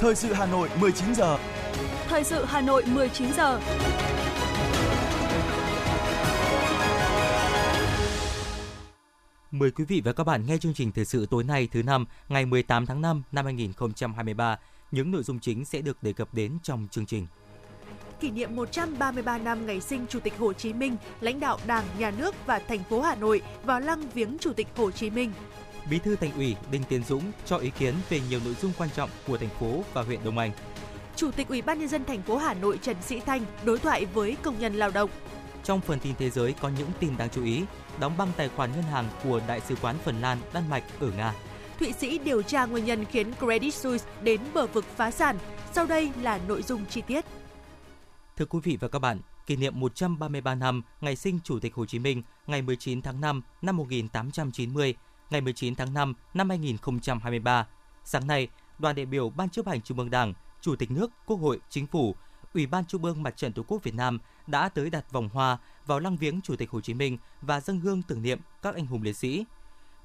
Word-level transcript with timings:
Thời 0.00 0.14
sự 0.14 0.32
Hà 0.32 0.46
Nội 0.46 0.68
19 0.80 1.14
giờ. 1.14 1.38
Thời 2.08 2.24
sự 2.24 2.44
Hà 2.44 2.60
Nội 2.60 2.84
19 2.86 3.32
giờ. 3.32 3.60
Mời 9.50 9.70
quý 9.70 9.84
vị 9.84 10.02
và 10.04 10.12
các 10.12 10.24
bạn 10.24 10.46
nghe 10.46 10.58
chương 10.58 10.74
trình 10.74 10.92
thời 10.92 11.04
sự 11.04 11.26
tối 11.30 11.44
nay 11.44 11.68
thứ 11.72 11.82
năm 11.82 12.04
ngày 12.28 12.46
18 12.46 12.86
tháng 12.86 13.00
5 13.00 13.22
năm 13.32 13.44
2023. 13.44 14.58
Những 14.90 15.10
nội 15.10 15.22
dung 15.22 15.38
chính 15.40 15.64
sẽ 15.64 15.80
được 15.80 16.02
đề 16.02 16.12
cập 16.12 16.34
đến 16.34 16.58
trong 16.62 16.88
chương 16.90 17.06
trình 17.06 17.26
kỷ 18.20 18.30
niệm 18.30 18.56
133 18.56 19.38
năm 19.38 19.66
ngày 19.66 19.80
sinh 19.80 20.06
Chủ 20.08 20.20
tịch 20.20 20.38
Hồ 20.38 20.52
Chí 20.52 20.72
Minh, 20.72 20.96
lãnh 21.20 21.40
đạo 21.40 21.58
Đảng, 21.66 21.84
Nhà 21.98 22.10
nước 22.10 22.34
và 22.46 22.58
thành 22.58 22.84
phố 22.90 23.00
Hà 23.00 23.14
Nội 23.14 23.42
vào 23.64 23.80
lăng 23.80 24.10
viếng 24.14 24.36
Chủ 24.40 24.52
tịch 24.52 24.66
Hồ 24.76 24.90
Chí 24.90 25.10
Minh. 25.10 25.32
Bí 25.90 25.98
thư 25.98 26.16
Thành 26.16 26.32
ủy 26.32 26.56
Đinh 26.70 26.82
Tiến 26.84 27.04
Dũng 27.04 27.22
cho 27.46 27.56
ý 27.56 27.70
kiến 27.78 27.94
về 28.08 28.20
nhiều 28.28 28.40
nội 28.44 28.54
dung 28.54 28.72
quan 28.78 28.90
trọng 28.90 29.10
của 29.26 29.38
thành 29.38 29.48
phố 29.48 29.84
và 29.92 30.02
huyện 30.02 30.24
Đông 30.24 30.38
Anh. 30.38 30.50
Chủ 31.16 31.30
tịch 31.30 31.48
Ủy 31.48 31.62
ban 31.62 31.78
nhân 31.78 31.88
dân 31.88 32.04
thành 32.04 32.22
phố 32.22 32.36
Hà 32.36 32.54
Nội 32.54 32.78
Trần 32.82 32.96
Sĩ 33.02 33.20
Thanh 33.20 33.44
đối 33.64 33.78
thoại 33.78 34.04
với 34.04 34.36
công 34.42 34.58
nhân 34.58 34.74
lao 34.74 34.90
động. 34.90 35.10
Trong 35.64 35.80
phần 35.80 36.00
tin 36.00 36.14
thế 36.18 36.30
giới 36.30 36.54
có 36.60 36.70
những 36.78 36.88
tin 37.00 37.16
đáng 37.16 37.28
chú 37.30 37.44
ý, 37.44 37.62
đóng 38.00 38.16
băng 38.18 38.28
tài 38.36 38.48
khoản 38.48 38.72
ngân 38.72 38.82
hàng 38.82 39.08
của 39.24 39.40
Đại 39.48 39.60
sứ 39.60 39.74
quán 39.82 39.96
Phần 40.04 40.20
Lan, 40.20 40.38
Đan 40.52 40.70
Mạch 40.70 40.84
ở 41.00 41.10
Nga. 41.16 41.34
Thụy 41.78 41.92
Sĩ 41.92 42.18
điều 42.18 42.42
tra 42.42 42.66
nguyên 42.66 42.84
nhân 42.84 43.04
khiến 43.04 43.32
Credit 43.34 43.74
Suisse 43.74 44.10
đến 44.22 44.40
bờ 44.54 44.66
vực 44.66 44.84
phá 44.96 45.10
sản. 45.10 45.38
Sau 45.72 45.86
đây 45.86 46.10
là 46.22 46.40
nội 46.48 46.62
dung 46.62 46.86
chi 46.86 47.02
tiết. 47.06 47.24
Thưa 48.36 48.44
quý 48.44 48.58
vị 48.62 48.76
và 48.80 48.88
các 48.88 48.98
bạn, 48.98 49.20
kỷ 49.46 49.56
niệm 49.56 49.80
133 49.80 50.54
năm 50.54 50.82
ngày 51.00 51.16
sinh 51.16 51.38
Chủ 51.44 51.58
tịch 51.58 51.74
Hồ 51.74 51.86
Chí 51.86 51.98
Minh 51.98 52.22
ngày 52.46 52.62
19 52.62 53.02
tháng 53.02 53.20
5 53.20 53.42
năm 53.62 53.76
1890, 53.76 54.94
ngày 55.30 55.40
19 55.40 55.74
tháng 55.74 55.94
5 55.94 56.14
năm 56.34 56.48
2023. 56.48 57.66
Sáng 58.04 58.26
nay, 58.26 58.48
đoàn 58.78 58.96
đại 58.96 59.06
biểu 59.06 59.30
Ban 59.30 59.50
chấp 59.50 59.66
hành 59.66 59.82
Trung 59.82 59.98
ương 59.98 60.10
Đảng, 60.10 60.34
Chủ 60.60 60.76
tịch 60.76 60.90
nước, 60.90 61.10
Quốc 61.26 61.36
hội, 61.36 61.60
Chính 61.68 61.86
phủ, 61.86 62.14
Ủy 62.54 62.66
ban 62.66 62.84
Trung 62.84 63.04
ương 63.04 63.22
Mặt 63.22 63.36
trận 63.36 63.52
Tổ 63.52 63.62
quốc 63.62 63.82
Việt 63.82 63.94
Nam 63.94 64.18
đã 64.46 64.68
tới 64.68 64.90
đặt 64.90 65.12
vòng 65.12 65.28
hoa 65.28 65.58
vào 65.86 66.00
lăng 66.00 66.16
viếng 66.16 66.40
Chủ 66.40 66.56
tịch 66.56 66.70
Hồ 66.70 66.80
Chí 66.80 66.94
Minh 66.94 67.18
và 67.42 67.60
dâng 67.60 67.80
hương 67.80 68.02
tưởng 68.02 68.22
niệm 68.22 68.38
các 68.62 68.74
anh 68.74 68.86
hùng 68.86 69.02
liệt 69.02 69.16
sĩ. 69.16 69.44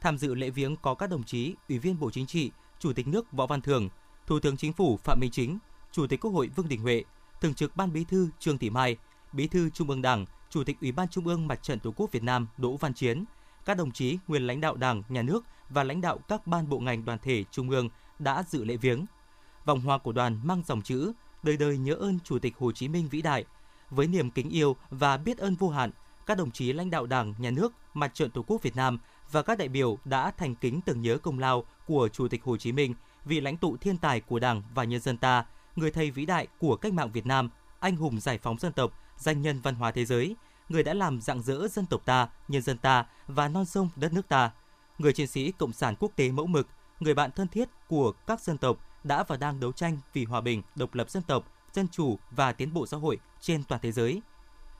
Tham 0.01 0.17
dự 0.17 0.35
lễ 0.35 0.49
viếng 0.49 0.75
có 0.75 0.93
các 0.93 1.09
đồng 1.09 1.23
chí 1.23 1.55
Ủy 1.69 1.79
viên 1.79 1.99
Bộ 1.99 2.11
Chính 2.11 2.25
trị, 2.25 2.51
Chủ 2.79 2.93
tịch 2.93 3.07
nước 3.07 3.31
Võ 3.31 3.45
Văn 3.45 3.61
Thưởng, 3.61 3.89
Thủ 4.27 4.39
tướng 4.39 4.57
Chính 4.57 4.73
phủ 4.73 4.97
Phạm 5.03 5.19
Minh 5.19 5.31
Chính, 5.31 5.57
Chủ 5.91 6.07
tịch 6.07 6.19
Quốc 6.21 6.31
hội 6.31 6.49
Vương 6.55 6.67
Đình 6.67 6.81
Huệ, 6.81 7.03
Thường 7.41 7.53
trực 7.53 7.75
Ban 7.75 7.93
Bí 7.93 8.03
thư 8.03 8.29
Trương 8.39 8.57
Thị 8.57 8.69
Mai, 8.69 8.97
Bí 9.31 9.47
thư 9.47 9.69
Trung 9.69 9.89
ương 9.89 10.01
Đảng, 10.01 10.25
Chủ 10.49 10.63
tịch 10.63 10.77
Ủy 10.81 10.91
ban 10.91 11.07
Trung 11.07 11.27
ương 11.27 11.47
Mặt 11.47 11.63
trận 11.63 11.79
Tổ 11.79 11.91
quốc 11.91 12.11
Việt 12.11 12.23
Nam 12.23 12.47
Đỗ 12.57 12.77
Văn 12.77 12.93
Chiến, 12.93 13.23
các 13.65 13.77
đồng 13.77 13.91
chí 13.91 14.17
nguyên 14.27 14.47
lãnh 14.47 14.61
đạo 14.61 14.75
Đảng, 14.75 15.03
Nhà 15.09 15.21
nước 15.21 15.43
và 15.69 15.83
lãnh 15.83 16.01
đạo 16.01 16.19
các 16.27 16.47
ban 16.47 16.69
bộ 16.69 16.79
ngành 16.79 17.05
đoàn 17.05 17.19
thể 17.21 17.43
Trung 17.51 17.69
ương 17.69 17.89
đã 18.19 18.43
dự 18.49 18.63
lễ 18.63 18.77
viếng. 18.77 19.05
Vòng 19.65 19.81
hoa 19.81 19.97
của 19.97 20.11
đoàn 20.11 20.39
mang 20.43 20.63
dòng 20.65 20.81
chữ 20.81 21.13
Đời 21.43 21.57
đời 21.57 21.77
nhớ 21.77 21.93
ơn 21.93 22.19
Chủ 22.23 22.39
tịch 22.39 22.57
Hồ 22.57 22.71
Chí 22.71 22.87
Minh 22.87 23.07
vĩ 23.09 23.21
đại. 23.21 23.45
Với 23.89 24.07
niềm 24.07 24.31
kính 24.31 24.49
yêu 24.49 24.75
và 24.89 25.17
biết 25.17 25.37
ơn 25.37 25.55
vô 25.55 25.69
hạn, 25.69 25.91
các 26.25 26.37
đồng 26.37 26.51
chí 26.51 26.73
lãnh 26.73 26.89
đạo 26.89 27.05
Đảng, 27.05 27.33
Nhà 27.37 27.51
nước, 27.51 27.73
Mặt 27.93 28.13
trận 28.13 28.31
Tổ 28.31 28.43
quốc 28.47 28.61
Việt 28.61 28.75
Nam 28.75 28.99
và 29.31 29.41
các 29.41 29.57
đại 29.57 29.67
biểu 29.67 29.97
đã 30.05 30.31
thành 30.31 30.55
kính 30.55 30.81
tưởng 30.81 31.01
nhớ 31.01 31.17
công 31.17 31.39
lao 31.39 31.63
của 31.87 32.09
Chủ 32.13 32.27
tịch 32.27 32.43
Hồ 32.43 32.57
Chí 32.57 32.71
Minh, 32.71 32.93
vị 33.25 33.41
lãnh 33.41 33.57
tụ 33.57 33.77
thiên 33.77 33.97
tài 33.97 34.21
của 34.21 34.39
Đảng 34.39 34.63
và 34.75 34.83
nhân 34.83 35.01
dân 35.01 35.17
ta, 35.17 35.45
người 35.75 35.91
thầy 35.91 36.11
vĩ 36.11 36.25
đại 36.25 36.47
của 36.59 36.75
cách 36.75 36.93
mạng 36.93 37.11
Việt 37.11 37.25
Nam, 37.25 37.49
anh 37.79 37.95
hùng 37.95 38.19
giải 38.19 38.37
phóng 38.37 38.57
dân 38.59 38.73
tộc, 38.73 38.91
danh 39.17 39.41
nhân 39.41 39.59
văn 39.59 39.75
hóa 39.75 39.91
thế 39.91 40.05
giới, 40.05 40.35
người 40.69 40.83
đã 40.83 40.93
làm 40.93 41.21
dạng 41.21 41.41
dỡ 41.41 41.67
dân 41.67 41.85
tộc 41.85 42.01
ta, 42.05 42.29
nhân 42.47 42.61
dân 42.61 42.77
ta 42.77 43.05
và 43.27 43.47
non 43.47 43.65
sông 43.65 43.89
đất 43.95 44.13
nước 44.13 44.27
ta. 44.27 44.51
Người 44.97 45.13
chiến 45.13 45.27
sĩ 45.27 45.51
cộng 45.51 45.73
sản 45.73 45.95
quốc 45.99 46.11
tế 46.15 46.31
mẫu 46.31 46.47
mực, 46.47 46.67
người 46.99 47.13
bạn 47.13 47.31
thân 47.31 47.47
thiết 47.47 47.69
của 47.87 48.11
các 48.27 48.41
dân 48.41 48.57
tộc 48.57 48.77
đã 49.03 49.23
và 49.23 49.37
đang 49.37 49.59
đấu 49.59 49.71
tranh 49.71 49.97
vì 50.13 50.25
hòa 50.25 50.41
bình, 50.41 50.61
độc 50.75 50.95
lập 50.95 51.09
dân 51.09 51.23
tộc, 51.23 51.43
dân 51.73 51.87
chủ 51.87 52.17
và 52.31 52.51
tiến 52.51 52.73
bộ 52.73 52.85
xã 52.87 52.97
hội 52.97 53.19
trên 53.41 53.63
toàn 53.63 53.81
thế 53.81 53.91
giới. 53.91 54.21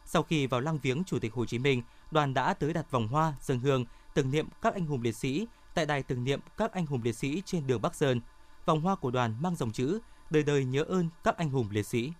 Sau 0.06 0.24
khi 0.24 0.48
vào 0.48 0.62
lăng 0.62 0.80
viếng 0.80 1.04
Chủ 1.04 1.20
tịch 1.20 1.34
Hồ 1.34 1.46
Chí 1.46 1.60
Minh, 1.60 1.82
đoàn 2.12 2.34
đã 2.34 2.54
tới 2.54 2.74
đặt 2.74 2.92
vòng 2.92 3.08
hoa, 3.08 3.34
dân 3.42 3.60
hương, 3.60 3.86
tưởng 4.14 4.32
niệm 4.32 4.48
các 4.62 4.74
anh 4.74 4.86
hùng 4.86 5.02
liệt 5.02 5.16
sĩ 5.16 5.48
tại 5.74 5.86
đài 5.86 6.04
tưởng 6.04 6.24
niệm 6.24 6.40
các 6.58 6.74
anh 6.74 6.86
hùng 6.86 7.02
liệt 7.04 7.16
sĩ 7.16 7.42
trên 7.46 7.68
đường 7.68 7.82
Bắc 7.82 7.96
Sơn. 7.96 8.22
Vòng 8.66 8.82
hoa 8.82 8.96
của 8.96 9.12
đoàn 9.12 9.36
mang 9.42 9.56
dòng 9.56 9.72
chữ 9.72 10.00
đời 10.30 10.44
đời 10.44 10.66
nhớ 10.66 10.84
ơn 10.84 11.10
các 11.24 11.38
anh 11.38 11.50
hùng 11.50 11.68
liệt 11.72 11.86
sĩ. 11.86 12.12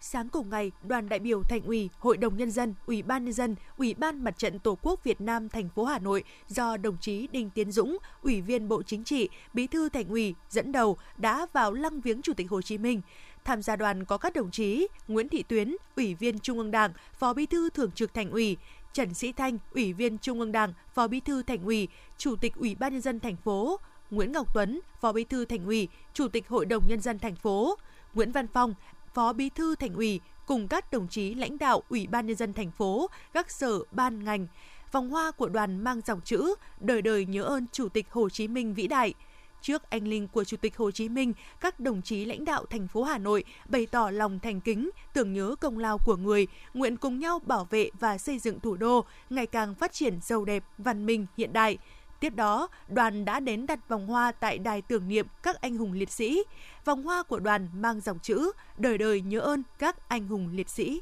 Sáng 0.00 0.28
cùng 0.28 0.50
ngày, 0.50 0.72
đoàn 0.82 1.08
đại 1.08 1.18
biểu 1.18 1.42
Thành 1.42 1.62
ủy, 1.62 1.90
Hội 1.98 2.16
đồng 2.16 2.36
nhân 2.36 2.50
dân, 2.50 2.74
Ủy 2.86 3.02
ban 3.02 3.24
nhân 3.24 3.32
dân, 3.32 3.56
Ủy 3.76 3.94
ban 3.94 4.24
Mặt 4.24 4.38
trận 4.38 4.58
Tổ 4.58 4.78
quốc 4.82 5.04
Việt 5.04 5.20
Nam 5.20 5.48
thành 5.48 5.68
phố 5.68 5.84
Hà 5.84 5.98
Nội 5.98 6.24
do 6.48 6.76
đồng 6.76 6.96
chí 7.00 7.26
Đinh 7.26 7.50
Tiến 7.50 7.72
Dũng, 7.72 7.98
Ủy 8.22 8.40
viên 8.40 8.68
Bộ 8.68 8.82
Chính 8.82 9.04
trị, 9.04 9.28
Bí 9.54 9.66
thư 9.66 9.88
Thành 9.88 10.08
ủy 10.08 10.34
dẫn 10.50 10.72
đầu 10.72 10.96
đã 11.16 11.46
vào 11.52 11.72
lăng 11.72 12.00
viếng 12.00 12.22
Chủ 12.22 12.32
tịch 12.34 12.50
Hồ 12.50 12.62
Chí 12.62 12.78
Minh. 12.78 13.00
Tham 13.44 13.62
gia 13.62 13.76
đoàn 13.76 14.04
có 14.04 14.18
các 14.18 14.34
đồng 14.34 14.50
chí 14.50 14.88
Nguyễn 15.08 15.28
Thị 15.28 15.42
Tuyến, 15.42 15.76
Ủy 15.96 16.14
viên 16.14 16.38
Trung 16.38 16.58
ương 16.58 16.70
Đảng, 16.70 16.92
Phó 17.18 17.32
Bí 17.32 17.46
thư 17.46 17.70
Thường 17.70 17.90
trực 17.90 18.14
Thành 18.14 18.30
ủy, 18.30 18.56
Trần 18.92 19.14
Sĩ 19.14 19.32
Thanh, 19.32 19.58
Ủy 19.74 19.92
viên 19.92 20.18
Trung 20.18 20.40
ương 20.40 20.52
Đảng, 20.52 20.72
Phó 20.94 21.08
Bí 21.08 21.20
thư 21.20 21.42
Thành 21.42 21.64
ủy, 21.64 21.88
Chủ 22.18 22.36
tịch 22.36 22.54
Ủy 22.56 22.74
ban 22.74 22.92
nhân 22.92 23.02
dân 23.02 23.20
thành 23.20 23.36
phố, 23.36 23.80
Nguyễn 24.10 24.32
Ngọc 24.32 24.54
Tuấn, 24.54 24.80
Phó 25.00 25.12
Bí 25.12 25.24
thư 25.24 25.44
Thành 25.44 25.66
ủy, 25.66 25.88
Chủ 26.14 26.28
tịch 26.28 26.48
Hội 26.48 26.66
đồng 26.66 26.82
nhân 26.88 27.00
dân 27.00 27.18
thành 27.18 27.36
phố, 27.36 27.78
Nguyễn 28.14 28.32
Văn 28.32 28.46
Phong, 28.54 28.74
Phó 29.14 29.32
Bí 29.32 29.48
thư 29.48 29.74
Thành 29.74 29.94
ủy 29.94 30.20
cùng 30.46 30.68
các 30.68 30.92
đồng 30.92 31.08
chí 31.08 31.34
lãnh 31.34 31.58
đạo 31.58 31.82
Ủy 31.88 32.06
ban 32.06 32.26
nhân 32.26 32.36
dân 32.36 32.52
thành 32.52 32.70
phố, 32.70 33.10
các 33.32 33.50
sở 33.50 33.78
ban 33.90 34.24
ngành. 34.24 34.46
Vòng 34.92 35.10
hoa 35.10 35.30
của 35.30 35.48
đoàn 35.48 35.84
mang 35.84 36.00
dòng 36.06 36.20
chữ 36.20 36.54
Đời 36.80 37.02
đời 37.02 37.26
nhớ 37.26 37.42
ơn 37.42 37.66
Chủ 37.72 37.88
tịch 37.88 38.06
Hồ 38.10 38.28
Chí 38.28 38.48
Minh 38.48 38.74
vĩ 38.74 38.86
đại. 38.86 39.14
Trước 39.62 39.90
anh 39.90 40.08
linh 40.08 40.28
của 40.28 40.44
Chủ 40.44 40.56
tịch 40.56 40.76
Hồ 40.76 40.90
Chí 40.90 41.08
Minh, 41.08 41.32
các 41.60 41.80
đồng 41.80 42.02
chí 42.02 42.24
lãnh 42.24 42.44
đạo 42.44 42.64
thành 42.70 42.88
phố 42.88 43.02
Hà 43.02 43.18
Nội 43.18 43.44
bày 43.68 43.86
tỏ 43.86 44.10
lòng 44.10 44.38
thành 44.40 44.60
kính, 44.60 44.90
tưởng 45.12 45.32
nhớ 45.32 45.54
công 45.60 45.78
lao 45.78 45.98
của 46.04 46.16
người, 46.16 46.46
nguyện 46.74 46.96
cùng 46.96 47.18
nhau 47.18 47.38
bảo 47.38 47.66
vệ 47.70 47.90
và 48.00 48.18
xây 48.18 48.38
dựng 48.38 48.60
thủ 48.60 48.76
đô 48.76 49.04
ngày 49.30 49.46
càng 49.46 49.74
phát 49.74 49.92
triển 49.92 50.18
giàu 50.22 50.44
đẹp, 50.44 50.64
văn 50.78 51.06
minh, 51.06 51.26
hiện 51.36 51.52
đại. 51.52 51.78
Tiếp 52.20 52.34
đó, 52.34 52.68
đoàn 52.88 53.24
đã 53.24 53.40
đến 53.40 53.66
đặt 53.66 53.88
vòng 53.88 54.06
hoa 54.06 54.32
tại 54.32 54.58
đài 54.58 54.82
tưởng 54.82 55.08
niệm 55.08 55.26
các 55.42 55.60
anh 55.60 55.76
hùng 55.76 55.92
liệt 55.92 56.10
sĩ. 56.10 56.42
Vòng 56.84 57.02
hoa 57.02 57.22
của 57.22 57.38
đoàn 57.38 57.68
mang 57.74 58.00
dòng 58.00 58.18
chữ 58.18 58.52
Đời 58.78 58.98
đời 58.98 59.20
nhớ 59.20 59.40
ơn 59.40 59.62
các 59.78 60.08
anh 60.08 60.26
hùng 60.26 60.48
liệt 60.52 60.68
sĩ. 60.68 61.00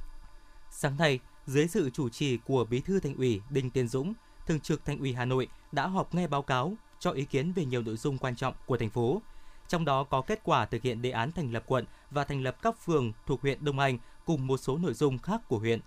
Sáng 0.71 0.97
nay, 0.97 1.21
dưới 1.47 1.69
sự 1.69 1.91
chủ 1.91 2.09
trì 2.09 2.37
của 2.37 2.65
Bí 2.65 2.81
thư 2.81 3.01
Thành 3.01 3.17
ủy 3.17 3.41
Đinh 3.51 3.71
Tiến 3.71 3.89
Dũng, 3.89 4.15
Thường 4.47 4.61
trực 4.61 4.85
Thành 4.85 4.99
ủy 4.99 5.13
Hà 5.13 5.25
Nội 5.25 5.49
đã 5.73 5.87
họp 5.87 6.15
nghe 6.15 6.27
báo 6.27 6.43
cáo 6.43 6.77
cho 6.99 7.11
ý 7.11 7.25
kiến 7.25 7.53
về 7.53 7.65
nhiều 7.65 7.83
nội 7.83 7.97
dung 7.97 8.19
quan 8.19 8.37
trọng 8.37 8.55
của 8.67 8.77
thành 8.77 8.91
phố. 8.91 9.23
Trong 9.69 9.85
đó 9.85 10.05
có 10.05 10.23
kết 10.23 10.41
quả 10.45 10.67
thực 10.67 10.83
hiện 10.83 11.03
đề 11.03 11.11
án 11.11 11.33
thành 11.33 11.53
lập 11.53 11.65
quận 11.67 11.85
và 12.11 12.25
thành 12.25 12.43
lập 12.43 12.63
các 12.63 12.79
phường 12.85 13.13
thuộc 13.27 13.43
huyện 13.43 13.65
Đông 13.65 13.79
Anh 13.79 13.99
cùng 14.25 14.47
một 14.47 14.57
số 14.57 14.79
nội 14.79 14.95
dung 14.95 15.19
khác 15.19 15.41
của 15.49 15.59
huyện. 15.59 15.81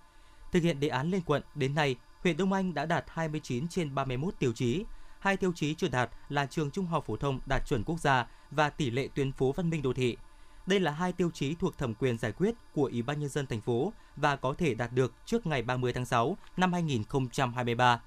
Thực 0.52 0.64
hiện 0.64 0.80
đề 0.80 0.88
án 0.88 1.12
lên 1.12 1.22
quận 1.26 1.44
đến 1.56 1.76
nay, 1.76 1.96
huyện 2.24 2.38
Đông 2.38 2.54
Anh 2.54 2.74
đã 2.74 2.86
đạt 2.86 3.06
29 3.08 3.68
trên 3.68 3.96
31 3.96 4.34
tiêu 4.40 4.54
chí, 4.54 4.86
hai 5.20 5.38
tiêu 5.38 5.52
chí 5.56 5.74
chưa 5.74 5.88
đạt 5.88 6.10
là 6.30 6.46
trường 6.46 6.72
trung 6.72 6.86
học 6.86 7.06
phổ 7.08 7.18
thông 7.18 7.40
đạt 7.46 7.68
chuẩn 7.68 7.84
quốc 7.84 8.00
gia 8.00 8.28
và 8.52 8.70
tỷ 8.70 8.90
lệ 8.90 9.08
tuyến 9.16 9.32
phố 9.32 9.52
văn 9.52 9.70
minh 9.70 9.82
đô 9.82 9.94
thị. 9.94 10.18
Đây 10.66 10.80
là 10.80 10.92
hai 10.92 11.14
tiêu 11.14 11.32
chí 11.34 11.56
thuộc 11.56 11.78
thẩm 11.78 11.94
quyền 11.94 12.18
giải 12.18 12.32
quyết 12.32 12.56
của 12.74 12.90
Ủy 12.92 13.02
ban 13.02 13.20
nhân 13.20 13.30
dân 13.30 13.48
thành 13.48 13.62
phố 13.62 13.94
và 14.16 14.36
có 14.36 14.54
thể 14.54 14.74
đạt 14.74 14.94
được 14.94 15.14
trước 15.26 15.46
ngày 15.46 15.62
30 15.62 15.94
tháng 15.94 16.06
6 16.06 16.38
năm 16.58 16.74
2023. 16.74 18.02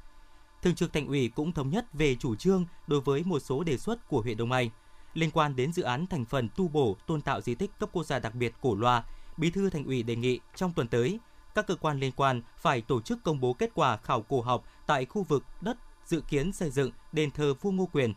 Thường 0.63 0.75
trực 0.75 0.93
Thành 0.93 1.07
ủy 1.07 1.29
cũng 1.29 1.53
thống 1.53 1.71
nhất 1.71 1.87
về 1.93 2.15
chủ 2.15 2.35
trương 2.35 2.67
đối 2.87 3.01
với 3.01 3.23
một 3.25 3.39
số 3.39 3.65
đề 3.65 3.79
xuất 3.79 4.09
của 4.09 4.21
huyện 4.21 4.37
Đông 4.37 4.53
Anh 4.53 4.71
liên 5.15 5.31
quan 5.31 5.57
đến 5.57 5.73
dự 5.73 5.83
án 5.83 6.07
thành 6.07 6.25
phần 6.25 6.49
tu 6.57 6.69
bổ 6.69 6.97
tôn 7.07 7.21
tạo 7.21 7.41
di 7.41 7.55
tích 7.55 7.71
cấp 7.79 7.89
quốc 7.93 8.07
gia 8.07 8.19
đặc 8.19 8.35
biệt 8.35 8.53
Cổ 8.61 8.75
Loa. 8.75 9.05
Bí 9.37 9.51
thư 9.51 9.71
Thành 9.71 9.85
ủy 9.85 10.03
đề 10.03 10.17
nghị 10.17 10.41
trong 10.57 10.73
tuần 10.73 10.89
tới, 10.89 11.19
các 11.55 11.67
cơ 11.67 11.75
quan 11.75 12.01
liên 12.01 12.13
quan 12.17 12.43
phải 12.57 12.81
tổ 12.81 13.01
chức 13.01 13.23
công 13.23 13.41
bố 13.41 13.53
kết 13.53 13.71
quả 13.75 13.97
khảo 13.97 14.23
cổ 14.23 14.41
học 14.41 14.65
tại 14.87 15.05
khu 15.05 15.23
vực 15.23 15.45
đất 15.61 15.77
dự 16.07 16.21
kiến 16.21 16.53
xây 16.53 16.71
dựng 16.71 16.91
đền 17.13 17.31
thờ 17.31 17.55
vua 17.55 17.71
Ngô 17.71 17.89
Quyền. 17.93 18.15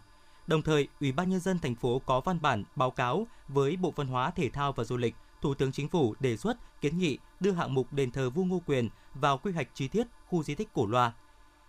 Đồng 0.48 0.62
thời, 0.62 0.88
Ủy 1.02 1.12
ban 1.12 1.30
nhân 1.30 1.40
dân 1.40 1.60
thành 1.60 1.76
phố 1.76 2.02
có 2.06 2.22
văn 2.22 2.42
bản 2.42 2.64
báo 2.76 2.92
cáo 2.92 3.28
với 3.48 3.76
Bộ 3.76 3.94
Văn 3.96 4.08
hóa, 4.08 4.32
Thể 4.32 4.50
thao 4.50 4.74
và 4.74 4.84
Du 4.84 4.98
lịch, 4.98 5.16
Thủ 5.42 5.54
tướng 5.54 5.72
Chính 5.72 5.90
phủ 5.90 6.16
đề 6.20 6.38
xuất 6.38 6.82
kiến 6.82 6.98
nghị 6.98 7.18
đưa 7.40 7.52
hạng 7.52 7.74
mục 7.74 7.94
đền 7.94 8.12
thờ 8.12 8.30
vua 8.30 8.44
Ngô 8.44 8.62
Quyền 8.66 8.90
vào 9.14 9.38
quy 9.38 9.52
hoạch 9.52 9.68
chi 9.74 9.88
tiết 9.88 10.08
khu 10.26 10.44
di 10.44 10.56
tích 10.56 10.74
Cổ 10.74 10.86
Loa. 10.86 11.14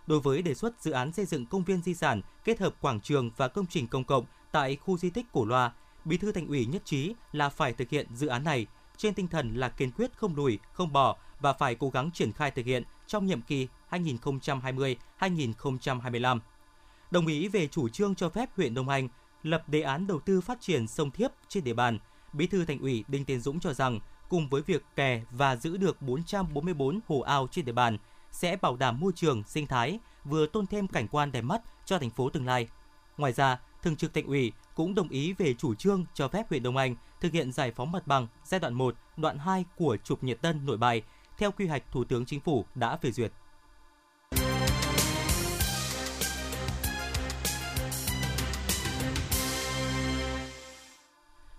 Đối 0.07 0.19
với 0.19 0.41
đề 0.41 0.53
xuất 0.53 0.81
dự 0.81 0.91
án 0.91 1.11
xây 1.11 1.25
dựng 1.25 1.45
công 1.45 1.63
viên 1.63 1.81
di 1.81 1.93
sản 1.93 2.21
kết 2.43 2.59
hợp 2.59 2.75
quảng 2.81 2.99
trường 2.99 3.31
và 3.37 3.47
công 3.47 3.65
trình 3.69 3.87
công 3.87 4.03
cộng 4.03 4.25
tại 4.51 4.75
khu 4.75 4.97
di 4.97 5.09
tích 5.09 5.25
Cổ 5.31 5.45
Loa, 5.45 5.71
Bí 6.05 6.17
thư 6.17 6.31
Thành 6.31 6.47
ủy 6.47 6.65
nhất 6.65 6.81
trí 6.85 7.13
là 7.31 7.49
phải 7.49 7.73
thực 7.73 7.89
hiện 7.89 8.07
dự 8.15 8.27
án 8.27 8.43
này 8.43 8.67
trên 8.97 9.13
tinh 9.13 9.27
thần 9.27 9.55
là 9.55 9.69
kiên 9.69 9.91
quyết 9.91 10.17
không 10.17 10.35
lùi, 10.35 10.59
không 10.73 10.93
bỏ 10.93 11.17
và 11.39 11.53
phải 11.53 11.75
cố 11.75 11.89
gắng 11.89 12.11
triển 12.13 12.31
khai 12.31 12.51
thực 12.51 12.65
hiện 12.65 12.83
trong 13.07 13.25
nhiệm 13.25 13.41
kỳ 13.41 13.67
2020-2025. 13.91 16.39
Đồng 17.11 17.27
ý 17.27 17.47
về 17.47 17.67
chủ 17.67 17.89
trương 17.89 18.15
cho 18.15 18.29
phép 18.29 18.49
huyện 18.55 18.73
Đông 18.73 18.89
Anh 18.89 19.07
lập 19.43 19.69
đề 19.69 19.81
án 19.81 20.07
đầu 20.07 20.19
tư 20.19 20.41
phát 20.41 20.61
triển 20.61 20.87
sông 20.87 21.11
Thiếp 21.11 21.31
trên 21.47 21.63
địa 21.63 21.73
bàn, 21.73 21.99
Bí 22.33 22.47
thư 22.47 22.65
Thành 22.65 22.79
ủy 22.79 23.03
Đinh 23.07 23.25
Tiến 23.25 23.39
Dũng 23.39 23.59
cho 23.59 23.73
rằng 23.73 23.99
cùng 24.29 24.49
với 24.49 24.61
việc 24.61 24.85
kè 24.95 25.21
và 25.31 25.55
giữ 25.55 25.77
được 25.77 26.01
444 26.01 26.99
hồ 27.07 27.19
ao 27.19 27.47
trên 27.51 27.65
địa 27.65 27.71
bàn 27.71 27.97
sẽ 28.31 28.55
bảo 28.55 28.75
đảm 28.75 28.99
môi 28.99 29.11
trường 29.15 29.43
sinh 29.43 29.67
thái, 29.67 29.99
vừa 30.23 30.47
tôn 30.47 30.67
thêm 30.67 30.87
cảnh 30.87 31.07
quan 31.07 31.31
đẹp 31.31 31.41
mắt 31.41 31.61
cho 31.85 31.99
thành 31.99 32.09
phố 32.09 32.29
tương 32.29 32.45
lai. 32.45 32.67
Ngoài 33.17 33.33
ra, 33.33 33.59
Thường 33.83 33.95
trực 33.95 34.13
Thành 34.13 34.25
ủy 34.25 34.51
cũng 34.75 34.95
đồng 34.95 35.09
ý 35.09 35.33
về 35.33 35.53
chủ 35.53 35.75
trương 35.75 36.05
cho 36.13 36.27
phép 36.27 36.49
huyện 36.49 36.63
Đông 36.63 36.77
Anh 36.77 36.95
thực 37.21 37.33
hiện 37.33 37.51
giải 37.51 37.71
phóng 37.71 37.91
mặt 37.91 38.07
bằng 38.07 38.27
giai 38.43 38.59
đoạn 38.59 38.73
1, 38.73 38.95
đoạn 39.17 39.37
2 39.37 39.65
của 39.75 39.97
trục 40.03 40.23
nhiệt 40.23 40.41
Tân 40.41 40.65
Nội 40.65 40.77
Bài 40.77 41.01
theo 41.37 41.51
quy 41.51 41.67
hoạch 41.67 41.83
Thủ 41.91 42.03
tướng 42.03 42.25
Chính 42.25 42.39
phủ 42.39 42.65
đã 42.75 42.97
phê 42.97 43.11
duyệt. 43.11 43.31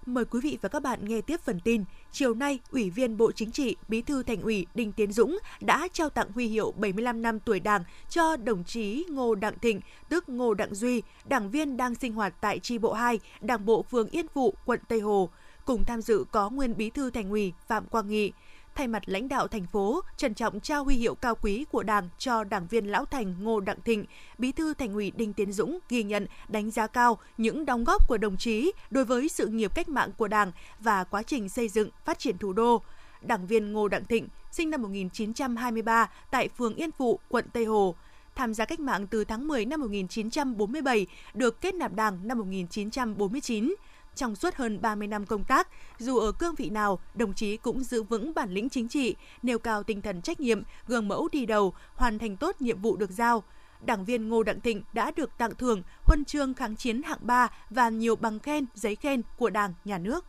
Mời 0.08 0.24
quý 0.24 0.40
vị 0.42 0.58
và 0.62 0.68
các 0.68 0.82
bạn 0.82 1.04
nghe 1.04 1.20
tiếp 1.20 1.40
phần 1.40 1.60
tin. 1.60 1.84
Chiều 2.12 2.34
nay, 2.34 2.58
Ủy 2.70 2.90
viên 2.90 3.16
Bộ 3.16 3.32
Chính 3.32 3.50
trị, 3.50 3.76
Bí 3.88 4.02
thư 4.02 4.22
Thành 4.22 4.42
ủy 4.42 4.66
Đinh 4.74 4.92
Tiến 4.92 5.12
Dũng 5.12 5.38
đã 5.60 5.88
trao 5.92 6.10
tặng 6.10 6.32
huy 6.34 6.46
hiệu 6.46 6.72
75 6.76 7.22
năm 7.22 7.40
tuổi 7.40 7.60
Đảng 7.60 7.84
cho 8.08 8.36
đồng 8.36 8.64
chí 8.64 9.04
Ngô 9.10 9.34
Đặng 9.34 9.58
Thịnh, 9.58 9.80
tức 10.08 10.28
Ngô 10.28 10.54
Đặng 10.54 10.74
Duy, 10.74 11.02
đảng 11.24 11.50
viên 11.50 11.76
đang 11.76 11.94
sinh 11.94 12.12
hoạt 12.12 12.34
tại 12.40 12.58
chi 12.58 12.78
bộ 12.78 12.92
2, 12.92 13.20
Đảng 13.40 13.66
bộ 13.66 13.82
phường 13.82 14.08
Yên 14.08 14.26
Phụ, 14.34 14.54
quận 14.64 14.80
Tây 14.88 15.00
Hồ. 15.00 15.30
Cùng 15.64 15.84
tham 15.84 16.02
dự 16.02 16.24
có 16.30 16.50
nguyên 16.50 16.76
Bí 16.76 16.90
thư 16.90 17.10
Thành 17.10 17.30
ủy 17.30 17.52
Phạm 17.66 17.86
Quang 17.86 18.08
Nghị, 18.08 18.32
thay 18.78 18.88
mặt 18.88 19.02
lãnh 19.06 19.28
đạo 19.28 19.48
thành 19.48 19.66
phố 19.66 20.00
trân 20.16 20.34
trọng 20.34 20.60
trao 20.60 20.84
huy 20.84 20.94
hiệu 20.94 21.14
cao 21.14 21.34
quý 21.34 21.64
của 21.72 21.82
Đảng 21.82 22.08
cho 22.18 22.44
đảng 22.44 22.66
viên 22.66 22.86
lão 22.86 23.04
thành 23.04 23.34
Ngô 23.40 23.60
Đặng 23.60 23.80
Thịnh, 23.84 24.04
Bí 24.38 24.52
thư 24.52 24.74
Thành 24.74 24.94
ủy 24.94 25.12
Đinh 25.16 25.32
Tiến 25.32 25.52
Dũng 25.52 25.78
ghi 25.88 26.02
nhận, 26.02 26.26
đánh 26.48 26.70
giá 26.70 26.86
cao 26.86 27.18
những 27.38 27.66
đóng 27.66 27.84
góp 27.84 28.08
của 28.08 28.16
đồng 28.16 28.36
chí 28.36 28.72
đối 28.90 29.04
với 29.04 29.28
sự 29.28 29.46
nghiệp 29.46 29.74
cách 29.74 29.88
mạng 29.88 30.10
của 30.16 30.28
Đảng 30.28 30.52
và 30.80 31.04
quá 31.04 31.22
trình 31.22 31.48
xây 31.48 31.68
dựng, 31.68 31.90
phát 32.04 32.18
triển 32.18 32.38
thủ 32.38 32.52
đô. 32.52 32.82
Đảng 33.22 33.46
viên 33.46 33.72
Ngô 33.72 33.88
Đặng 33.88 34.04
Thịnh, 34.04 34.28
sinh 34.50 34.70
năm 34.70 34.82
1923 34.82 36.10
tại 36.30 36.48
phường 36.48 36.74
Yên 36.74 36.90
Phụ, 36.92 37.18
quận 37.28 37.44
Tây 37.52 37.64
Hồ, 37.64 37.94
tham 38.34 38.54
gia 38.54 38.64
cách 38.64 38.80
mạng 38.80 39.06
từ 39.06 39.24
tháng 39.24 39.48
10 39.48 39.64
năm 39.64 39.80
1947, 39.80 41.06
được 41.34 41.60
kết 41.60 41.74
nạp 41.74 41.92
Đảng 41.92 42.28
năm 42.28 42.38
1949 42.38 43.74
trong 44.18 44.36
suốt 44.36 44.54
hơn 44.54 44.80
30 44.80 45.08
năm 45.08 45.26
công 45.26 45.44
tác, 45.44 45.68
dù 45.98 46.18
ở 46.18 46.32
cương 46.32 46.54
vị 46.54 46.70
nào, 46.70 46.98
đồng 47.14 47.34
chí 47.34 47.56
cũng 47.56 47.84
giữ 47.84 48.02
vững 48.02 48.34
bản 48.34 48.50
lĩnh 48.50 48.68
chính 48.68 48.88
trị, 48.88 49.16
nêu 49.42 49.58
cao 49.58 49.82
tinh 49.82 50.02
thần 50.02 50.22
trách 50.22 50.40
nhiệm, 50.40 50.62
gương 50.86 51.08
mẫu 51.08 51.28
đi 51.32 51.46
đầu, 51.46 51.74
hoàn 51.94 52.18
thành 52.18 52.36
tốt 52.36 52.56
nhiệm 52.60 52.82
vụ 52.82 52.96
được 52.96 53.10
giao. 53.10 53.42
Đảng 53.86 54.04
viên 54.04 54.28
Ngô 54.28 54.42
Đặng 54.42 54.60
Thịnh 54.60 54.82
đã 54.92 55.10
được 55.16 55.30
tặng 55.38 55.54
thưởng 55.54 55.82
huân 56.04 56.24
chương 56.24 56.54
kháng 56.54 56.76
chiến 56.76 57.02
hạng 57.02 57.18
3 57.20 57.48
và 57.70 57.88
nhiều 57.88 58.16
bằng 58.16 58.38
khen, 58.38 58.66
giấy 58.74 58.96
khen 58.96 59.22
của 59.36 59.50
Đảng, 59.50 59.74
Nhà 59.84 59.98
nước. 59.98 60.24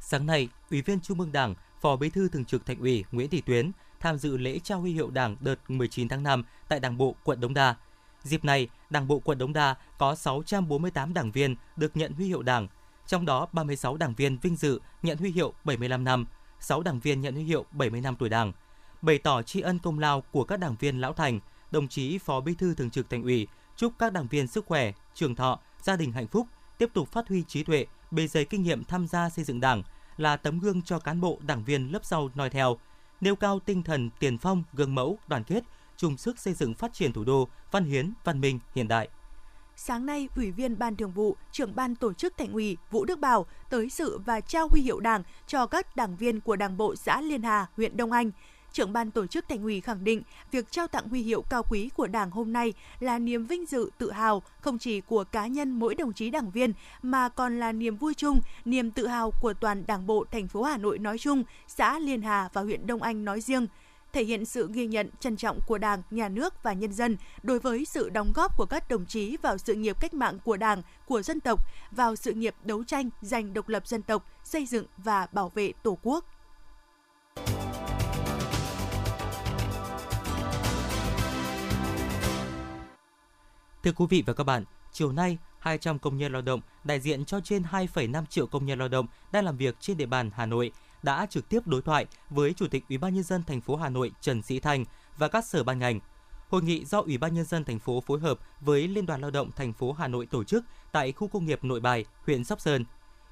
Sáng 0.00 0.26
nay, 0.26 0.48
Ủy 0.70 0.82
viên 0.82 1.00
Trung 1.00 1.20
ương 1.20 1.32
Đảng, 1.32 1.54
Phó 1.80 1.96
Bí 1.96 2.10
thư 2.10 2.28
Thường 2.28 2.44
trực 2.44 2.66
Thành 2.66 2.80
ủy 2.80 3.04
Nguyễn 3.12 3.30
Thị 3.30 3.40
Tuyến 3.40 3.70
tham 4.00 4.18
dự 4.18 4.36
lễ 4.36 4.58
trao 4.58 4.80
huy 4.80 4.92
hiệu 4.92 5.10
Đảng 5.10 5.36
đợt 5.40 5.56
19 5.68 6.08
tháng 6.08 6.22
5 6.22 6.44
tại 6.68 6.80
Đảng 6.80 6.98
bộ 6.98 7.14
quận 7.24 7.40
Đống 7.40 7.54
Đa. 7.54 7.74
Dịp 8.22 8.44
này, 8.44 8.68
Đảng 8.90 9.08
bộ 9.08 9.18
quận 9.18 9.38
Đống 9.38 9.52
Đa 9.52 9.74
có 9.98 10.14
648 10.14 11.14
đảng 11.14 11.30
viên 11.30 11.56
được 11.76 11.96
nhận 11.96 12.12
huy 12.12 12.26
hiệu 12.26 12.42
Đảng, 12.42 12.68
trong 13.10 13.26
đó 13.26 13.46
36 13.52 13.96
đảng 13.96 14.14
viên 14.14 14.38
vinh 14.38 14.56
dự 14.56 14.80
nhận 15.02 15.18
huy 15.18 15.30
hiệu 15.30 15.52
75 15.64 16.04
năm, 16.04 16.26
6 16.60 16.82
đảng 16.82 17.00
viên 17.00 17.20
nhận 17.20 17.34
huy 17.34 17.42
hiệu 17.44 17.64
70 17.72 18.00
năm 18.00 18.16
tuổi 18.18 18.28
Đảng. 18.28 18.52
Bày 19.02 19.18
tỏ 19.18 19.42
tri 19.42 19.60
ân 19.60 19.78
công 19.78 19.98
lao 19.98 20.20
của 20.20 20.44
các 20.44 20.56
đảng 20.56 20.76
viên 20.80 21.00
lão 21.00 21.12
thành, 21.12 21.40
đồng 21.70 21.88
chí 21.88 22.18
Phó 22.18 22.40
Bí 22.40 22.54
thư 22.54 22.74
Thường 22.74 22.90
trực 22.90 23.10
Thành 23.10 23.22
ủy 23.22 23.46
chúc 23.76 23.92
các 23.98 24.12
đảng 24.12 24.26
viên 24.26 24.46
sức 24.46 24.66
khỏe, 24.66 24.92
trường 25.14 25.34
thọ, 25.34 25.58
gia 25.82 25.96
đình 25.96 26.12
hạnh 26.12 26.26
phúc, 26.26 26.46
tiếp 26.78 26.90
tục 26.94 27.12
phát 27.12 27.28
huy 27.28 27.42
trí 27.48 27.62
tuệ, 27.62 27.86
bề 28.10 28.26
dày 28.26 28.44
kinh 28.44 28.62
nghiệm 28.62 28.84
tham 28.84 29.06
gia 29.06 29.30
xây 29.30 29.44
dựng 29.44 29.60
Đảng, 29.60 29.82
là 30.16 30.36
tấm 30.36 30.60
gương 30.60 30.82
cho 30.82 30.98
cán 30.98 31.20
bộ 31.20 31.38
đảng 31.46 31.64
viên 31.64 31.92
lớp 31.92 32.04
sau 32.04 32.30
noi 32.34 32.50
theo, 32.50 32.78
nêu 33.20 33.36
cao 33.36 33.58
tinh 33.58 33.82
thần 33.82 34.10
tiền 34.18 34.38
phong, 34.38 34.62
gương 34.72 34.94
mẫu, 34.94 35.18
đoàn 35.28 35.44
kết, 35.44 35.64
chung 35.96 36.16
sức 36.16 36.38
xây 36.38 36.54
dựng 36.54 36.74
phát 36.74 36.92
triển 36.92 37.12
thủ 37.12 37.24
đô 37.24 37.48
văn 37.70 37.84
hiến, 37.84 38.12
văn 38.24 38.40
minh, 38.40 38.58
hiện 38.74 38.88
đại 38.88 39.08
sáng 39.76 40.06
nay, 40.06 40.28
Ủy 40.36 40.50
viên 40.50 40.78
Ban 40.78 40.96
Thường 40.96 41.12
vụ, 41.12 41.36
trưởng 41.52 41.74
ban 41.74 41.94
tổ 41.94 42.12
chức 42.12 42.36
Thành 42.36 42.52
ủy 42.52 42.76
Vũ 42.90 43.04
Đức 43.04 43.18
Bảo 43.18 43.46
tới 43.70 43.90
sự 43.90 44.18
và 44.18 44.40
trao 44.40 44.68
huy 44.68 44.80
hiệu 44.80 45.00
Đảng 45.00 45.22
cho 45.46 45.66
các 45.66 45.96
đảng 45.96 46.16
viên 46.16 46.40
của 46.40 46.56
Đảng 46.56 46.76
bộ 46.76 46.96
xã 46.96 47.20
Liên 47.20 47.42
Hà, 47.42 47.66
huyện 47.76 47.96
Đông 47.96 48.12
Anh. 48.12 48.30
Trưởng 48.72 48.92
ban 48.92 49.10
tổ 49.10 49.26
chức 49.26 49.48
Thành 49.48 49.62
ủy 49.62 49.80
khẳng 49.80 50.04
định 50.04 50.22
việc 50.50 50.70
trao 50.70 50.86
tặng 50.86 51.08
huy 51.08 51.22
hiệu 51.22 51.42
cao 51.50 51.62
quý 51.70 51.90
của 51.96 52.06
Đảng 52.06 52.30
hôm 52.30 52.52
nay 52.52 52.72
là 53.00 53.18
niềm 53.18 53.46
vinh 53.46 53.66
dự 53.66 53.90
tự 53.98 54.10
hào 54.12 54.42
không 54.60 54.78
chỉ 54.78 55.00
của 55.00 55.24
cá 55.24 55.46
nhân 55.46 55.70
mỗi 55.70 55.94
đồng 55.94 56.12
chí 56.12 56.30
đảng 56.30 56.50
viên 56.50 56.72
mà 57.02 57.28
còn 57.28 57.60
là 57.60 57.72
niềm 57.72 57.96
vui 57.96 58.14
chung, 58.14 58.40
niềm 58.64 58.90
tự 58.90 59.06
hào 59.06 59.30
của 59.40 59.52
toàn 59.52 59.84
Đảng 59.86 60.06
bộ 60.06 60.24
thành 60.30 60.48
phố 60.48 60.62
Hà 60.62 60.76
Nội 60.76 60.98
nói 60.98 61.18
chung, 61.18 61.44
xã 61.66 61.98
Liên 61.98 62.22
Hà 62.22 62.48
và 62.52 62.62
huyện 62.62 62.86
Đông 62.86 63.02
Anh 63.02 63.24
nói 63.24 63.40
riêng 63.40 63.66
thể 64.12 64.24
hiện 64.24 64.44
sự 64.44 64.68
ghi 64.72 64.86
nhận 64.86 65.10
trân 65.20 65.36
trọng 65.36 65.60
của 65.66 65.78
Đảng, 65.78 66.02
Nhà 66.10 66.28
nước 66.28 66.62
và 66.62 66.72
nhân 66.72 66.92
dân 66.92 67.16
đối 67.42 67.58
với 67.58 67.84
sự 67.84 68.10
đóng 68.10 68.32
góp 68.34 68.56
của 68.56 68.66
các 68.66 68.88
đồng 68.88 69.06
chí 69.06 69.36
vào 69.42 69.58
sự 69.58 69.74
nghiệp 69.74 69.96
cách 70.00 70.14
mạng 70.14 70.38
của 70.44 70.56
Đảng, 70.56 70.82
của 71.06 71.22
dân 71.22 71.40
tộc, 71.40 71.60
vào 71.90 72.16
sự 72.16 72.32
nghiệp 72.32 72.54
đấu 72.64 72.84
tranh 72.84 73.10
giành 73.22 73.54
độc 73.54 73.68
lập 73.68 73.86
dân 73.86 74.02
tộc, 74.02 74.26
xây 74.44 74.66
dựng 74.66 74.86
và 74.96 75.26
bảo 75.32 75.48
vệ 75.48 75.72
Tổ 75.82 75.98
quốc. 76.02 76.24
Thưa 83.82 83.92
quý 83.92 84.06
vị 84.10 84.22
và 84.26 84.32
các 84.32 84.44
bạn, 84.44 84.64
chiều 84.92 85.12
nay, 85.12 85.38
200 85.58 85.98
công 85.98 86.18
nhân 86.18 86.32
lao 86.32 86.42
động 86.42 86.60
đại 86.84 87.00
diện 87.00 87.24
cho 87.24 87.40
trên 87.40 87.62
2,5 87.62 88.26
triệu 88.26 88.46
công 88.46 88.66
nhân 88.66 88.78
lao 88.78 88.88
động 88.88 89.06
đang 89.32 89.44
làm 89.44 89.56
việc 89.56 89.76
trên 89.80 89.96
địa 89.96 90.06
bàn 90.06 90.30
Hà 90.34 90.46
Nội 90.46 90.72
đã 91.02 91.26
trực 91.26 91.48
tiếp 91.48 91.66
đối 91.66 91.82
thoại 91.82 92.06
với 92.30 92.52
Chủ 92.52 92.66
tịch 92.68 92.84
Ủy 92.88 92.98
ban 92.98 93.14
nhân 93.14 93.24
dân 93.24 93.42
thành 93.44 93.60
phố 93.60 93.76
Hà 93.76 93.88
Nội 93.88 94.12
Trần 94.20 94.42
Sĩ 94.42 94.60
Thành 94.60 94.84
và 95.18 95.28
các 95.28 95.44
sở 95.44 95.64
ban 95.64 95.78
ngành. 95.78 96.00
Hội 96.48 96.62
nghị 96.62 96.84
do 96.84 97.00
Ủy 97.00 97.18
ban 97.18 97.34
nhân 97.34 97.44
dân 97.44 97.64
thành 97.64 97.78
phố 97.78 98.00
phối 98.00 98.20
hợp 98.20 98.38
với 98.60 98.88
Liên 98.88 99.06
đoàn 99.06 99.20
Lao 99.20 99.30
động 99.30 99.50
thành 99.56 99.72
phố 99.72 99.92
Hà 99.92 100.08
Nội 100.08 100.26
tổ 100.26 100.44
chức 100.44 100.64
tại 100.92 101.12
khu 101.12 101.28
công 101.28 101.44
nghiệp 101.44 101.64
Nội 101.64 101.80
Bài, 101.80 102.04
huyện 102.26 102.44
Sóc 102.44 102.60
Sơn. 102.60 102.84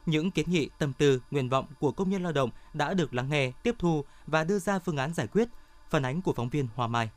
Những 0.07 0.31
kiến 0.31 0.51
nghị, 0.51 0.71
tâm 0.79 0.93
tư, 0.93 1.23
nguyện 1.31 1.49
vọng 1.49 1.67
của 1.81 1.93
công 1.93 2.11
nhân 2.11 2.23
lao 2.23 2.33
động 2.33 2.51
đã 2.75 2.95
được 2.95 3.15
lắng 3.15 3.29
nghe, 3.31 3.53
tiếp 3.63 3.75
thu 3.79 4.05
và 4.27 4.45
đưa 4.45 4.59
ra 4.59 4.79
phương 4.79 4.97
án 4.97 5.15
giải 5.15 5.27
quyết. 5.27 5.49
Phản 5.91 6.05
ánh 6.05 6.23
của 6.23 6.33
phóng 6.33 6.49
viên 6.49 6.69
Hoa 6.75 6.87
Mai. 6.87 7.11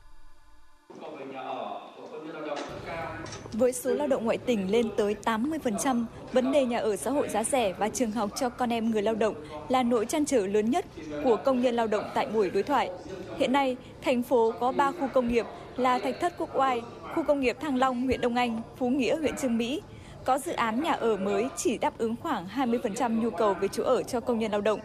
Với 3.54 3.74
số 3.74 3.94
lao 3.94 4.08
động 4.08 4.26
ngoại 4.26 4.38
tỉnh 4.38 4.72
lên 4.72 4.90
tới 4.98 5.16
80%, 5.26 6.06
vấn 6.34 6.52
đề 6.52 6.66
nhà 6.66 6.78
ở 6.78 6.96
xã 6.96 7.12
hội 7.12 7.30
giá 7.30 7.44
rẻ 7.44 7.74
và 7.74 7.90
trường 7.90 8.12
học 8.12 8.30
cho 8.40 8.50
con 8.50 8.70
em 8.70 8.92
người 8.92 9.02
lao 9.02 9.16
động 9.16 9.36
là 9.70 9.84
nỗi 9.84 10.06
chăn 10.06 10.26
trở 10.26 10.48
lớn 10.48 10.72
nhất 10.72 10.86
của 11.24 11.36
công 11.36 11.62
nhân 11.62 11.76
lao 11.76 11.88
động 11.88 12.04
tại 12.14 12.28
buổi 12.34 12.50
đối 12.50 12.64
thoại. 12.64 12.90
Hiện 13.38 13.52
nay, 13.52 13.78
thành 14.02 14.24
phố 14.24 14.54
có 14.60 14.72
3 14.72 14.92
khu 14.92 15.08
công 15.14 15.28
nghiệp 15.28 15.46
là 15.78 16.00
Thạch 16.00 16.20
Thất 16.20 16.34
Quốc 16.38 16.50
Oai, 16.56 16.82
khu 17.16 17.24
công 17.24 17.40
nghiệp 17.40 17.58
Thăng 17.60 17.78
Long 17.78 18.06
huyện 18.06 18.22
Đông 18.22 18.36
Anh, 18.36 18.62
Phú 18.78 18.90
Nghĩa 18.90 19.18
huyện 19.18 19.36
Trương 19.38 19.58
Mỹ. 19.58 19.82
Có 20.26 20.38
dự 20.38 20.52
án 20.52 20.84
nhà 20.84 20.92
ở 20.92 21.18
mới 21.18 21.48
chỉ 21.58 21.78
đáp 21.78 21.98
ứng 21.98 22.16
khoảng 22.22 22.48
20% 22.56 23.22
nhu 23.22 23.30
cầu 23.30 23.54
về 23.54 23.68
chỗ 23.68 23.84
ở 23.84 24.04
cho 24.04 24.20
công 24.20 24.40
nhân 24.40 24.52
lao 24.52 24.62
động. 24.62 24.80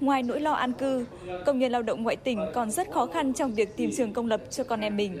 Ngoài 0.00 0.22
nỗi 0.22 0.40
lo 0.40 0.52
an 0.52 0.72
cư, 0.72 1.04
công 1.46 1.58
nhân 1.58 1.72
lao 1.72 1.82
động 1.82 2.02
ngoại 2.02 2.16
tỉnh 2.16 2.40
còn 2.54 2.70
rất 2.70 2.90
khó 2.92 3.06
khăn 3.06 3.32
trong 3.32 3.54
việc 3.54 3.76
tìm 3.76 3.90
trường 3.96 4.12
công 4.12 4.26
lập 4.26 4.40
cho 4.50 4.64
con 4.64 4.80
em 4.80 4.96
mình. 4.96 5.18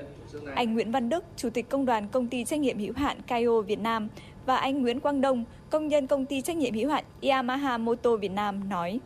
Anh 0.54 0.74
Nguyễn 0.74 0.92
Văn 0.92 1.08
Đức, 1.08 1.24
Chủ 1.36 1.50
tịch 1.50 1.68
Công 1.68 1.86
đoàn 1.86 2.08
Công 2.12 2.26
ty 2.26 2.44
trách 2.44 2.60
nhiệm 2.60 2.78
hữu 2.78 2.92
hạn 2.96 3.16
Kaio 3.26 3.60
Việt 3.60 3.78
Nam 3.78 4.08
và 4.46 4.56
anh 4.56 4.82
Nguyễn 4.82 5.00
Quang 5.00 5.20
Đông, 5.20 5.44
công 5.70 5.88
nhân 5.88 6.06
Công 6.06 6.26
ty 6.26 6.40
trách 6.40 6.56
nhiệm 6.56 6.74
hữu 6.74 6.90
hạn 6.90 7.04
Yamaha 7.22 7.78
Motor 7.78 8.20
Việt 8.20 8.30
Nam 8.30 8.68
nói. 8.68 9.00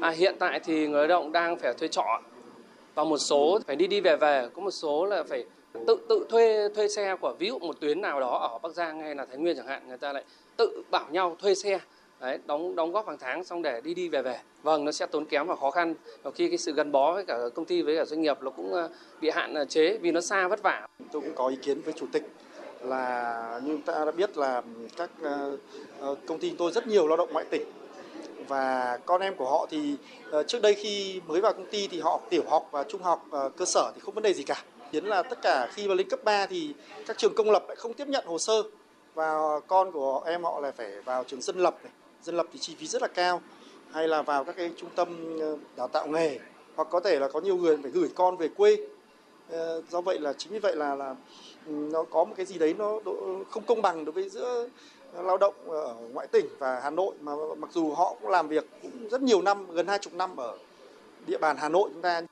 À, 0.00 0.10
hiện 0.10 0.36
tại 0.38 0.60
thì 0.64 0.88
người 0.88 1.08
lao 1.08 1.08
động 1.08 1.32
đang 1.32 1.58
phải 1.58 1.74
thuê 1.74 1.88
trọ 1.88 2.20
và 2.94 3.04
một 3.04 3.18
số 3.18 3.58
phải 3.66 3.76
đi 3.76 3.86
đi 3.86 4.00
về 4.00 4.16
về, 4.16 4.48
có 4.54 4.62
một 4.62 4.70
số 4.70 5.04
là 5.04 5.22
phải 5.28 5.44
tự 5.86 5.96
tự 6.08 6.26
thuê 6.30 6.68
thuê 6.74 6.88
xe 6.88 7.16
của 7.20 7.34
ví 7.38 7.48
dụ 7.48 7.58
một 7.58 7.80
tuyến 7.80 8.00
nào 8.00 8.20
đó 8.20 8.38
ở 8.38 8.58
Bắc 8.58 8.74
Giang 8.74 9.00
hay 9.00 9.14
là 9.14 9.24
Thái 9.24 9.36
Nguyên 9.36 9.56
chẳng 9.56 9.66
hạn 9.66 9.88
người 9.88 9.98
ta 9.98 10.12
lại 10.12 10.24
tự 10.56 10.82
bảo 10.90 11.06
nhau 11.10 11.36
thuê 11.40 11.54
xe 11.54 11.78
Đấy, 12.20 12.38
đóng 12.46 12.76
đóng 12.76 12.92
góp 12.92 13.06
hàng 13.06 13.18
tháng 13.20 13.44
xong 13.44 13.62
để 13.62 13.80
đi 13.80 13.94
đi 13.94 14.08
về 14.08 14.22
về. 14.22 14.40
Vâng 14.62 14.84
nó 14.84 14.92
sẽ 14.92 15.06
tốn 15.06 15.24
kém 15.24 15.46
và 15.46 15.56
khó 15.56 15.70
khăn. 15.70 15.94
Và 16.22 16.30
khi 16.30 16.48
cái 16.48 16.58
sự 16.58 16.72
gắn 16.72 16.92
bó 16.92 17.12
với 17.14 17.24
cả 17.24 17.38
công 17.54 17.64
ty 17.64 17.82
với 17.82 17.96
cả 17.96 18.04
doanh 18.04 18.22
nghiệp 18.22 18.38
nó 18.40 18.50
cũng 18.50 18.72
ờ, 18.72 18.88
bị 19.20 19.30
hạn 19.30 19.54
ờ, 19.54 19.64
chế 19.64 19.98
vì 19.98 20.12
nó 20.12 20.20
xa 20.20 20.48
vất 20.48 20.62
vả. 20.62 20.86
Tôi 21.12 21.22
cũng 21.22 21.34
có 21.34 21.48
ý 21.48 21.56
kiến 21.62 21.80
với 21.80 21.92
chủ 21.96 22.06
tịch 22.12 22.22
là 22.80 23.60
như 23.64 23.78
ta 23.86 24.04
đã 24.04 24.12
biết 24.12 24.36
là 24.36 24.62
các 24.96 25.10
ờ, 26.00 26.14
công 26.26 26.38
ty 26.38 26.54
tôi 26.58 26.72
rất 26.72 26.86
nhiều 26.86 27.08
lao 27.08 27.16
động 27.16 27.32
ngoại 27.32 27.44
tỉnh. 27.50 27.62
Và 28.48 28.98
con 29.06 29.20
em 29.20 29.34
của 29.34 29.50
họ 29.50 29.66
thì 29.70 29.96
trước 30.46 30.62
đây 30.62 30.74
khi 30.74 31.20
mới 31.26 31.40
vào 31.40 31.52
công 31.52 31.70
ty 31.70 31.88
thì 31.88 32.00
họ 32.00 32.20
tiểu 32.30 32.42
học 32.46 32.68
và 32.70 32.84
trung 32.84 33.02
học 33.02 33.26
cơ 33.56 33.64
sở 33.64 33.92
thì 33.94 34.00
không 34.00 34.14
vấn 34.14 34.22
đề 34.22 34.32
gì 34.32 34.42
cả. 34.42 34.64
Khiến 34.92 35.04
là 35.04 35.22
tất 35.22 35.38
cả 35.42 35.68
khi 35.74 35.88
mà 35.88 35.94
lên 35.94 36.08
cấp 36.08 36.24
3 36.24 36.46
thì 36.46 36.74
các 37.06 37.18
trường 37.18 37.34
công 37.34 37.50
lập 37.50 37.64
lại 37.68 37.76
không 37.76 37.94
tiếp 37.94 38.08
nhận 38.08 38.26
hồ 38.26 38.38
sơ. 38.38 38.62
Và 39.14 39.60
con 39.66 39.92
của 39.92 40.22
em 40.26 40.44
họ 40.44 40.60
lại 40.60 40.72
phải 40.72 41.00
vào 41.04 41.24
trường 41.24 41.42
dân 41.42 41.58
lập 41.58 41.78
này 41.82 41.92
dân 42.24 42.36
lập 42.36 42.46
thì 42.52 42.58
chi 42.58 42.74
phí 42.78 42.86
rất 42.86 43.02
là 43.02 43.08
cao. 43.08 43.40
Hay 43.92 44.08
là 44.08 44.22
vào 44.22 44.44
các 44.44 44.56
cái 44.56 44.70
trung 44.76 44.90
tâm 44.96 45.38
ờ, 45.40 45.56
đào 45.76 45.88
tạo 45.88 46.06
nghề 46.08 46.38
hoặc 46.76 46.88
có 46.90 47.00
thể 47.00 47.18
là 47.18 47.28
có 47.28 47.40
nhiều 47.40 47.56
người 47.56 47.76
phải 47.82 47.90
gửi 47.90 48.08
con 48.14 48.36
về 48.36 48.48
quê. 48.48 48.76
Ờ, 49.50 49.82
do 49.90 50.00
vậy 50.00 50.20
là 50.20 50.32
chính 50.32 50.52
vì 50.52 50.58
vậy 50.58 50.76
là 50.76 50.94
là 50.94 51.14
ừ, 51.66 51.72
nó 51.92 52.02
có 52.02 52.24
một 52.24 52.34
cái 52.36 52.46
gì 52.46 52.58
đấy 52.58 52.74
nó 52.78 52.98
không 53.50 53.62
công 53.66 53.82
bằng 53.82 54.04
đối 54.04 54.12
với 54.12 54.28
giữa 54.28 54.68
lao 55.14 55.38
động 55.38 55.54
ở 55.66 55.94
ngoại 56.12 56.26
tỉnh 56.26 56.46
và 56.58 56.80
Hà 56.80 56.90
Nội. 56.90 57.14
Mà 57.20 57.32
mặc 57.58 57.70
dù 57.72 57.92
họ 57.92 58.14
cũng 58.20 58.30
làm 58.30 58.48
việc 58.48 58.64
cũng 58.82 59.08
rất 59.08 59.22
nhiều 59.22 59.42
năm 59.42 59.66
gần 59.70 59.86
hai 59.86 59.98
chục 59.98 60.14
năm 60.14 60.36
ở 60.36 60.58
địa 61.26 61.38
bàn 61.38 61.56
Hà 61.58 61.68
Nội 61.68 61.90
chúng 61.92 62.02
ta. 62.02 62.22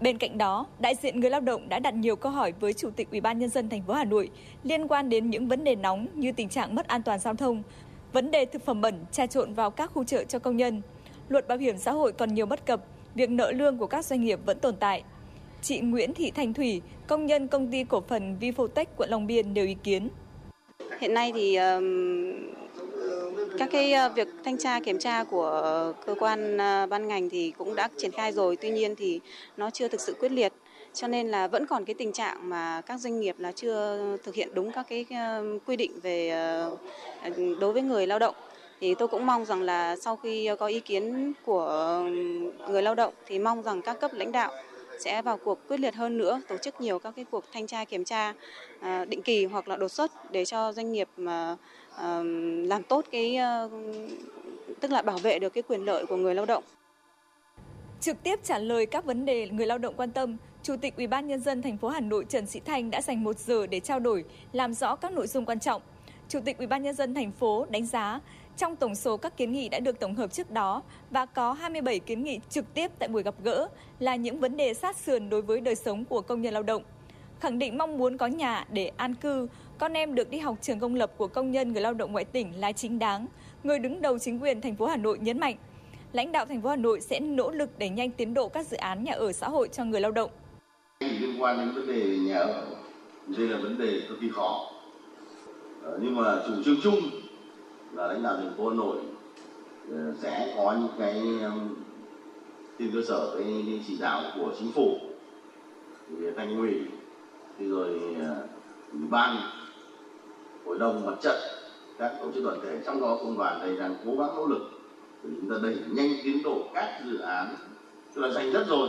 Bên 0.00 0.18
cạnh 0.18 0.38
đó, 0.38 0.66
đại 0.78 0.94
diện 1.02 1.20
người 1.20 1.30
lao 1.30 1.40
động 1.40 1.68
đã 1.68 1.78
đặt 1.78 1.94
nhiều 1.94 2.16
câu 2.16 2.32
hỏi 2.32 2.52
với 2.60 2.72
Chủ 2.72 2.90
tịch 2.96 3.10
Ủy 3.10 3.20
ban 3.20 3.38
nhân 3.38 3.50
dân 3.50 3.68
thành 3.68 3.82
phố 3.86 3.94
Hà 3.94 4.04
Nội 4.04 4.30
liên 4.62 4.88
quan 4.88 5.08
đến 5.08 5.30
những 5.30 5.48
vấn 5.48 5.64
đề 5.64 5.74
nóng 5.74 6.06
như 6.14 6.32
tình 6.32 6.48
trạng 6.48 6.74
mất 6.74 6.88
an 6.88 7.02
toàn 7.02 7.18
giao 7.18 7.34
thông, 7.34 7.62
vấn 8.12 8.30
đề 8.30 8.44
thực 8.44 8.64
phẩm 8.64 8.80
bẩn 8.80 8.94
trà 9.12 9.26
trộn 9.26 9.54
vào 9.54 9.70
các 9.70 9.90
khu 9.94 10.04
chợ 10.04 10.24
cho 10.24 10.38
công 10.38 10.56
nhân. 10.56 10.82
Luật 11.28 11.48
bảo 11.48 11.58
hiểm 11.58 11.78
xã 11.78 11.92
hội 11.92 12.12
còn 12.12 12.34
nhiều 12.34 12.46
bất 12.46 12.66
cập, 12.66 12.80
việc 13.14 13.30
nợ 13.30 13.52
lương 13.52 13.78
của 13.78 13.86
các 13.86 14.04
doanh 14.04 14.24
nghiệp 14.24 14.40
vẫn 14.46 14.58
tồn 14.58 14.76
tại. 14.76 15.02
Chị 15.62 15.80
Nguyễn 15.80 16.14
Thị 16.14 16.30
Thành 16.30 16.54
Thủy, 16.54 16.82
công 17.06 17.26
nhân 17.26 17.48
công 17.48 17.70
ty 17.70 17.84
cổ 17.84 18.02
phần 18.08 18.36
Vifotech 18.40 18.84
quận 18.96 19.10
Long 19.10 19.26
Biên 19.26 19.54
nêu 19.54 19.66
ý 19.66 19.76
kiến. 19.84 20.08
Hiện 21.00 21.14
nay 21.14 21.32
thì 21.34 21.58
các 23.58 23.68
cái 23.72 23.92
ờ, 23.92 24.08
việc 24.08 24.28
thanh 24.44 24.58
tra 24.58 24.80
kiểm 24.80 24.98
tra 24.98 25.24
của 25.24 25.92
cơ 26.06 26.14
quan 26.18 26.58
ờ, 26.58 26.86
ban 26.86 27.08
ngành 27.08 27.30
thì 27.30 27.52
cũng 27.58 27.74
đã 27.74 27.88
triển 27.96 28.10
khai 28.10 28.32
rồi, 28.32 28.56
tuy 28.56 28.70
nhiên 28.70 28.94
thì 28.96 29.20
nó 29.56 29.70
chưa 29.70 29.88
thực 29.88 30.00
sự 30.00 30.14
quyết 30.20 30.32
liệt 30.32 30.52
cho 30.94 31.08
nên 31.08 31.28
là 31.28 31.46
vẫn 31.46 31.66
còn 31.66 31.84
cái 31.84 31.94
tình 31.94 32.12
trạng 32.12 32.48
mà 32.48 32.80
các 32.80 33.00
doanh 33.00 33.20
nghiệp 33.20 33.36
là 33.38 33.52
chưa 33.52 33.98
thực 34.24 34.34
hiện 34.34 34.48
đúng 34.54 34.72
các 34.72 34.86
cái 34.88 35.06
ờ, 35.10 35.44
quy 35.66 35.76
định 35.76 36.00
về 36.02 36.28
ờ, 36.28 36.76
ờ, 37.22 37.30
đối 37.60 37.72
với 37.72 37.82
người 37.82 38.06
lao 38.06 38.18
động 38.18 38.34
thì 38.80 38.94
tôi 38.94 39.08
cũng 39.08 39.26
mong 39.26 39.44
rằng 39.44 39.62
là 39.62 39.96
sau 39.96 40.16
khi 40.16 40.50
có 40.58 40.66
ý 40.66 40.80
kiến 40.80 41.32
của 41.44 42.02
người 42.68 42.82
lao 42.82 42.94
động 42.94 43.14
thì 43.26 43.38
mong 43.38 43.62
rằng 43.62 43.82
các 43.82 44.00
cấp 44.00 44.10
lãnh 44.14 44.32
đạo 44.32 44.52
sẽ 45.00 45.22
vào 45.22 45.36
cuộc 45.36 45.68
quyết 45.68 45.80
liệt 45.80 45.94
hơn 45.94 46.18
nữa 46.18 46.40
tổ 46.48 46.56
chức 46.56 46.80
nhiều 46.80 46.98
các 46.98 47.12
cái 47.16 47.24
cuộc 47.30 47.44
thanh 47.52 47.66
tra 47.66 47.84
kiểm 47.84 48.04
tra 48.04 48.34
định 49.08 49.22
kỳ 49.22 49.44
hoặc 49.44 49.68
là 49.68 49.76
đột 49.76 49.88
xuất 49.88 50.32
để 50.32 50.44
cho 50.44 50.72
doanh 50.72 50.92
nghiệp 50.92 51.08
mà 51.16 51.56
làm 52.64 52.82
tốt 52.88 53.04
cái 53.10 53.38
tức 54.80 54.90
là 54.90 55.02
bảo 55.02 55.18
vệ 55.18 55.38
được 55.38 55.54
cái 55.54 55.62
quyền 55.62 55.84
lợi 55.84 56.06
của 56.06 56.16
người 56.16 56.34
lao 56.34 56.46
động. 56.46 56.64
Trực 58.00 58.22
tiếp 58.22 58.40
trả 58.42 58.58
lời 58.58 58.86
các 58.86 59.04
vấn 59.04 59.24
đề 59.24 59.48
người 59.48 59.66
lao 59.66 59.78
động 59.78 59.94
quan 59.96 60.10
tâm, 60.10 60.36
Chủ 60.62 60.76
tịch 60.76 60.96
Ủy 60.96 61.06
ban 61.06 61.26
nhân 61.26 61.40
dân 61.40 61.62
thành 61.62 61.76
phố 61.76 61.88
Hà 61.88 62.00
Nội 62.00 62.26
Trần 62.28 62.46
Sĩ 62.46 62.60
Thanh 62.60 62.90
đã 62.90 63.02
dành 63.02 63.24
một 63.24 63.38
giờ 63.38 63.66
để 63.66 63.80
trao 63.80 64.00
đổi, 64.00 64.24
làm 64.52 64.74
rõ 64.74 64.96
các 64.96 65.12
nội 65.12 65.26
dung 65.26 65.44
quan 65.44 65.60
trọng. 65.60 65.82
Chủ 66.28 66.40
tịch 66.44 66.58
Ủy 66.58 66.66
ban 66.66 66.82
nhân 66.82 66.94
dân 66.94 67.14
thành 67.14 67.32
phố 67.32 67.66
đánh 67.70 67.86
giá 67.86 68.20
trong 68.56 68.76
tổng 68.76 68.94
số 68.94 69.16
các 69.16 69.36
kiến 69.36 69.52
nghị 69.52 69.68
đã 69.68 69.80
được 69.80 70.00
tổng 70.00 70.14
hợp 70.14 70.32
trước 70.32 70.50
đó 70.50 70.82
và 71.10 71.26
có 71.26 71.52
27 71.52 71.98
kiến 71.98 72.24
nghị 72.24 72.40
trực 72.50 72.74
tiếp 72.74 72.90
tại 72.98 73.08
buổi 73.08 73.22
gặp 73.22 73.34
gỡ 73.42 73.68
là 73.98 74.16
những 74.16 74.40
vấn 74.40 74.56
đề 74.56 74.74
sát 74.74 74.96
sườn 74.96 75.28
đối 75.28 75.42
với 75.42 75.60
đời 75.60 75.74
sống 75.74 76.04
của 76.04 76.20
công 76.20 76.42
nhân 76.42 76.54
lao 76.54 76.62
động. 76.62 76.82
Khẳng 77.40 77.58
định 77.58 77.78
mong 77.78 77.98
muốn 77.98 78.16
có 78.16 78.26
nhà 78.26 78.64
để 78.72 78.90
an 78.96 79.14
cư, 79.14 79.48
con 79.78 79.92
em 79.92 80.14
được 80.14 80.30
đi 80.30 80.38
học 80.38 80.58
trường 80.60 80.78
công 80.78 80.94
lập 80.94 81.12
của 81.16 81.26
công 81.26 81.50
nhân 81.50 81.72
người 81.72 81.82
lao 81.82 81.94
động 81.94 82.12
ngoại 82.12 82.24
tỉnh 82.24 82.60
là 82.60 82.72
chính 82.72 82.98
đáng. 82.98 83.26
Người 83.64 83.78
đứng 83.78 84.02
đầu 84.02 84.18
chính 84.18 84.42
quyền 84.42 84.60
thành 84.60 84.76
phố 84.76 84.86
Hà 84.86 84.96
Nội 84.96 85.18
nhấn 85.18 85.40
mạnh, 85.40 85.56
lãnh 86.12 86.32
đạo 86.32 86.46
thành 86.46 86.62
phố 86.62 86.68
Hà 86.68 86.76
Nội 86.76 87.00
sẽ 87.00 87.20
nỗ 87.20 87.50
lực 87.50 87.78
đẩy 87.78 87.88
nhanh 87.88 88.10
tiến 88.10 88.34
độ 88.34 88.48
các 88.48 88.66
dự 88.66 88.76
án 88.76 89.04
nhà 89.04 89.12
ở 89.12 89.32
xã 89.32 89.48
hội 89.48 89.68
cho 89.72 89.84
người 89.84 90.00
lao 90.00 90.10
động. 90.10 90.30
Liên 91.00 91.42
quan 91.42 91.58
đến 91.58 91.70
vấn 91.70 91.86
đề 91.86 92.18
nhà 92.18 92.38
ở, 92.38 92.66
đây 93.26 93.48
là 93.48 93.58
vấn 93.58 93.78
đề 93.78 94.02
cực 94.08 94.20
kỳ 94.20 94.28
khó. 94.28 94.70
Ờ, 95.82 95.98
nhưng 96.02 96.16
mà 96.16 96.42
chủ 96.46 96.52
trương 96.64 96.80
chung 96.82 97.00
là 97.92 98.06
lãnh 98.06 98.22
đạo 98.22 98.36
thành 98.36 98.54
phố 98.56 98.68
Hà 98.68 98.74
Nội 98.74 98.96
ờ, 99.90 100.14
sẽ 100.22 100.54
có 100.56 100.76
những 100.80 100.92
cái 100.98 101.22
trên 102.78 102.90
cơ 102.94 103.02
sở 103.08 103.34
cái 103.34 103.80
chỉ 103.86 103.96
đạo 104.00 104.22
của 104.38 104.52
chính 104.58 104.72
phủ 104.72 104.98
thì 106.08 106.26
thành 106.36 106.58
ủy 106.58 106.80
thì 107.58 107.68
rồi 107.68 108.00
ờ, 108.20 108.46
ủy 108.92 109.02
ban 109.10 109.36
hội 110.66 110.78
đồng 110.78 111.06
mặt 111.06 111.14
trận 111.22 111.36
các 111.98 112.12
tổ 112.22 112.32
chức 112.34 112.44
đoàn 112.44 112.58
thể 112.62 112.80
trong 112.86 113.00
đó 113.00 113.18
công 113.20 113.38
đoàn 113.38 113.60
đây 113.60 113.76
đang 113.76 113.94
cố 114.04 114.12
gắng 114.12 114.36
nỗ 114.36 114.46
lực 114.46 114.70
để 115.22 115.30
chúng 115.40 115.50
ta 115.50 115.56
đẩy 115.62 115.76
nhanh 115.90 116.10
tiến 116.24 116.42
độ 116.42 116.62
các 116.74 117.00
dự 117.06 117.18
án 117.18 117.54
tức 118.14 118.22
là 118.22 118.30
dành 118.30 118.52
đất 118.52 118.66
rồi 118.68 118.88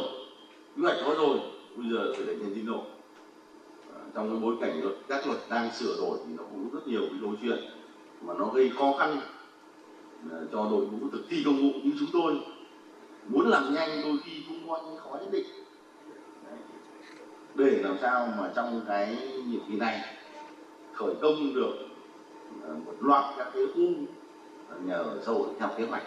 quy 0.76 0.84
hoạch 0.84 0.98
có 1.06 1.16
rồi 1.18 1.40
bây 1.76 1.92
giờ 1.92 2.14
phải 2.16 2.26
đẩy 2.26 2.36
nhanh 2.36 2.56
tiến 2.56 2.66
độ 2.66 2.84
trong 4.14 4.30
cái 4.30 4.40
bối 4.42 4.56
cảnh 4.62 4.82
luật 4.82 4.96
các 5.08 5.28
luật 5.28 5.40
đang 5.50 5.74
sửa 5.74 5.98
đổi 5.98 6.18
thì 6.28 6.34
nó 6.38 6.44
cũng 6.44 6.70
rất 6.74 6.88
nhiều 6.88 7.02
cái 7.02 7.18
câu 7.22 7.34
chuyện 7.42 7.60
mà 8.22 8.34
nó 8.34 8.46
gây 8.46 8.72
khó 8.78 8.94
khăn 9.00 9.20
à, 10.32 10.38
cho 10.52 10.68
đội 10.72 10.86
ngũ 10.86 11.10
thực 11.12 11.24
thi 11.30 11.42
công 11.46 11.58
vụ 11.58 11.80
như 11.84 11.92
chúng 12.00 12.10
tôi. 12.14 12.40
Muốn 13.28 13.48
làm 13.48 13.74
nhanh 13.74 14.02
đôi 14.04 14.18
khi 14.24 14.32
cũng 14.48 14.70
có 14.70 14.82
những 14.86 14.98
khó 14.98 15.10
nhất 15.10 15.30
định. 15.32 15.46
Để 17.56 17.80
làm 17.84 17.98
sao 18.02 18.34
mà 18.38 18.52
trong 18.56 18.82
cái 18.88 19.18
nhiệm 19.48 19.62
kỳ 19.70 19.78
này 19.78 20.02
khởi 20.94 21.14
công 21.22 21.54
được 21.56 21.74
à, 22.64 22.70
một 22.86 22.94
loạt 23.00 23.24
các 23.38 23.48
cái 23.54 23.64
khu 23.76 23.88
à, 24.70 24.76
nhà 24.86 24.96
ở 24.96 25.22
xã 25.26 25.32
hội 25.32 25.48
theo 25.60 25.70
kế 25.78 25.86
hoạch 25.86 26.04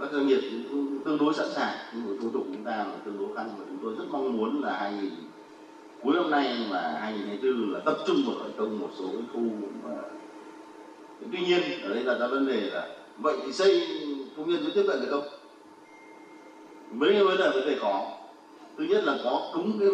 các 0.00 0.12
doanh 0.12 0.26
nghiệp 0.26 0.40
cũng 0.70 0.98
tương 1.04 1.18
đối 1.18 1.34
sẵn 1.34 1.46
sàng 1.54 1.76
nhưng 1.94 2.06
mà 2.06 2.22
thủ 2.22 2.30
tục 2.30 2.46
chúng 2.52 2.64
ta 2.64 2.76
là 2.76 2.96
tương 3.04 3.18
đối 3.18 3.36
khăn 3.36 3.50
và 3.58 3.64
chúng 3.68 3.78
tôi 3.82 3.94
rất 3.98 4.04
mong 4.10 4.36
muốn 4.36 4.62
là 4.62 4.76
2000 4.78 5.10
cuối 6.02 6.14
năm 6.14 6.30
nay 6.30 6.66
và 6.70 6.98
2024 7.00 7.72
là 7.72 7.80
tập 7.80 7.96
trung 8.06 8.16
vào 8.26 8.36
khởi 8.42 8.50
công 8.56 8.78
một 8.78 8.90
số 8.98 9.04
cái 9.12 9.22
khu 9.32 9.40
mà 9.84 9.90
tuy 11.32 11.38
nhiên 11.46 11.60
ở 11.82 11.94
đây 11.94 12.04
là 12.04 12.18
ra 12.18 12.26
vấn 12.26 12.46
đề 12.46 12.60
là 12.60 12.88
vậy 13.18 13.36
thì 13.46 13.52
xây 13.52 13.88
công 14.36 14.48
nhân 14.48 14.62
mới 14.62 14.72
tiếp 14.74 14.84
cận 14.86 15.00
được 15.00 15.08
không? 15.10 15.24
Mấy 16.90 17.12
mới 17.12 17.24
vấn 17.24 17.38
đề 17.38 17.50
vấn 17.54 17.66
đề 17.66 17.76
khó. 17.80 18.06
Thứ 18.78 18.84
nhất 18.84 19.04
là 19.04 19.18
có 19.24 19.52
đúng 19.54 19.78
cái 19.80 19.88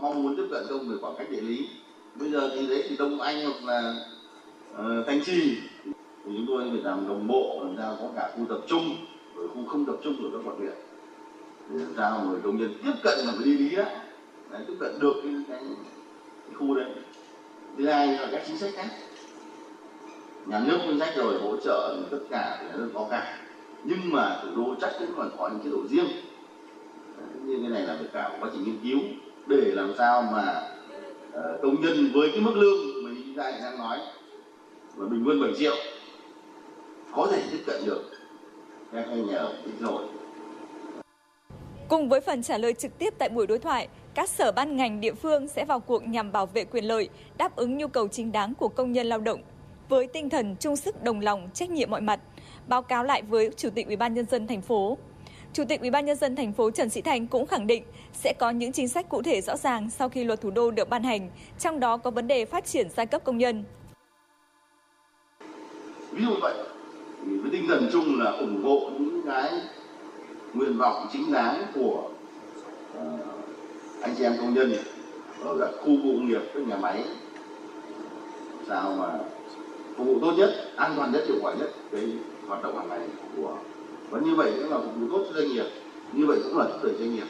mong 0.00 0.22
muốn 0.22 0.36
tiếp 0.36 0.46
cận 0.50 0.66
công 0.68 0.88
về 0.88 0.96
khoảng 1.00 1.14
cách 1.18 1.30
địa 1.30 1.40
lý. 1.40 1.68
Bây 2.14 2.30
giờ 2.30 2.50
thì 2.54 2.66
đấy 2.66 2.84
thì 2.88 2.96
đông 2.96 3.20
anh 3.20 3.44
hoặc 3.44 3.64
là 3.64 3.94
uh, 4.72 5.06
thanh 5.06 5.24
trì 5.24 5.56
thì 5.84 6.32
chúng 6.36 6.46
tôi 6.48 6.64
phải 6.70 6.82
làm 6.82 7.08
đồng 7.08 7.26
bộ 7.26 7.60
làm 7.64 7.74
sao 7.78 7.96
có 8.00 8.08
cả 8.16 8.30
khu 8.36 8.46
tập 8.48 8.60
trung 8.66 8.96
rồi 9.36 9.48
khu 9.48 9.66
không 9.66 9.84
tập 9.84 9.96
trung 10.04 10.16
vào 10.22 10.30
các 10.32 10.48
quận 10.48 10.58
huyện. 10.58 10.74
Để 11.70 11.78
làm 11.78 11.92
sao 11.96 12.26
người 12.28 12.40
công 12.44 12.56
nhân 12.56 12.74
tiếp 12.84 12.92
cận 13.02 13.18
là 13.18 13.32
phải 13.36 13.44
đi 13.44 13.58
lý 13.58 13.76
đó 13.76 13.84
đấy, 14.50 14.62
tiếp 14.66 14.74
cận 14.80 14.98
được 15.00 15.14
cái, 15.22 15.32
cái, 15.48 15.62
cái 16.46 16.54
khu 16.54 16.74
đấy. 16.74 16.90
Thứ 17.78 17.86
hai 17.86 18.06
là 18.06 18.28
các 18.32 18.42
chính 18.46 18.58
sách 18.58 18.70
khác. 18.74 18.88
Nhà 20.46 20.62
nước 20.66 20.78
ngân 20.86 20.98
sách 20.98 21.16
rồi 21.16 21.40
hỗ 21.42 21.56
trợ 21.56 21.96
tất 22.10 22.20
cả 22.30 22.58
thì 22.60 22.78
là 22.80 22.86
có 22.94 23.06
cả. 23.10 23.38
Nhưng 23.84 23.98
mà 24.12 24.40
thủ 24.42 24.48
đô 24.56 24.74
chắc 24.80 24.92
cũng 24.98 25.12
còn 25.16 25.30
có 25.38 25.48
những 25.48 25.60
chế 25.64 25.70
độ 25.70 25.86
riêng. 25.90 26.06
Như 27.44 27.58
cái 27.62 27.70
này 27.70 27.82
là 27.82 27.96
phải 27.98 28.08
cả 28.12 28.28
một 28.28 28.36
quá 28.40 28.50
trình 28.52 28.64
nghiên 28.64 28.78
cứu 28.82 28.98
để 29.46 29.72
làm 29.74 29.92
sao 29.98 30.22
mà 30.32 30.68
uh, 31.28 31.62
công 31.62 31.80
nhân 31.80 32.10
với 32.14 32.30
cái 32.32 32.40
mức 32.40 32.52
lương 32.54 33.04
mà 33.04 33.10
như 33.10 33.22
chúng 33.26 33.34
ta 33.36 33.50
đang 33.50 33.78
nói 33.78 33.98
mà 34.96 35.06
bình 35.06 35.24
quân 35.26 35.42
7 35.42 35.52
triệu 35.58 35.74
có 37.12 37.28
thể 37.32 37.42
tiếp 37.52 37.62
cận 37.66 37.86
được 37.86 38.02
các 38.94 39.06
nhà 39.08 39.36
ở 39.36 39.54
xã 39.80 39.86
hội 39.86 40.04
Cùng 41.88 42.08
với 42.08 42.20
phần 42.20 42.42
trả 42.42 42.58
lời 42.58 42.74
trực 42.74 42.98
tiếp 42.98 43.14
tại 43.18 43.28
buổi 43.28 43.46
đối 43.46 43.58
thoại, 43.58 43.88
các 44.14 44.28
sở 44.28 44.52
ban 44.52 44.76
ngành 44.76 45.00
địa 45.00 45.14
phương 45.14 45.48
sẽ 45.48 45.64
vào 45.64 45.80
cuộc 45.80 46.06
nhằm 46.06 46.32
bảo 46.32 46.46
vệ 46.46 46.64
quyền 46.64 46.84
lợi, 46.84 47.08
đáp 47.38 47.56
ứng 47.56 47.78
nhu 47.78 47.88
cầu 47.88 48.08
chính 48.08 48.32
đáng 48.32 48.54
của 48.54 48.68
công 48.68 48.92
nhân 48.92 49.06
lao 49.06 49.20
động 49.20 49.42
với 49.88 50.06
tinh 50.06 50.30
thần 50.30 50.56
chung 50.60 50.76
sức 50.76 51.02
đồng 51.02 51.20
lòng, 51.20 51.50
trách 51.54 51.70
nhiệm 51.70 51.90
mọi 51.90 52.00
mặt, 52.00 52.20
báo 52.68 52.82
cáo 52.82 53.04
lại 53.04 53.22
với 53.22 53.50
Chủ 53.56 53.70
tịch 53.70 53.86
Ủy 53.86 53.96
ban 53.96 54.14
nhân 54.14 54.26
dân 54.26 54.46
thành 54.46 54.60
phố. 54.60 54.98
Chủ 55.52 55.64
tịch 55.68 55.80
Ủy 55.80 55.90
ban 55.90 56.06
nhân 56.06 56.16
dân 56.16 56.36
thành 56.36 56.52
phố 56.52 56.70
Trần 56.70 56.90
Sĩ 56.90 57.00
Thành 57.02 57.26
cũng 57.26 57.46
khẳng 57.46 57.66
định 57.66 57.84
sẽ 58.12 58.32
có 58.38 58.50
những 58.50 58.72
chính 58.72 58.88
sách 58.88 59.08
cụ 59.08 59.22
thể 59.22 59.40
rõ 59.40 59.56
ràng 59.56 59.90
sau 59.90 60.08
khi 60.08 60.24
luật 60.24 60.40
thủ 60.40 60.50
đô 60.50 60.70
được 60.70 60.88
ban 60.88 61.02
hành, 61.02 61.30
trong 61.58 61.80
đó 61.80 61.96
có 61.96 62.10
vấn 62.10 62.26
đề 62.26 62.44
phát 62.44 62.64
triển 62.64 62.88
giai 62.96 63.06
cấp 63.06 63.24
công 63.24 63.38
nhân. 63.38 63.64
Ví 66.12 66.24
dụ 66.24 66.34
vậy, 66.40 66.54
thì 67.26 67.36
với 67.36 67.50
tinh 67.50 67.68
thần 67.68 67.88
chung 67.92 68.20
là 68.20 68.30
ủng 68.30 68.64
hộ 68.64 68.90
những 68.98 69.22
cái 69.26 69.52
nguyện 70.54 70.78
vọng 70.78 71.06
chính 71.12 71.32
đáng 71.32 71.62
của 71.74 72.10
uh, 72.98 73.20
anh 74.00 74.14
chị 74.18 74.24
em 74.24 74.36
công 74.40 74.54
nhân. 74.54 74.72
Ở 75.44 75.56
các 75.60 75.70
khu 75.80 75.86
công 75.86 76.28
nghiệp, 76.28 76.40
các 76.54 76.66
nhà 76.66 76.76
máy. 76.76 77.04
Sao 78.68 78.94
mà 78.98 79.18
phục 79.96 80.06
vụ 80.06 80.18
tốt 80.20 80.32
nhất, 80.36 80.50
an 80.76 80.92
toàn 80.96 81.12
nhất, 81.12 81.24
hiệu 81.26 81.36
quả 81.42 81.54
nhất 81.54 81.70
cái 81.92 82.12
hoạt 82.46 82.62
động 82.62 82.76
hàng 82.76 82.88
ngày 82.88 83.08
của 83.36 83.56
và 84.10 84.20
như 84.20 84.34
vậy 84.34 84.52
cũng 84.56 84.70
là 84.70 84.78
phục 84.78 84.92
vụ 85.00 85.06
tốt 85.10 85.24
cho 85.28 85.40
doanh 85.40 85.48
nghiệp 85.48 85.66
như 86.12 86.26
vậy 86.26 86.38
cũng 86.44 86.58
là 86.58 86.64
thúc 86.64 86.84
đẩy 86.84 86.94
doanh 86.98 87.14
nghiệp. 87.14 87.26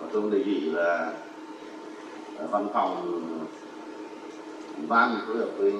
Và 0.00 0.06
tôi 0.12 0.30
đề 0.30 0.44
nghị 0.44 0.60
là 0.60 1.12
ờ, 2.38 2.46
văn 2.50 2.68
phòng 2.72 3.22
ban 4.88 5.16
phối 5.26 5.36
hợp 5.36 5.48
với 5.58 5.72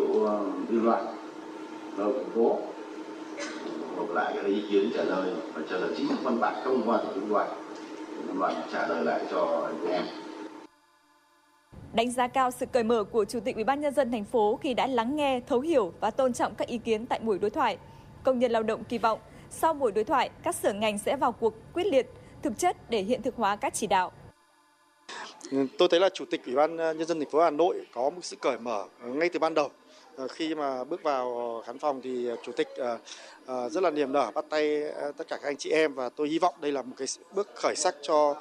chỗ 0.00 0.30
dư 0.70 0.80
luận 0.80 1.06
lao 1.96 2.12
thành 2.12 2.30
phố 2.34 2.58
nộp 3.96 4.10
lại 4.10 4.32
các 4.36 4.44
ý 4.44 4.62
kiến 4.70 4.90
trả 4.96 5.04
lời 5.04 5.32
và 5.54 5.62
trả 5.70 5.76
lời 5.76 5.94
chính 5.96 6.06
văn 6.22 6.40
bản 6.40 6.54
thông 6.64 6.82
qua 6.86 6.96
tổ 6.96 7.14
chức 7.14 7.30
đoàn 7.30 7.48
văn 8.26 8.38
bản 8.40 8.54
trả 8.72 8.88
lời 8.88 9.04
lại 9.04 9.20
cho 9.30 9.62
anh 9.66 9.92
em 9.92 10.02
đánh 11.92 12.10
giá 12.10 12.28
cao 12.28 12.50
sự 12.50 12.66
cởi 12.66 12.84
mở 12.84 13.04
của 13.04 13.24
Chủ 13.24 13.40
tịch 13.40 13.54
Ủy 13.54 13.64
ban 13.64 13.80
nhân 13.80 13.94
dân 13.94 14.10
thành 14.10 14.24
phố 14.24 14.58
khi 14.62 14.74
đã 14.74 14.86
lắng 14.86 15.16
nghe, 15.16 15.40
thấu 15.46 15.60
hiểu 15.60 15.92
và 16.00 16.10
tôn 16.10 16.32
trọng 16.32 16.54
các 16.54 16.68
ý 16.68 16.78
kiến 16.78 17.06
tại 17.06 17.18
buổi 17.18 17.38
đối 17.38 17.50
thoại. 17.50 17.78
Công 18.22 18.38
nhân 18.38 18.52
lao 18.52 18.62
động 18.62 18.84
kỳ 18.84 18.98
vọng 18.98 19.18
sau 19.50 19.74
buổi 19.74 19.92
đối 19.92 20.04
thoại, 20.04 20.30
các 20.42 20.54
sở 20.54 20.72
ngành 20.72 20.98
sẽ 20.98 21.16
vào 21.16 21.32
cuộc 21.32 21.54
quyết 21.74 21.86
liệt, 21.86 22.06
thực 22.42 22.58
chất 22.58 22.90
để 22.90 23.02
hiện 23.02 23.22
thực 23.22 23.36
hóa 23.36 23.56
các 23.56 23.74
chỉ 23.74 23.86
đạo. 23.86 24.12
Tôi 25.78 25.88
thấy 25.90 26.00
là 26.00 26.08
Chủ 26.08 26.24
tịch 26.30 26.46
Ủy 26.46 26.54
ban 26.54 26.76
nhân 26.76 27.04
dân 27.06 27.18
thành 27.18 27.30
phố 27.30 27.40
Hà 27.40 27.50
Nội 27.50 27.86
có 27.94 28.10
một 28.10 28.20
sự 28.22 28.36
cởi 28.40 28.58
mở 28.58 28.86
ngay 29.04 29.28
từ 29.28 29.38
ban 29.38 29.54
đầu. 29.54 29.68
Ờ, 30.20 30.28
khi 30.28 30.54
mà 30.54 30.84
bước 30.84 31.02
vào 31.02 31.54
ờ, 31.56 31.62
khán 31.66 31.78
phòng 31.78 32.00
thì 32.02 32.26
ờ, 32.26 32.36
Chủ 32.42 32.52
tịch 32.52 32.68
rất 33.70 33.82
là 33.82 33.90
niềm 33.90 34.12
nở, 34.12 34.30
bắt 34.34 34.44
tay 34.48 34.82
tất 35.16 35.28
cả 35.28 35.36
các 35.42 35.48
anh 35.48 35.56
chị 35.56 35.70
em 35.70 35.94
và 35.94 36.08
tôi 36.08 36.28
hy 36.28 36.38
vọng 36.38 36.54
đây 36.60 36.72
là 36.72 36.82
một 36.82 36.94
cái 36.96 37.06
bước 37.34 37.48
khởi 37.54 37.76
sắc 37.76 37.94
cho 38.02 38.34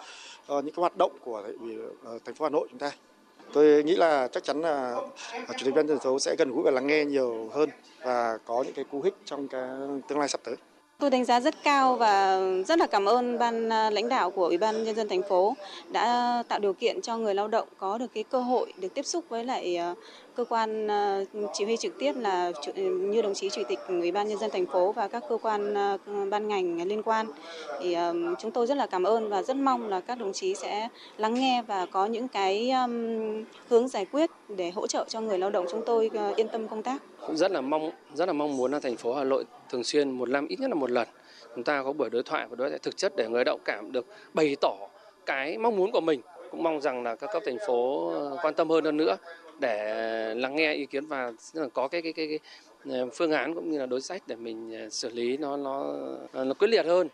những 0.48 0.72
cái 0.76 0.82
hoạt 0.82 0.98
động 0.98 1.18
của 1.24 1.44
thành 2.26 2.36
phố 2.36 2.46
Hà 2.46 2.50
Nội 2.50 2.68
chúng 2.70 2.80
ta. 2.80 2.92
Tôi 3.54 3.84
nghĩ 3.84 3.96
là 3.96 4.28
chắc 4.28 4.44
chắn 4.44 4.62
là 4.62 4.96
chủ 5.48 5.66
tịch 5.66 5.76
ban 5.76 5.88
thành 5.88 6.00
phố 6.00 6.20
sẽ 6.20 6.36
gần 6.38 6.52
gũi 6.52 6.64
và 6.64 6.72
lắng 6.72 6.88
nghe 6.88 7.06
nhiều 7.06 7.50
hơn 7.54 7.70
và 8.04 8.38
có 8.46 8.64
những 8.64 8.74
cái 8.74 8.86
cú 8.92 9.02
hích 9.02 9.14
trong 9.26 9.48
cái 9.48 9.70
tương 10.08 10.20
lai 10.20 10.28
sắp 10.28 10.42
tới. 10.44 10.56
Tôi 11.00 11.10
đánh 11.10 11.26
giá 11.26 11.40
rất 11.40 11.64
cao 11.64 11.96
và 11.96 12.40
rất 12.68 12.80
là 12.80 12.88
cảm 12.88 13.06
ơn 13.06 13.40
ban 13.40 13.70
à, 13.70 13.90
lãnh 13.90 14.10
đạo 14.10 14.32
của 14.32 14.46
Ủy 14.46 14.58
ban 14.58 14.84
nhân 14.84 14.96
dân 14.96 15.10
thành 15.10 15.22
phố 15.30 15.56
đã 15.92 16.44
tạo 16.48 16.60
điều 16.60 16.74
kiện 16.74 17.02
cho 17.02 17.18
người 17.18 17.36
lao 17.36 17.48
động 17.48 17.68
có 17.78 17.98
được 17.98 18.14
cái 18.14 18.24
cơ 18.24 18.42
hội 18.42 18.74
được 18.78 18.94
tiếp 18.94 19.06
xúc 19.06 19.26
với 19.30 19.46
lại 19.46 19.76
à, 19.76 19.96
cơ 20.36 20.46
quan 20.46 20.88
à, 20.92 21.22
chỉ 21.54 21.66
huy 21.66 21.78
trực 21.78 22.00
tiếp 22.00 22.14
là 22.16 22.52
như 22.78 23.22
đồng 23.22 23.34
chí 23.34 23.50
chủ 23.50 23.62
tịch 23.70 23.80
Ủy 23.88 24.12
ban 24.12 24.28
nhân 24.28 24.40
dân 24.40 24.52
thành 24.52 24.66
phố 24.66 24.92
và 24.92 25.08
các 25.08 25.24
cơ 25.30 25.38
quan 25.42 25.74
ban 26.30 26.48
ngành 26.48 26.88
liên 26.88 27.04
quan. 27.04 27.28
Thì 27.82 27.98
chúng 28.40 28.52
tôi 28.52 28.68
rất 28.68 28.78
là 28.78 28.88
cảm 28.88 29.04
ơn 29.04 29.30
và 29.30 29.44
rất 29.44 29.56
mong 29.56 29.90
là 29.90 30.00
các 30.00 30.20
đồng 30.20 30.34
chí 30.34 30.56
sẽ 30.56 30.88
lắng 31.18 31.34
nghe 31.34 31.62
và 31.68 31.86
có 31.86 32.06
những 32.06 32.28
cái 32.28 32.74
hướng 33.70 33.88
giải 33.88 34.06
quyết 34.06 34.30
để 34.48 34.72
hỗ 34.72 34.88
trợ 34.88 35.06
cho 35.08 35.22
người 35.22 35.38
lao 35.38 35.50
động 35.50 35.66
chúng 35.72 35.86
tôi 35.86 36.10
yên 36.36 36.48
tâm 36.48 36.68
công 36.68 36.84
tác. 36.84 37.02
Cũng 37.28 37.38
rất 37.38 37.52
là 37.52 37.62
mong 37.62 37.92
rất 38.14 38.26
là 38.26 38.34
mong 38.34 38.58
muốn 38.58 38.72
là 38.72 38.80
thành 38.80 38.96
phố 38.96 39.14
Hà 39.14 39.24
Nội 39.24 39.46
thường 39.70 39.84
xuyên 39.84 40.12
một 40.12 40.30
năm 40.30 40.48
ít 40.48 40.60
nhất 40.60 40.70
là 40.70 40.76
một 40.76 40.92
lần 40.92 41.08
chúng 41.56 41.64
ta 41.64 41.84
có 41.84 41.94
buổi 41.94 42.10
đối 42.10 42.24
thoại 42.24 42.48
và 42.50 42.56
đối 42.56 42.70
thoại 42.70 42.80
thực 42.80 42.98
chất 42.98 43.14
để 43.18 43.28
người 43.30 43.38
lao 43.38 43.44
động 43.44 43.62
cảm 43.66 43.92
được 43.92 44.06
bày 44.34 44.56
tỏ 44.62 44.76
cái 45.26 45.58
mong 45.58 45.76
muốn 45.76 45.92
của 45.92 46.02
mình 46.02 46.22
cũng 46.52 46.64
mong 46.64 46.82
rằng 46.82 47.04
là 47.04 47.16
các 47.16 47.30
cấp 47.34 47.44
thành 47.46 47.58
phố 47.68 48.10
ờ, 48.10 48.38
quan 48.42 48.54
tâm 48.54 48.70
hơn 48.70 48.86
hơn 48.86 48.98
nữa 48.98 49.18
để 49.60 50.36
lắng 50.36 50.56
nghe 50.56 50.74
ý 50.74 50.86
kiến 50.86 51.06
và 51.06 51.32
có 51.74 51.88
cái 51.88 52.02
cái 52.02 52.14
cái, 52.14 52.28
cái 52.28 52.40
ờ, 53.00 53.10
phương 53.14 53.32
án 53.32 53.56
cũng 53.56 53.72
như 53.72 53.80
là 53.80 53.86
đối 53.86 54.02
sách 54.02 54.24
để 54.28 54.36
mình 54.36 54.72
ờ, 54.80 54.90
xử 54.90 55.10
lý 55.10 55.38
nó 55.38 55.58
nó 55.58 55.94
nó 56.34 56.54
quyết 56.54 56.68
liệt 56.68 56.86
hơn. 56.86 57.08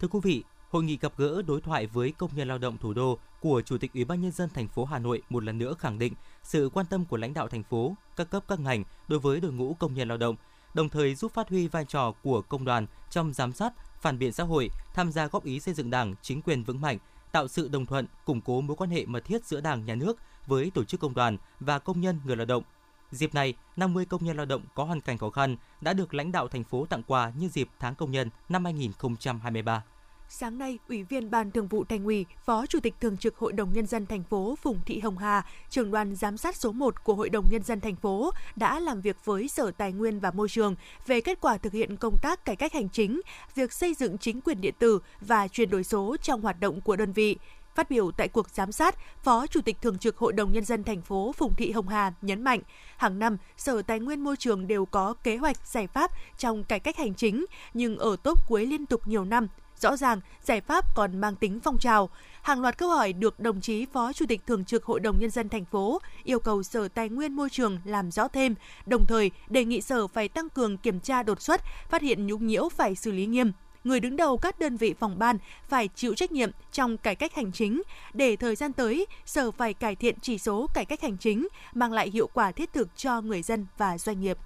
Thưa 0.00 0.08
quý 0.08 0.20
vị, 0.22 0.42
hội 0.70 0.82
nghị 0.82 0.98
gặp 1.00 1.12
gỡ 1.16 1.42
đối 1.46 1.60
thoại 1.60 1.86
với 1.86 2.12
công 2.18 2.30
nhân 2.36 2.48
lao 2.48 2.58
động 2.58 2.76
thủ 2.80 2.92
đô 2.92 3.18
của 3.40 3.62
Chủ 3.66 3.78
tịch 3.78 3.90
Ủy 3.94 4.04
ban 4.04 4.22
nhân 4.22 4.32
dân 4.32 4.48
thành 4.54 4.68
phố 4.68 4.84
Hà 4.84 4.98
Nội 4.98 5.22
một 5.28 5.44
lần 5.44 5.58
nữa 5.58 5.74
khẳng 5.78 5.98
định 5.98 6.12
sự 6.44 6.70
quan 6.74 6.86
tâm 6.86 7.04
của 7.04 7.16
lãnh 7.16 7.34
đạo 7.34 7.48
thành 7.48 7.62
phố, 7.62 7.96
các 8.16 8.30
cấp 8.30 8.44
các 8.48 8.60
ngành 8.60 8.84
đối 9.08 9.18
với 9.18 9.40
đội 9.40 9.52
ngũ 9.52 9.74
công 9.74 9.94
nhân 9.94 10.08
lao 10.08 10.18
động, 10.18 10.36
đồng 10.74 10.88
thời 10.88 11.14
giúp 11.14 11.32
phát 11.32 11.48
huy 11.48 11.68
vai 11.68 11.84
trò 11.84 12.12
của 12.22 12.42
công 12.42 12.64
đoàn 12.64 12.86
trong 13.10 13.32
giám 13.32 13.52
sát, 13.52 13.72
phản 14.00 14.18
biện 14.18 14.32
xã 14.32 14.44
hội, 14.44 14.70
tham 14.94 15.12
gia 15.12 15.26
góp 15.26 15.44
ý 15.44 15.60
xây 15.60 15.74
dựng 15.74 15.90
Đảng, 15.90 16.14
chính 16.22 16.42
quyền 16.42 16.64
vững 16.64 16.80
mạnh, 16.80 16.98
tạo 17.32 17.48
sự 17.48 17.68
đồng 17.68 17.86
thuận, 17.86 18.06
củng 18.24 18.40
cố 18.40 18.60
mối 18.60 18.76
quan 18.76 18.90
hệ 18.90 19.06
mật 19.06 19.24
thiết 19.24 19.44
giữa 19.44 19.60
Đảng, 19.60 19.84
Nhà 19.84 19.94
nước 19.94 20.18
với 20.46 20.70
tổ 20.74 20.84
chức 20.84 21.00
công 21.00 21.14
đoàn 21.14 21.38
và 21.60 21.78
công 21.78 22.00
nhân 22.00 22.20
người 22.24 22.36
lao 22.36 22.46
động. 22.46 22.62
Dịp 23.10 23.34
này, 23.34 23.54
50 23.76 24.04
công 24.04 24.24
nhân 24.24 24.36
lao 24.36 24.46
động 24.46 24.62
có 24.74 24.84
hoàn 24.84 25.00
cảnh 25.00 25.18
khó 25.18 25.30
khăn 25.30 25.56
đã 25.80 25.92
được 25.92 26.14
lãnh 26.14 26.32
đạo 26.32 26.48
thành 26.48 26.64
phố 26.64 26.86
tặng 26.86 27.02
quà 27.06 27.32
như 27.36 27.48
dịp 27.48 27.68
tháng 27.80 27.94
công 27.94 28.10
nhân 28.10 28.30
năm 28.48 28.64
2023. 28.64 29.82
Sáng 30.28 30.58
nay, 30.58 30.78
Ủy 30.88 31.02
viên 31.02 31.30
Ban 31.30 31.50
Thường 31.50 31.68
vụ 31.68 31.84
Thành 31.84 32.04
ủy, 32.04 32.26
Phó 32.44 32.66
Chủ 32.66 32.80
tịch 32.80 32.94
Thường 33.00 33.16
trực 33.16 33.36
Hội 33.36 33.52
đồng 33.52 33.72
nhân 33.72 33.86
dân 33.86 34.06
thành 34.06 34.22
phố 34.22 34.56
Phùng 34.62 34.80
Thị 34.86 34.98
Hồng 34.98 35.18
Hà, 35.18 35.46
trưởng 35.70 35.90
đoàn 35.90 36.14
giám 36.14 36.36
sát 36.36 36.56
số 36.56 36.72
1 36.72 37.04
của 37.04 37.14
Hội 37.14 37.28
đồng 37.28 37.44
nhân 37.50 37.62
dân 37.62 37.80
thành 37.80 37.96
phố 37.96 38.30
đã 38.56 38.80
làm 38.80 39.00
việc 39.00 39.16
với 39.24 39.48
Sở 39.48 39.70
Tài 39.70 39.92
nguyên 39.92 40.20
và 40.20 40.30
Môi 40.30 40.48
trường 40.48 40.74
về 41.06 41.20
kết 41.20 41.40
quả 41.40 41.56
thực 41.56 41.72
hiện 41.72 41.96
công 41.96 42.16
tác 42.22 42.44
cải 42.44 42.56
cách 42.56 42.72
hành 42.72 42.88
chính, 42.88 43.20
việc 43.54 43.72
xây 43.72 43.94
dựng 43.94 44.18
chính 44.18 44.40
quyền 44.40 44.60
điện 44.60 44.74
tử 44.78 44.98
và 45.20 45.48
chuyển 45.48 45.70
đổi 45.70 45.84
số 45.84 46.16
trong 46.22 46.40
hoạt 46.40 46.60
động 46.60 46.80
của 46.80 46.96
đơn 46.96 47.12
vị. 47.12 47.36
Phát 47.74 47.90
biểu 47.90 48.10
tại 48.10 48.28
cuộc 48.28 48.50
giám 48.50 48.72
sát, 48.72 48.96
Phó 49.22 49.46
Chủ 49.46 49.60
tịch 49.60 49.76
Thường 49.82 49.98
trực 49.98 50.16
Hội 50.16 50.32
đồng 50.32 50.52
Nhân 50.52 50.64
dân 50.64 50.84
thành 50.84 51.02
phố 51.02 51.32
Phùng 51.32 51.54
Thị 51.54 51.70
Hồng 51.70 51.88
Hà 51.88 52.12
nhấn 52.22 52.42
mạnh, 52.42 52.60
hàng 52.96 53.18
năm 53.18 53.36
Sở 53.56 53.82
Tài 53.82 54.00
nguyên 54.00 54.20
Môi 54.20 54.36
trường 54.36 54.66
đều 54.66 54.84
có 54.84 55.14
kế 55.22 55.36
hoạch 55.36 55.66
giải 55.66 55.86
pháp 55.86 56.10
trong 56.38 56.64
cải 56.64 56.80
cách 56.80 56.96
hành 56.96 57.14
chính, 57.14 57.44
nhưng 57.74 57.98
ở 57.98 58.16
tốt 58.22 58.38
cuối 58.48 58.66
liên 58.66 58.86
tục 58.86 59.06
nhiều 59.06 59.24
năm, 59.24 59.48
Rõ 59.80 59.96
ràng, 59.96 60.20
giải 60.42 60.60
pháp 60.60 60.94
còn 60.94 61.20
mang 61.20 61.36
tính 61.36 61.60
phong 61.60 61.78
trào. 61.78 62.08
Hàng 62.42 62.60
loạt 62.60 62.78
câu 62.78 62.88
hỏi 62.88 63.12
được 63.12 63.40
đồng 63.40 63.60
chí 63.60 63.86
Phó 63.92 64.12
Chủ 64.12 64.26
tịch 64.28 64.46
Thường 64.46 64.64
trực 64.64 64.84
Hội 64.84 65.00
đồng 65.00 65.18
Nhân 65.20 65.30
dân 65.30 65.48
thành 65.48 65.64
phố 65.64 66.00
yêu 66.24 66.38
cầu 66.38 66.62
Sở 66.62 66.88
Tài 66.88 67.08
nguyên 67.08 67.36
Môi 67.36 67.50
trường 67.50 67.78
làm 67.84 68.10
rõ 68.10 68.28
thêm, 68.28 68.54
đồng 68.86 69.06
thời 69.06 69.30
đề 69.48 69.64
nghị 69.64 69.80
Sở 69.80 70.06
phải 70.06 70.28
tăng 70.28 70.48
cường 70.48 70.76
kiểm 70.76 71.00
tra 71.00 71.22
đột 71.22 71.42
xuất, 71.42 71.60
phát 71.90 72.02
hiện 72.02 72.26
nhũng 72.26 72.46
nhiễu 72.46 72.68
phải 72.68 72.94
xử 72.94 73.12
lý 73.12 73.26
nghiêm. 73.26 73.52
Người 73.84 74.00
đứng 74.00 74.16
đầu 74.16 74.36
các 74.36 74.58
đơn 74.58 74.76
vị 74.76 74.94
phòng 75.00 75.18
ban 75.18 75.38
phải 75.68 75.88
chịu 75.88 76.14
trách 76.14 76.32
nhiệm 76.32 76.50
trong 76.72 76.96
cải 76.96 77.14
cách 77.14 77.34
hành 77.34 77.52
chính. 77.52 77.82
Để 78.14 78.36
thời 78.36 78.56
gian 78.56 78.72
tới 78.72 79.06
sở 79.26 79.50
phải 79.50 79.74
cải 79.74 79.96
thiện 79.96 80.20
chỉ 80.20 80.38
số 80.38 80.66
cải 80.74 80.84
cách 80.84 81.00
hành 81.00 81.18
chính 81.18 81.48
mang 81.74 81.92
lại 81.92 82.10
hiệu 82.10 82.28
quả 82.34 82.52
thiết 82.52 82.72
thực 82.72 82.88
cho 82.96 83.20
người 83.20 83.42
dân 83.42 83.66
và 83.78 83.98
doanh 83.98 84.20
nghiệp. 84.20 84.38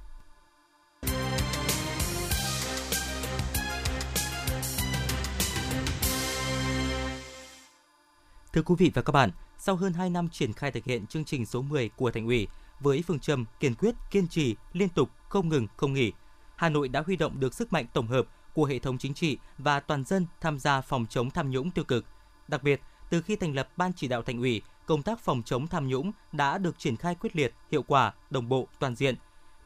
Thưa 8.59 8.63
quý 8.63 8.75
vị 8.79 8.91
và 8.95 9.03
các 9.03 9.13
bạn, 9.13 9.31
sau 9.59 9.77
hơn 9.77 9.93
2 9.93 10.11
năm 10.11 10.29
triển 10.29 10.53
khai 10.53 10.71
thực 10.71 10.85
hiện 10.85 11.07
chương 11.07 11.25
trình 11.25 11.47
số 11.47 11.63
10 11.63 11.89
của 11.89 12.11
Thành 12.11 12.27
ủy 12.27 12.49
với 12.81 13.05
phương 13.07 13.19
châm 13.19 13.45
kiên 13.61 13.75
quyết, 13.75 13.95
kiên 14.11 14.29
trì, 14.29 14.57
liên 14.73 14.89
tục, 14.89 15.11
không 15.29 15.49
ngừng, 15.49 15.67
không 15.77 15.93
nghỉ, 15.93 16.13
Hà 16.57 16.69
Nội 16.69 16.89
đã 16.89 17.03
huy 17.07 17.17
động 17.17 17.41
được 17.41 17.55
sức 17.55 17.73
mạnh 17.73 17.87
tổng 17.93 18.07
hợp 18.07 18.27
của 18.55 18.65
hệ 18.65 18.79
thống 18.79 18.99
chính 18.99 19.15
trị 19.15 19.39
và 19.59 19.81
toàn 19.81 20.05
dân 20.05 20.27
tham 20.41 20.59
gia 20.59 20.81
phòng 20.81 21.07
chống 21.11 21.31
tham 21.31 21.51
nhũng 21.51 21.71
tiêu 21.71 21.85
cực. 21.85 22.05
Đặc 22.49 22.63
biệt, 22.63 22.81
từ 23.11 23.23
khi 23.23 23.37
thành 23.37 23.55
lập 23.55 23.69
Ban 23.77 23.93
chỉ 23.97 24.09
đạo 24.09 24.23
Thành 24.23 24.39
ủy, 24.39 24.63
công 24.87 25.03
tác 25.03 25.21
phòng 25.21 25.43
chống 25.43 25.67
tham 25.67 25.89
nhũng 25.89 26.13
đã 26.33 26.59
được 26.59 26.79
triển 26.79 26.97
khai 26.97 27.15
quyết 27.15 27.37
liệt, 27.37 27.55
hiệu 27.71 27.83
quả, 27.83 28.13
đồng 28.31 28.49
bộ, 28.49 28.69
toàn 28.79 28.95
diện, 28.95 29.15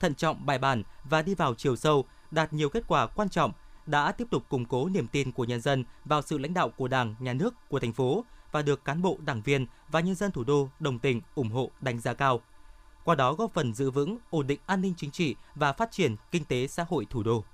thận 0.01 0.15
trọng, 0.15 0.47
bài 0.47 0.59
bản 0.59 0.83
và 1.05 1.23
đi 1.23 1.35
vào 1.35 1.55
chiều 1.55 1.77
sâu, 1.77 2.05
đạt 2.31 2.53
nhiều 2.53 2.69
kết 2.69 2.85
quả 2.89 3.07
quan 3.07 3.29
trọng, 3.29 3.53
đã 3.87 4.13
tiếp 4.13 4.27
tục 4.31 4.49
củng 4.49 4.65
cố 4.65 4.89
niềm 4.89 5.07
tin 5.07 5.33
của 5.33 5.45
nhân 5.45 5.61
dân 5.61 5.85
vào 6.05 6.23
sự 6.23 6.39
lãnh 6.39 6.55
đạo 6.55 6.71
của 6.71 6.89
Đảng, 6.89 7.15
Nhà 7.19 7.33
nước, 7.33 7.55
của 7.69 7.81
thành 7.81 7.93
phố, 7.93 8.25
và 8.53 8.63
được 8.63 8.85
cán 8.85 9.03
bộ, 9.03 9.19
đảng 9.25 9.43
viên 9.43 9.67
và 9.91 10.01
nhân 10.01 10.15
dân 10.15 10.31
thủ 10.31 10.45
đô 10.45 10.69
đồng 10.81 10.99
tình, 10.99 11.21
ủng 11.35 11.51
hộ, 11.51 11.71
đánh 11.81 12.01
giá 12.01 12.15
cao. 12.15 12.41
Qua 13.05 13.15
đó 13.15 13.33
góp 13.33 13.55
phần 13.55 13.75
giữ 13.75 13.91
vững, 13.91 14.19
ổn 14.31 14.47
định 14.47 14.61
an 14.67 14.81
ninh 14.81 14.95
chính 14.97 15.11
trị 15.11 15.35
và 15.55 15.73
phát 15.73 15.91
triển 15.91 16.17
kinh 16.31 16.45
tế 16.45 16.67
xã 16.67 16.85
hội 16.89 17.07
thủ 17.11 17.23
đô. 17.23 17.45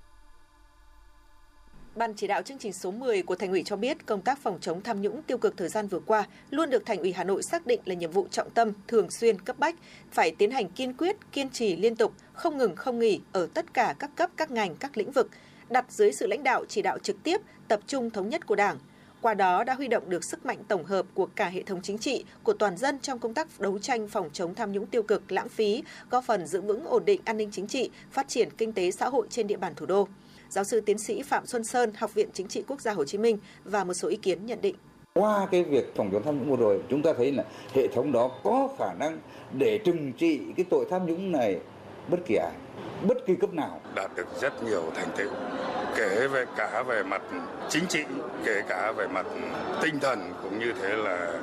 Ban 1.95 2.13
chỉ 2.13 2.27
đạo 2.27 2.41
chương 2.41 2.57
trình 2.57 2.73
số 2.73 2.91
10 2.91 3.21
của 3.23 3.35
Thành 3.35 3.49
ủy 3.49 3.63
cho 3.63 3.75
biết 3.75 4.05
công 4.05 4.21
tác 4.21 4.39
phòng 4.39 4.57
chống 4.61 4.81
tham 4.81 5.01
nhũng 5.01 5.23
tiêu 5.23 5.37
cực 5.37 5.57
thời 5.57 5.69
gian 5.69 5.87
vừa 5.87 5.99
qua 5.99 6.25
luôn 6.49 6.69
được 6.69 6.85
Thành 6.85 6.97
ủy 6.99 7.13
Hà 7.13 7.23
Nội 7.23 7.43
xác 7.43 7.65
định 7.65 7.81
là 7.85 7.95
nhiệm 7.95 8.11
vụ 8.11 8.27
trọng 8.31 8.49
tâm, 8.49 8.71
thường 8.87 9.11
xuyên 9.11 9.41
cấp 9.41 9.59
bách, 9.59 9.75
phải 10.11 10.31
tiến 10.31 10.51
hành 10.51 10.69
kiên 10.69 10.93
quyết, 10.93 11.15
kiên 11.31 11.49
trì 11.49 11.75
liên 11.75 11.95
tục, 11.95 12.13
không 12.33 12.57
ngừng 12.57 12.75
không 12.75 12.99
nghỉ 12.99 13.21
ở 13.31 13.47
tất 13.53 13.73
cả 13.73 13.95
các 13.99 14.11
cấp, 14.15 14.29
các 14.37 14.51
ngành, 14.51 14.75
các 14.75 14.97
lĩnh 14.97 15.11
vực, 15.11 15.29
đặt 15.69 15.85
dưới 15.89 16.11
sự 16.11 16.27
lãnh 16.27 16.43
đạo 16.43 16.65
chỉ 16.69 16.81
đạo 16.81 16.99
trực 16.99 17.23
tiếp, 17.23 17.41
tập 17.67 17.79
trung 17.87 18.09
thống 18.09 18.29
nhất 18.29 18.45
của 18.45 18.55
Đảng, 18.55 18.77
qua 19.21 19.33
đó 19.33 19.63
đã 19.63 19.73
huy 19.73 19.87
động 19.87 20.09
được 20.09 20.23
sức 20.23 20.45
mạnh 20.45 20.57
tổng 20.67 20.83
hợp 20.83 21.05
của 21.13 21.27
cả 21.35 21.45
hệ 21.45 21.63
thống 21.63 21.79
chính 21.83 21.97
trị, 21.97 22.25
của 22.43 22.53
toàn 22.53 22.77
dân 22.77 22.99
trong 22.99 23.19
công 23.19 23.33
tác 23.33 23.47
đấu 23.59 23.79
tranh 23.79 24.07
phòng 24.07 24.29
chống 24.33 24.55
tham 24.55 24.71
nhũng 24.71 24.85
tiêu 24.85 25.03
cực, 25.03 25.31
lãng 25.31 25.49
phí, 25.49 25.83
góp 26.09 26.23
phần 26.23 26.47
giữ 26.47 26.61
vững 26.61 26.85
ổn 26.85 27.05
định 27.05 27.21
an 27.25 27.37
ninh 27.37 27.49
chính 27.51 27.67
trị, 27.67 27.89
phát 28.11 28.27
triển 28.27 28.49
kinh 28.57 28.73
tế 28.73 28.91
xã 28.91 29.09
hội 29.09 29.27
trên 29.29 29.47
địa 29.47 29.57
bàn 29.57 29.73
thủ 29.75 29.85
đô. 29.85 30.07
Giáo 30.49 30.63
sư 30.63 30.81
tiến 30.81 30.97
sĩ 30.97 31.21
Phạm 31.21 31.45
Xuân 31.45 31.63
Sơn, 31.63 31.91
Học 31.97 32.13
viện 32.13 32.29
Chính 32.33 32.47
trị 32.47 32.63
Quốc 32.67 32.81
gia 32.81 32.93
Hồ 32.93 33.05
Chí 33.05 33.17
Minh 33.17 33.37
và 33.63 33.83
một 33.83 33.93
số 33.93 34.07
ý 34.07 34.15
kiến 34.15 34.45
nhận 34.45 34.61
định. 34.61 34.75
Qua 35.13 35.47
cái 35.51 35.63
việc 35.63 35.95
phòng 35.95 36.09
chống 36.11 36.23
tham 36.23 36.39
nhũng 36.39 36.49
vừa 36.49 36.57
rồi, 36.57 36.81
chúng 36.89 37.01
ta 37.01 37.13
thấy 37.17 37.31
là 37.31 37.43
hệ 37.73 37.87
thống 37.87 38.11
đó 38.11 38.31
có 38.43 38.69
khả 38.79 38.93
năng 38.93 39.19
để 39.53 39.79
trừng 39.85 40.13
trị 40.17 40.39
cái 40.57 40.65
tội 40.69 40.85
tham 40.89 41.05
nhũng 41.05 41.31
này 41.31 41.59
bất 42.09 42.17
kỳ 42.25 42.35
ai, 42.35 42.51
bất 43.07 43.17
kỳ 43.27 43.35
cấp 43.35 43.53
nào. 43.53 43.81
Đạt 43.95 44.11
được 44.15 44.27
rất 44.41 44.63
nhiều 44.63 44.83
thành 44.95 45.09
tựu 45.17 45.31
kể 45.99 46.27
về 46.27 46.45
cả 46.57 46.83
về 46.87 47.03
mặt 47.03 47.21
chính 47.69 47.85
trị 47.87 48.03
kể 48.45 48.61
cả 48.67 48.91
về 48.97 49.07
mặt 49.07 49.25
tinh 49.81 49.99
thần 49.99 50.33
cũng 50.43 50.59
như 50.59 50.73
thế 50.81 50.89
là 50.89 51.33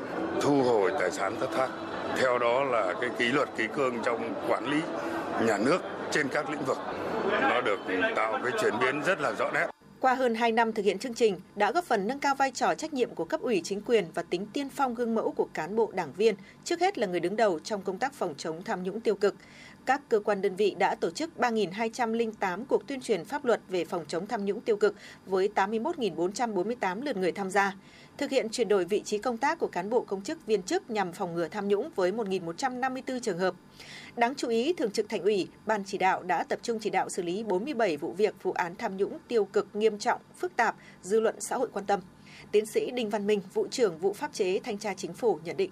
thu 0.40 0.62
hồi 0.62 0.92
tài 1.01 1.11
sản 1.11 1.37
thất 1.40 1.49
thoát. 1.57 1.71
Theo 2.16 2.38
đó 2.38 2.64
là 2.64 2.95
cái 3.01 3.11
kỷ 3.19 3.25
luật 3.25 3.49
kỷ 3.57 3.64
cương 3.77 3.99
trong 4.05 4.35
quản 4.49 4.66
lý 4.66 4.81
nhà 5.47 5.59
nước 5.59 5.79
trên 6.11 6.29
các 6.29 6.51
lĩnh 6.51 6.64
vực. 6.64 6.79
Nó 7.40 7.61
được 7.61 7.79
tạo 8.16 8.40
cái 8.45 8.53
chuyển 8.61 8.75
biến 8.81 9.03
rất 9.03 9.21
là 9.21 9.33
rõ 9.38 9.51
nét. 9.55 9.66
Qua 10.01 10.14
hơn 10.14 10.35
2 10.35 10.53
năm 10.53 10.73
thực 10.73 10.85
hiện 10.85 10.99
chương 10.99 11.14
trình 11.14 11.40
đã 11.57 11.73
góp 11.73 11.85
phần 11.85 12.09
nâng 12.09 12.19
cao 12.19 12.35
vai 12.35 12.51
trò 12.51 12.75
trách 12.75 12.92
nhiệm 12.92 13.14
của 13.14 13.25
cấp 13.25 13.40
ủy 13.40 13.61
chính 13.64 13.81
quyền 13.81 14.05
và 14.14 14.23
tính 14.23 14.47
tiên 14.53 14.69
phong 14.69 14.95
gương 14.95 15.14
mẫu 15.14 15.33
của 15.33 15.49
cán 15.55 15.77
bộ 15.77 15.90
đảng 15.95 16.12
viên, 16.12 16.35
trước 16.64 16.81
hết 16.81 16.99
là 16.99 17.07
người 17.07 17.21
đứng 17.21 17.37
đầu 17.37 17.59
trong 17.59 17.83
công 17.83 17.99
tác 17.99 18.14
phòng 18.14 18.35
chống 18.38 18.62
tham 18.62 18.83
nhũng 18.83 19.01
tiêu 19.01 19.14
cực, 19.14 19.35
các 19.87 20.09
cơ 20.09 20.20
quan 20.20 20.42
đơn 20.42 20.57
vị 20.57 20.75
đã 20.79 20.94
tổ 20.94 21.11
chức 21.11 21.31
3.208 21.38 22.64
cuộc 22.68 22.87
tuyên 22.87 23.01
truyền 23.01 23.25
pháp 23.25 23.44
luật 23.44 23.61
về 23.68 23.85
phòng 23.85 24.05
chống 24.09 24.27
tham 24.27 24.44
nhũng 24.44 24.61
tiêu 24.61 24.77
cực 24.77 24.94
với 25.27 25.49
81.448 25.55 27.03
lượt 27.03 27.16
người 27.16 27.33
tham 27.33 27.51
gia. 27.51 27.75
Thực 28.18 28.31
hiện 28.31 28.49
chuyển 28.49 28.68
đổi 28.68 28.85
vị 28.85 29.03
trí 29.05 29.18
công 29.18 29.38
tác 29.38 29.59
của 29.59 29.66
cán 29.66 29.90
bộ 29.90 30.01
công 30.01 30.22
chức 30.22 30.46
viên 30.46 30.62
chức 30.62 30.90
nhằm 30.90 31.12
phòng 31.12 31.35
ngừa 31.35 31.49
tham 31.49 31.68
nhũng 31.68 31.90
với 31.94 32.12
1.154 32.12 33.20
trường 33.20 33.38
hợp. 33.38 33.55
Đáng 34.16 34.35
chú 34.35 34.49
ý, 34.49 34.72
Thường 34.72 34.90
trực 34.90 35.09
Thành 35.09 35.22
ủy, 35.22 35.49
Ban 35.66 35.85
chỉ 35.85 35.99
đạo 35.99 36.22
đã 36.22 36.44
tập 36.44 36.59
trung 36.62 36.79
chỉ 36.81 36.90
đạo 36.90 37.09
xử 37.09 37.22
lý 37.22 37.42
47 37.42 37.96
vụ 37.96 38.12
việc 38.12 38.35
vụ 38.42 38.53
án 38.53 38.75
tham 38.77 38.96
nhũng 38.96 39.18
tiêu 39.29 39.44
cực 39.44 39.68
nghiêm 39.75 39.99
trọng, 39.99 40.20
phức 40.37 40.57
tạp, 40.57 40.77
dư 41.03 41.20
luận 41.20 41.35
xã 41.38 41.57
hội 41.57 41.68
quan 41.72 41.87
tâm. 41.87 42.01
Tiến 42.53 42.66
sĩ 42.66 42.90
Đinh 42.90 43.11
Văn 43.11 43.27
Minh, 43.27 43.40
vụ 43.55 43.66
trưởng 43.70 43.99
vụ 43.99 44.12
pháp 44.12 44.33
chế 44.33 44.61
thanh 44.64 44.79
tra 44.79 44.94
chính 44.94 45.12
phủ 45.12 45.38
nhận 45.44 45.57
định. 45.57 45.70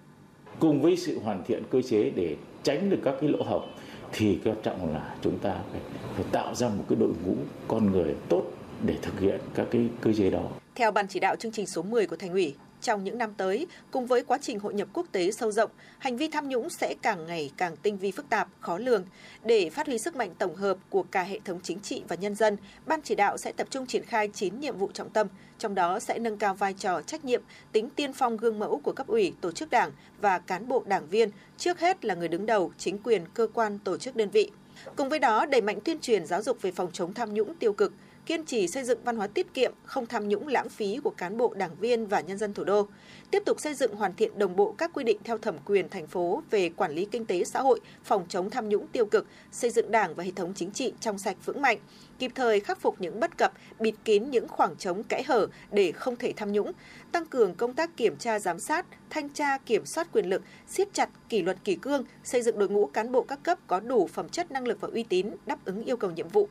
Cùng 0.60 0.82
với 0.82 0.96
sự 0.96 1.18
hoàn 1.18 1.44
thiện 1.44 1.62
cơ 1.70 1.82
chế 1.82 2.10
để 2.10 2.36
tránh 2.62 2.90
được 2.90 2.98
các 3.04 3.14
cái 3.20 3.30
lỗ 3.30 3.42
hổng 3.42 3.70
thì 4.16 4.38
quan 4.44 4.56
trọng 4.62 4.92
là 4.92 5.14
chúng 5.22 5.38
ta 5.38 5.54
phải, 5.72 5.80
phải 6.14 6.24
tạo 6.32 6.54
ra 6.54 6.68
một 6.68 6.84
cái 6.88 6.96
đội 7.00 7.12
ngũ 7.26 7.34
con 7.68 7.92
người 7.92 8.14
tốt 8.28 8.42
để 8.82 8.94
thực 9.02 9.20
hiện 9.20 9.40
các 9.54 9.66
cái 9.70 9.88
cơ 10.00 10.12
chế 10.12 10.30
đó. 10.30 10.48
Theo 10.74 10.90
ban 10.90 11.08
chỉ 11.08 11.20
đạo 11.20 11.36
chương 11.36 11.52
trình 11.52 11.66
số 11.66 11.82
10 11.82 12.06
của 12.06 12.16
Thành 12.16 12.32
ủy, 12.32 12.54
trong 12.84 13.04
những 13.04 13.18
năm 13.18 13.34
tới, 13.36 13.66
cùng 13.90 14.06
với 14.06 14.22
quá 14.22 14.38
trình 14.42 14.58
hội 14.58 14.74
nhập 14.74 14.88
quốc 14.92 15.06
tế 15.12 15.30
sâu 15.30 15.52
rộng, 15.52 15.70
hành 15.98 16.16
vi 16.16 16.28
tham 16.28 16.48
nhũng 16.48 16.70
sẽ 16.70 16.94
càng 17.02 17.26
ngày 17.26 17.50
càng 17.56 17.76
tinh 17.76 17.98
vi 17.98 18.10
phức 18.10 18.28
tạp, 18.28 18.48
khó 18.60 18.78
lường. 18.78 19.04
Để 19.44 19.70
phát 19.70 19.86
huy 19.86 19.98
sức 19.98 20.16
mạnh 20.16 20.30
tổng 20.38 20.56
hợp 20.56 20.76
của 20.90 21.02
cả 21.02 21.22
hệ 21.22 21.40
thống 21.44 21.60
chính 21.62 21.80
trị 21.80 22.02
và 22.08 22.16
nhân 22.16 22.34
dân, 22.34 22.56
Ban 22.86 23.00
chỉ 23.02 23.14
đạo 23.14 23.38
sẽ 23.38 23.52
tập 23.52 23.66
trung 23.70 23.86
triển 23.86 24.04
khai 24.04 24.28
9 24.34 24.60
nhiệm 24.60 24.78
vụ 24.78 24.90
trọng 24.94 25.10
tâm, 25.10 25.26
trong 25.58 25.74
đó 25.74 26.00
sẽ 26.00 26.18
nâng 26.18 26.38
cao 26.38 26.54
vai 26.54 26.72
trò 26.72 27.00
trách 27.02 27.24
nhiệm, 27.24 27.42
tính 27.72 27.90
tiên 27.90 28.12
phong 28.12 28.36
gương 28.36 28.58
mẫu 28.58 28.80
của 28.84 28.92
cấp 28.92 29.06
ủy, 29.06 29.32
tổ 29.40 29.52
chức 29.52 29.70
đảng 29.70 29.90
và 30.20 30.38
cán 30.38 30.68
bộ 30.68 30.84
đảng 30.86 31.08
viên, 31.08 31.30
trước 31.58 31.80
hết 31.80 32.04
là 32.04 32.14
người 32.14 32.28
đứng 32.28 32.46
đầu, 32.46 32.72
chính 32.78 32.98
quyền, 32.98 33.24
cơ 33.34 33.46
quan, 33.54 33.78
tổ 33.78 33.96
chức 33.96 34.16
đơn 34.16 34.30
vị. 34.30 34.50
Cùng 34.96 35.08
với 35.08 35.18
đó, 35.18 35.46
đẩy 35.46 35.60
mạnh 35.60 35.78
tuyên 35.84 35.98
truyền 35.98 36.26
giáo 36.26 36.42
dục 36.42 36.62
về 36.62 36.72
phòng 36.72 36.90
chống 36.92 37.14
tham 37.14 37.34
nhũng 37.34 37.54
tiêu 37.54 37.72
cực, 37.72 37.92
kiên 38.26 38.44
trì 38.44 38.68
xây 38.68 38.84
dựng 38.84 38.98
văn 39.04 39.16
hóa 39.16 39.26
tiết 39.26 39.54
kiệm, 39.54 39.72
không 39.84 40.06
tham 40.06 40.28
nhũng 40.28 40.48
lãng 40.48 40.68
phí 40.68 40.98
của 41.04 41.10
cán 41.10 41.36
bộ, 41.36 41.54
đảng 41.54 41.76
viên 41.80 42.06
và 42.06 42.20
nhân 42.20 42.38
dân 42.38 42.54
thủ 42.54 42.64
đô. 42.64 42.88
Tiếp 43.30 43.42
tục 43.46 43.60
xây 43.60 43.74
dựng 43.74 43.94
hoàn 43.94 44.14
thiện 44.14 44.38
đồng 44.38 44.56
bộ 44.56 44.74
các 44.78 44.90
quy 44.94 45.04
định 45.04 45.18
theo 45.24 45.38
thẩm 45.38 45.56
quyền 45.64 45.88
thành 45.88 46.06
phố 46.06 46.42
về 46.50 46.68
quản 46.68 46.92
lý 46.92 47.04
kinh 47.04 47.26
tế 47.26 47.44
xã 47.44 47.60
hội, 47.60 47.80
phòng 48.04 48.26
chống 48.28 48.50
tham 48.50 48.68
nhũng 48.68 48.86
tiêu 48.86 49.06
cực, 49.06 49.26
xây 49.52 49.70
dựng 49.70 49.90
Đảng 49.90 50.14
và 50.14 50.24
hệ 50.24 50.30
thống 50.36 50.52
chính 50.54 50.70
trị 50.70 50.92
trong 51.00 51.18
sạch 51.18 51.36
vững 51.44 51.62
mạnh, 51.62 51.78
kịp 52.18 52.32
thời 52.34 52.60
khắc 52.60 52.80
phục 52.80 53.00
những 53.00 53.20
bất 53.20 53.38
cập, 53.38 53.52
bịt 53.78 53.94
kín 54.04 54.30
những 54.30 54.48
khoảng 54.48 54.76
trống 54.76 55.02
kẽ 55.02 55.22
hở 55.26 55.46
để 55.72 55.92
không 55.92 56.16
thể 56.16 56.32
tham 56.36 56.52
nhũng, 56.52 56.72
tăng 57.12 57.26
cường 57.26 57.54
công 57.54 57.72
tác 57.72 57.96
kiểm 57.96 58.16
tra 58.16 58.38
giám 58.38 58.58
sát, 58.58 58.86
thanh 59.10 59.28
tra 59.28 59.58
kiểm 59.58 59.86
soát 59.86 60.12
quyền 60.12 60.28
lực, 60.28 60.42
siết 60.68 60.88
chặt 60.92 61.10
kỷ 61.28 61.42
luật 61.42 61.56
kỷ 61.64 61.74
cương, 61.74 62.04
xây 62.24 62.42
dựng 62.42 62.58
đội 62.58 62.68
ngũ 62.68 62.86
cán 62.86 63.12
bộ 63.12 63.22
các 63.22 63.42
cấp 63.42 63.58
có 63.66 63.80
đủ 63.80 64.06
phẩm 64.06 64.28
chất 64.28 64.50
năng 64.50 64.68
lực 64.68 64.80
và 64.80 64.88
uy 64.92 65.02
tín 65.02 65.30
đáp 65.46 65.64
ứng 65.64 65.84
yêu 65.84 65.96
cầu 65.96 66.10
nhiệm 66.10 66.28
vụ. 66.28 66.48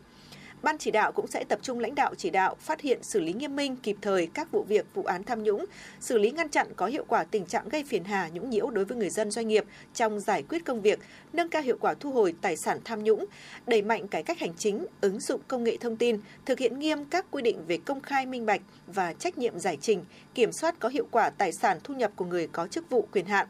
Ban 0.64 0.78
chỉ 0.78 0.92
đạo 0.92 1.12
cũng 1.12 1.28
sẽ 1.28 1.44
tập 1.44 1.60
trung 1.62 1.80
lãnh 1.80 1.96
đạo 1.96 2.16
chỉ 2.18 2.30
đạo, 2.30 2.56
phát 2.60 2.82
hiện 2.82 3.04
xử 3.04 3.20
lý 3.20 3.34
nghiêm 3.34 3.56
minh 3.56 3.76
kịp 3.76 3.96
thời 4.02 4.28
các 4.34 4.52
vụ 4.52 4.64
việc, 4.64 4.86
vụ 4.94 5.04
án 5.04 5.24
tham 5.24 5.44
nhũng, 5.44 5.66
xử 6.00 6.18
lý 6.18 6.32
ngăn 6.32 6.50
chặn 6.50 6.68
có 6.76 6.86
hiệu 6.86 7.06
quả 7.08 7.24
tình 7.24 7.46
trạng 7.46 7.70
gây 7.70 7.84
phiền 7.84 8.04
hà 8.04 8.30
nhũng 8.34 8.50
nhiễu 8.50 8.70
đối 8.70 8.86
với 8.86 8.98
người 8.98 9.10
dân 9.10 9.32
doanh 9.32 9.48
nghiệp 9.48 9.66
trong 9.94 10.20
giải 10.20 10.44
quyết 10.50 10.66
công 10.66 10.82
việc, 10.82 11.00
nâng 11.34 11.50
cao 11.50 11.62
hiệu 11.62 11.78
quả 11.82 11.94
thu 11.94 12.12
hồi 12.12 12.36
tài 12.42 12.56
sản 12.56 12.80
tham 12.84 13.04
nhũng, 13.04 13.26
đẩy 13.68 13.82
mạnh 13.82 14.08
cải 14.08 14.24
cách 14.24 14.40
hành 14.40 14.54
chính, 14.58 14.86
ứng 15.02 15.20
dụng 15.20 15.42
công 15.48 15.64
nghệ 15.64 15.78
thông 15.78 15.98
tin, 15.98 16.20
thực 16.46 16.60
hiện 16.60 16.80
nghiêm 16.80 17.06
các 17.06 17.26
quy 17.32 17.42
định 17.42 17.66
về 17.68 17.78
công 17.86 18.02
khai 18.02 18.26
minh 18.26 18.46
bạch 18.46 18.62
và 18.88 19.14
trách 19.14 19.38
nhiệm 19.38 19.60
giải 19.60 19.78
trình, 19.82 20.06
kiểm 20.36 20.52
soát 20.52 20.80
có 20.80 20.90
hiệu 20.90 21.08
quả 21.12 21.30
tài 21.30 21.52
sản 21.52 21.80
thu 21.84 21.94
nhập 21.94 22.12
của 22.16 22.26
người 22.26 22.48
có 22.48 22.68
chức 22.68 22.90
vụ 22.90 23.08
quyền 23.12 23.26
hạn, 23.26 23.48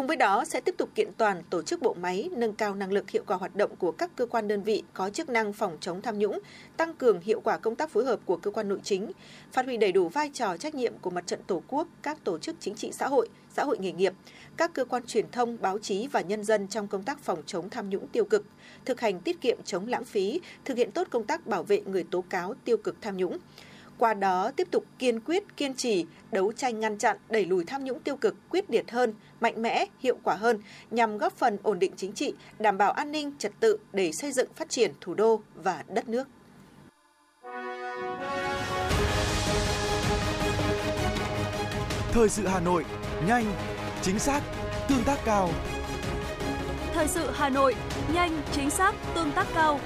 Cùng 0.00 0.06
với 0.06 0.16
đó 0.16 0.44
sẽ 0.44 0.60
tiếp 0.60 0.74
tục 0.78 0.90
kiện 0.94 1.08
toàn 1.16 1.42
tổ 1.50 1.62
chức 1.62 1.82
bộ 1.82 1.94
máy, 1.94 2.28
nâng 2.32 2.54
cao 2.54 2.74
năng 2.74 2.92
lực 2.92 3.10
hiệu 3.10 3.22
quả 3.26 3.36
hoạt 3.36 3.56
động 3.56 3.76
của 3.76 3.92
các 3.92 4.10
cơ 4.16 4.26
quan 4.26 4.48
đơn 4.48 4.62
vị 4.62 4.82
có 4.94 5.10
chức 5.10 5.28
năng 5.28 5.52
phòng 5.52 5.76
chống 5.80 6.02
tham 6.02 6.18
nhũng, 6.18 6.38
tăng 6.76 6.94
cường 6.94 7.20
hiệu 7.20 7.40
quả 7.40 7.58
công 7.58 7.76
tác 7.76 7.90
phối 7.90 8.04
hợp 8.04 8.20
của 8.24 8.36
cơ 8.36 8.50
quan 8.50 8.68
nội 8.68 8.78
chính, 8.82 9.12
phát 9.52 9.64
huy 9.64 9.76
đầy 9.76 9.92
đủ 9.92 10.08
vai 10.08 10.30
trò 10.34 10.56
trách 10.56 10.74
nhiệm 10.74 10.98
của 10.98 11.10
mặt 11.10 11.26
trận 11.26 11.40
Tổ 11.46 11.62
quốc, 11.68 11.88
các 12.02 12.24
tổ 12.24 12.38
chức 12.38 12.56
chính 12.60 12.74
trị 12.74 12.90
xã 12.92 13.08
hội, 13.08 13.28
xã 13.50 13.64
hội 13.64 13.78
nghề 13.78 13.92
nghiệp, 13.92 14.12
các 14.56 14.72
cơ 14.74 14.84
quan 14.84 15.02
truyền 15.06 15.30
thông, 15.32 15.56
báo 15.60 15.78
chí 15.78 16.06
và 16.06 16.20
nhân 16.20 16.44
dân 16.44 16.68
trong 16.68 16.88
công 16.88 17.02
tác 17.02 17.18
phòng 17.18 17.42
chống 17.46 17.70
tham 17.70 17.90
nhũng 17.90 18.08
tiêu 18.08 18.24
cực, 18.24 18.44
thực 18.84 19.00
hành 19.00 19.20
tiết 19.20 19.40
kiệm 19.40 19.58
chống 19.64 19.86
lãng 19.86 20.04
phí, 20.04 20.40
thực 20.64 20.76
hiện 20.76 20.90
tốt 20.90 21.06
công 21.10 21.24
tác 21.24 21.46
bảo 21.46 21.62
vệ 21.62 21.80
người 21.80 22.04
tố 22.10 22.24
cáo 22.28 22.54
tiêu 22.64 22.76
cực 22.76 22.96
tham 23.02 23.16
nhũng 23.16 23.38
qua 24.00 24.14
đó 24.14 24.50
tiếp 24.56 24.68
tục 24.70 24.84
kiên 24.98 25.20
quyết, 25.20 25.56
kiên 25.56 25.74
trì, 25.74 26.06
đấu 26.32 26.52
tranh 26.52 26.80
ngăn 26.80 26.98
chặn, 26.98 27.16
đẩy 27.28 27.44
lùi 27.44 27.64
tham 27.64 27.84
nhũng 27.84 28.00
tiêu 28.00 28.16
cực 28.16 28.36
quyết 28.50 28.70
liệt 28.70 28.90
hơn, 28.90 29.14
mạnh 29.40 29.62
mẽ, 29.62 29.86
hiệu 29.98 30.16
quả 30.22 30.34
hơn 30.34 30.58
nhằm 30.90 31.18
góp 31.18 31.36
phần 31.36 31.58
ổn 31.62 31.78
định 31.78 31.92
chính 31.96 32.12
trị, 32.12 32.34
đảm 32.58 32.78
bảo 32.78 32.92
an 32.92 33.12
ninh, 33.12 33.32
trật 33.38 33.52
tự 33.60 33.76
để 33.92 34.12
xây 34.12 34.32
dựng 34.32 34.48
phát 34.56 34.68
triển 34.68 34.92
thủ 35.00 35.14
đô 35.14 35.40
và 35.54 35.84
đất 35.88 36.08
nước. 36.08 36.28
Thời 42.12 42.28
sự 42.28 42.46
Hà 42.46 42.60
Nội, 42.60 42.84
nhanh, 43.26 43.44
chính 44.02 44.18
xác, 44.18 44.40
tương 44.88 45.04
tác 45.04 45.18
cao. 45.24 45.50
Thời 46.94 47.08
sự 47.08 47.30
Hà 47.32 47.48
Nội, 47.48 47.74
nhanh, 48.14 48.42
chính 48.52 48.70
xác, 48.70 48.94
tương 49.14 49.32
tác 49.32 49.46
cao. 49.54 49.80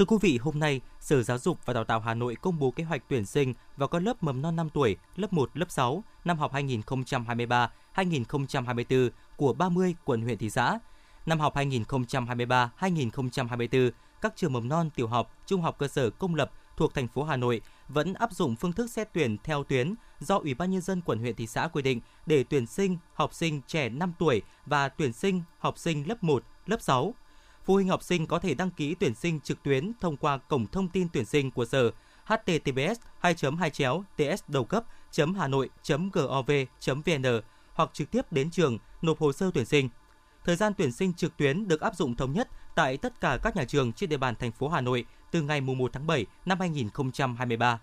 Thưa 0.00 0.06
quý 0.06 0.16
vị, 0.20 0.38
hôm 0.38 0.58
nay, 0.58 0.80
Sở 1.00 1.22
Giáo 1.22 1.38
dục 1.38 1.58
và 1.64 1.74
Đào 1.74 1.84
tạo 1.84 2.00
Hà 2.00 2.14
Nội 2.14 2.36
công 2.40 2.58
bố 2.58 2.70
kế 2.70 2.84
hoạch 2.84 3.02
tuyển 3.08 3.26
sinh 3.26 3.54
vào 3.76 3.88
các 3.88 4.02
lớp 4.02 4.22
mầm 4.22 4.42
non 4.42 4.56
5 4.56 4.68
tuổi, 4.68 4.96
lớp 5.16 5.32
1, 5.32 5.50
lớp 5.54 5.70
6 5.70 6.04
năm 6.24 6.38
học 6.38 6.52
2023-2024 6.52 9.10
của 9.36 9.52
30 9.52 9.94
quận 10.04 10.22
huyện 10.22 10.38
thị 10.38 10.50
xã. 10.50 10.78
Năm 11.26 11.40
học 11.40 11.54
2023-2024, 11.54 13.90
các 14.20 14.32
trường 14.36 14.52
mầm 14.52 14.68
non, 14.68 14.90
tiểu 14.90 15.08
học, 15.08 15.36
trung 15.46 15.62
học 15.62 15.76
cơ 15.78 15.88
sở 15.88 16.10
công 16.10 16.34
lập 16.34 16.52
thuộc 16.76 16.94
thành 16.94 17.08
phố 17.08 17.24
Hà 17.24 17.36
Nội 17.36 17.60
vẫn 17.88 18.14
áp 18.14 18.32
dụng 18.32 18.56
phương 18.56 18.72
thức 18.72 18.90
xét 18.90 19.08
tuyển 19.12 19.36
theo 19.44 19.64
tuyến 19.64 19.94
do 20.20 20.38
Ủy 20.38 20.54
ban 20.54 20.70
nhân 20.70 20.80
dân 20.80 21.00
quận 21.00 21.18
huyện 21.18 21.36
thị 21.36 21.46
xã 21.46 21.68
quy 21.68 21.82
định 21.82 22.00
để 22.26 22.44
tuyển 22.44 22.66
sinh 22.66 22.98
học 23.14 23.34
sinh 23.34 23.60
trẻ 23.66 23.88
5 23.88 24.12
tuổi 24.18 24.42
và 24.66 24.88
tuyển 24.88 25.12
sinh 25.12 25.42
học 25.58 25.78
sinh 25.78 26.08
lớp 26.08 26.24
1, 26.24 26.42
lớp 26.66 26.82
6 26.82 27.14
phụ 27.64 27.74
huynh 27.74 27.88
học 27.88 28.02
sinh 28.02 28.26
có 28.26 28.38
thể 28.38 28.54
đăng 28.54 28.70
ký 28.70 28.94
tuyển 28.94 29.14
sinh 29.14 29.40
trực 29.40 29.62
tuyến 29.62 29.92
thông 30.00 30.16
qua 30.16 30.38
cổng 30.38 30.66
thông 30.66 30.88
tin 30.88 31.08
tuyển 31.12 31.24
sinh 31.24 31.50
của 31.50 31.64
sở 31.64 31.90
https 32.24 33.00
2 33.18 33.34
2 33.58 33.70
chéo 33.70 34.04
ts 34.16 34.42
đầu 34.48 34.64
cấp 34.64 34.84
hà 35.38 35.48
nội 35.48 35.70
gov 36.12 36.50
vn 36.86 37.40
hoặc 37.74 37.90
trực 37.92 38.10
tiếp 38.10 38.32
đến 38.32 38.50
trường 38.50 38.78
nộp 39.02 39.18
hồ 39.18 39.32
sơ 39.32 39.50
tuyển 39.54 39.64
sinh. 39.64 39.88
Thời 40.44 40.56
gian 40.56 40.72
tuyển 40.74 40.92
sinh 40.92 41.14
trực 41.14 41.36
tuyến 41.36 41.68
được 41.68 41.80
áp 41.80 41.96
dụng 41.96 42.16
thống 42.16 42.32
nhất 42.32 42.48
tại 42.74 42.96
tất 42.96 43.20
cả 43.20 43.38
các 43.42 43.56
nhà 43.56 43.64
trường 43.64 43.92
trên 43.92 44.10
địa 44.10 44.16
bàn 44.16 44.34
thành 44.34 44.52
phố 44.52 44.68
Hà 44.68 44.80
Nội 44.80 45.04
từ 45.30 45.42
ngày 45.42 45.60
1 45.60 45.92
tháng 45.92 46.06
7 46.06 46.26
năm 46.46 46.60
2023. 46.60 47.80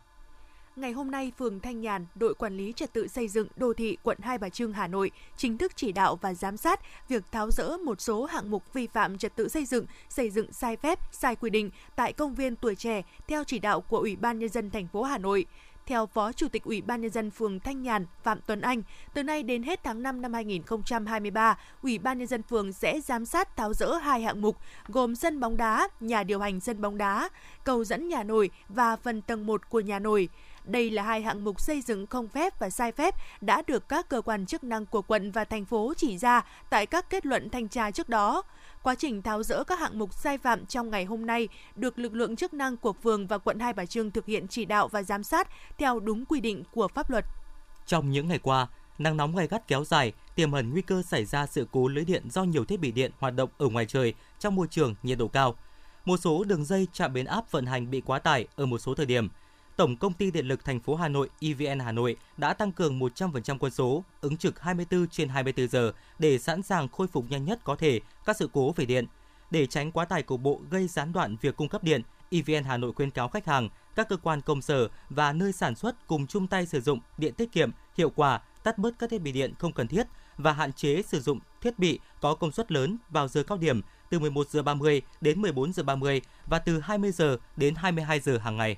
Ngày 0.77 0.91
hôm 0.91 1.11
nay, 1.11 1.31
phường 1.37 1.59
Thanh 1.59 1.81
Nhàn, 1.81 2.05
đội 2.15 2.33
quản 2.33 2.57
lý 2.57 2.73
trật 2.75 2.93
tự 2.93 3.07
xây 3.07 3.27
dựng 3.27 3.47
đô 3.55 3.73
thị 3.73 3.97
quận 4.03 4.17
Hai 4.21 4.37
Bà 4.37 4.49
Trưng, 4.49 4.73
Hà 4.73 4.87
Nội 4.87 5.11
chính 5.37 5.57
thức 5.57 5.71
chỉ 5.75 5.91
đạo 5.91 6.15
và 6.21 6.33
giám 6.33 6.57
sát 6.57 6.79
việc 7.09 7.23
tháo 7.31 7.51
rỡ 7.51 7.77
một 7.77 8.01
số 8.01 8.25
hạng 8.25 8.51
mục 8.51 8.73
vi 8.73 8.87
phạm 8.87 9.17
trật 9.17 9.35
tự 9.35 9.49
xây 9.49 9.65
dựng, 9.65 9.85
xây 10.09 10.29
dựng 10.29 10.51
sai 10.51 10.77
phép, 10.77 10.99
sai 11.11 11.35
quy 11.35 11.49
định 11.49 11.69
tại 11.95 12.13
công 12.13 12.35
viên 12.35 12.55
tuổi 12.55 12.75
trẻ 12.75 13.01
theo 13.27 13.43
chỉ 13.43 13.59
đạo 13.59 13.81
của 13.81 13.97
Ủy 13.97 14.15
ban 14.15 14.39
nhân 14.39 14.49
dân 14.49 14.69
thành 14.69 14.87
phố 14.87 15.03
Hà 15.03 15.17
Nội. 15.17 15.45
Theo 15.87 16.05
Phó 16.05 16.31
Chủ 16.31 16.47
tịch 16.47 16.63
Ủy 16.63 16.81
ban 16.81 17.01
nhân 17.01 17.11
dân 17.11 17.31
phường 17.31 17.59
Thanh 17.59 17.81
Nhàn 17.81 18.05
Phạm 18.23 18.39
Tuấn 18.45 18.61
Anh, 18.61 18.81
từ 19.13 19.23
nay 19.23 19.43
đến 19.43 19.63
hết 19.63 19.83
tháng 19.83 20.03
5 20.03 20.21
năm 20.21 20.33
2023, 20.33 21.57
Ủy 21.81 21.97
ban 21.97 22.17
nhân 22.17 22.27
dân 22.27 22.43
phường 22.43 22.73
sẽ 22.73 23.01
giám 23.01 23.25
sát 23.25 23.55
tháo 23.57 23.73
rỡ 23.73 23.93
hai 23.93 24.21
hạng 24.21 24.41
mục 24.41 24.57
gồm 24.87 25.15
sân 25.15 25.39
bóng 25.39 25.57
đá, 25.57 25.87
nhà 25.99 26.23
điều 26.23 26.39
hành 26.39 26.59
sân 26.59 26.81
bóng 26.81 26.97
đá, 26.97 27.29
cầu 27.63 27.83
dẫn 27.83 28.07
nhà 28.07 28.23
nổi 28.23 28.49
và 28.69 28.95
phần 28.95 29.21
tầng 29.21 29.45
1 29.45 29.69
của 29.69 29.79
nhà 29.79 29.99
nổi. 29.99 30.29
Đây 30.63 30.89
là 30.89 31.03
hai 31.03 31.21
hạng 31.21 31.43
mục 31.43 31.61
xây 31.61 31.81
dựng 31.81 32.07
không 32.07 32.27
phép 32.27 32.59
và 32.59 32.69
sai 32.69 32.91
phép 32.91 33.15
đã 33.41 33.61
được 33.67 33.89
các 33.89 34.09
cơ 34.09 34.21
quan 34.21 34.45
chức 34.45 34.63
năng 34.63 34.85
của 34.85 35.01
quận 35.01 35.31
và 35.31 35.45
thành 35.45 35.65
phố 35.65 35.93
chỉ 35.97 36.17
ra 36.17 36.45
tại 36.69 36.85
các 36.85 37.09
kết 37.09 37.25
luận 37.25 37.49
thanh 37.49 37.67
tra 37.67 37.91
trước 37.91 38.09
đó. 38.09 38.43
Quá 38.83 38.95
trình 38.95 39.21
tháo 39.21 39.43
rỡ 39.43 39.63
các 39.63 39.79
hạng 39.79 39.99
mục 39.99 40.13
sai 40.13 40.37
phạm 40.37 40.65
trong 40.65 40.89
ngày 40.89 41.05
hôm 41.05 41.25
nay 41.25 41.47
được 41.75 41.99
lực 41.99 42.13
lượng 42.13 42.35
chức 42.35 42.53
năng 42.53 42.77
của 42.77 42.93
phường 42.93 43.27
và 43.27 43.37
quận 43.37 43.59
Hai 43.59 43.73
Bà 43.73 43.85
Trưng 43.85 44.11
thực 44.11 44.25
hiện 44.25 44.47
chỉ 44.47 44.65
đạo 44.65 44.87
và 44.87 45.03
giám 45.03 45.23
sát 45.23 45.47
theo 45.77 45.99
đúng 45.99 46.25
quy 46.25 46.39
định 46.39 46.63
của 46.71 46.87
pháp 46.87 47.09
luật. 47.09 47.25
Trong 47.85 48.11
những 48.11 48.27
ngày 48.27 48.39
qua, 48.39 48.67
nắng 48.97 49.17
nóng 49.17 49.35
gay 49.35 49.47
gắt 49.47 49.67
kéo 49.67 49.83
dài, 49.83 50.13
tiềm 50.35 50.51
ẩn 50.51 50.69
nguy 50.69 50.81
cơ 50.81 51.01
xảy 51.01 51.25
ra 51.25 51.45
sự 51.45 51.67
cố 51.71 51.87
lưới 51.87 52.05
điện 52.05 52.29
do 52.29 52.43
nhiều 52.43 52.65
thiết 52.65 52.79
bị 52.79 52.91
điện 52.91 53.11
hoạt 53.19 53.35
động 53.35 53.49
ở 53.57 53.69
ngoài 53.69 53.85
trời 53.85 54.13
trong 54.39 54.55
môi 54.55 54.67
trường 54.69 54.95
nhiệt 55.03 55.17
độ 55.17 55.27
cao. 55.27 55.55
Một 56.05 56.17
số 56.17 56.43
đường 56.43 56.65
dây 56.65 56.87
trạm 56.93 57.13
biến 57.13 57.25
áp 57.25 57.51
vận 57.51 57.65
hành 57.65 57.89
bị 57.89 58.01
quá 58.01 58.19
tải 58.19 58.47
ở 58.55 58.65
một 58.65 58.77
số 58.77 58.93
thời 58.93 59.05
điểm– 59.05 59.29
Tổng 59.77 59.95
công 59.95 60.13
ty 60.13 60.31
Điện 60.31 60.47
lực 60.47 60.65
thành 60.65 60.79
phố 60.79 60.95
Hà 60.95 61.07
Nội 61.07 61.29
EVN 61.41 61.79
Hà 61.79 61.91
Nội 61.91 62.15
đã 62.37 62.53
tăng 62.53 62.71
cường 62.71 62.99
100% 62.99 63.57
quân 63.59 63.71
số, 63.71 64.03
ứng 64.21 64.37
trực 64.37 64.59
24 64.59 65.07
trên 65.07 65.29
24 65.29 65.67
giờ 65.67 65.91
để 66.19 66.39
sẵn 66.39 66.63
sàng 66.63 66.87
khôi 66.87 67.07
phục 67.07 67.25
nhanh 67.29 67.45
nhất 67.45 67.59
có 67.63 67.75
thể 67.75 67.99
các 68.25 68.37
sự 68.37 68.49
cố 68.53 68.71
về 68.71 68.85
điện. 68.85 69.05
Để 69.51 69.65
tránh 69.65 69.91
quá 69.91 70.05
tải 70.05 70.23
cục 70.23 70.41
bộ 70.41 70.61
gây 70.69 70.87
gián 70.87 71.13
đoạn 71.13 71.35
việc 71.41 71.57
cung 71.57 71.69
cấp 71.69 71.83
điện, 71.83 72.01
EVN 72.31 72.63
Hà 72.63 72.77
Nội 72.77 72.93
khuyên 72.93 73.11
cáo 73.11 73.27
khách 73.27 73.45
hàng, 73.45 73.69
các 73.95 74.09
cơ 74.09 74.17
quan 74.17 74.41
công 74.41 74.61
sở 74.61 74.87
và 75.09 75.33
nơi 75.33 75.51
sản 75.51 75.75
xuất 75.75 76.07
cùng 76.07 76.27
chung 76.27 76.47
tay 76.47 76.65
sử 76.65 76.81
dụng 76.81 76.99
điện 77.17 77.33
tiết 77.33 77.51
kiệm, 77.51 77.71
hiệu 77.97 78.09
quả, 78.09 78.41
tắt 78.63 78.77
bớt 78.77 78.99
các 78.99 79.09
thiết 79.09 79.21
bị 79.21 79.31
điện 79.31 79.53
không 79.59 79.73
cần 79.73 79.87
thiết 79.87 80.07
và 80.37 80.51
hạn 80.51 80.73
chế 80.73 81.01
sử 81.01 81.19
dụng 81.19 81.39
thiết 81.61 81.79
bị 81.79 81.99
có 82.21 82.35
công 82.35 82.51
suất 82.51 82.71
lớn 82.71 82.97
vào 83.09 83.27
giờ 83.27 83.43
cao 83.43 83.57
điểm 83.57 83.81
từ 84.09 84.19
11 84.19 84.49
giờ 84.49 84.63
30 84.63 85.01
đến 85.21 85.41
14 85.41 85.73
giờ 85.73 85.83
30 85.83 86.21
và 86.45 86.59
từ 86.59 86.79
20 86.79 87.11
giờ 87.11 87.37
đến 87.57 87.75
22 87.75 88.19
giờ 88.19 88.37
hàng 88.37 88.57
ngày. 88.57 88.77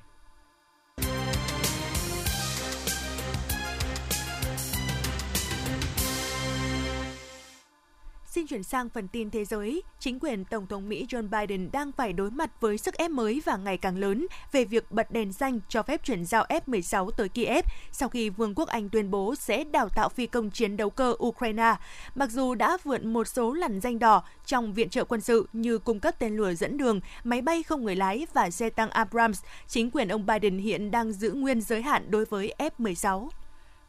Xin 8.40 8.48
chuyển 8.48 8.64
sang 8.64 8.90
phần 8.90 9.08
tin 9.08 9.30
thế 9.30 9.46
giới. 9.46 9.84
Chính 10.00 10.20
quyền 10.20 10.46
Tổng 10.46 10.68
thống 10.68 10.90
Mỹ 10.90 11.06
Joe 11.10 11.30
Biden 11.30 11.70
đang 11.72 11.92
phải 11.92 12.14
đối 12.14 12.32
mặt 12.32 12.52
với 12.62 12.78
sức 12.78 12.94
ép 12.96 13.12
mới 13.12 13.42
và 13.46 13.58
ngày 13.58 13.78
càng 13.78 13.98
lớn 13.98 14.28
về 14.52 14.66
việc 14.66 14.92
bật 14.92 15.12
đèn 15.12 15.34
xanh 15.34 15.60
cho 15.70 15.84
phép 15.84 16.04
chuyển 16.04 16.26
giao 16.26 16.46
F-16 16.50 17.10
tới 17.10 17.30
Kiev 17.30 17.66
sau 17.92 18.10
khi 18.10 18.30
Vương 18.30 18.56
quốc 18.56 18.70
Anh 18.70 18.90
tuyên 18.90 19.12
bố 19.12 19.36
sẽ 19.36 19.64
đào 19.64 19.90
tạo 19.90 20.10
phi 20.10 20.28
công 20.28 20.50
chiến 20.52 20.78
đấu 20.78 20.90
cơ 20.90 21.14
Ukraine. 21.24 21.76
Mặc 22.16 22.32
dù 22.32 22.56
đã 22.56 22.78
vượt 22.84 23.04
một 23.04 23.28
số 23.28 23.54
lằn 23.54 23.82
danh 23.82 24.00
đỏ 24.00 24.24
trong 24.46 24.74
viện 24.74 24.90
trợ 24.90 25.04
quân 25.04 25.22
sự 25.22 25.48
như 25.54 25.78
cung 25.78 26.00
cấp 26.00 26.16
tên 26.20 26.38
lửa 26.38 26.54
dẫn 26.54 26.78
đường, 26.78 27.00
máy 27.24 27.42
bay 27.42 27.64
không 27.64 27.84
người 27.84 27.96
lái 27.96 28.28
và 28.34 28.50
xe 28.50 28.70
tăng 28.70 28.90
Abrams, 28.90 29.42
chính 29.68 29.92
quyền 29.92 30.08
ông 30.08 30.26
Biden 30.26 30.58
hiện 30.58 30.92
đang 30.92 31.12
giữ 31.12 31.32
nguyên 31.32 31.62
giới 31.62 31.82
hạn 31.82 32.12
đối 32.12 32.26
với 32.26 32.54
F-16. 32.58 33.30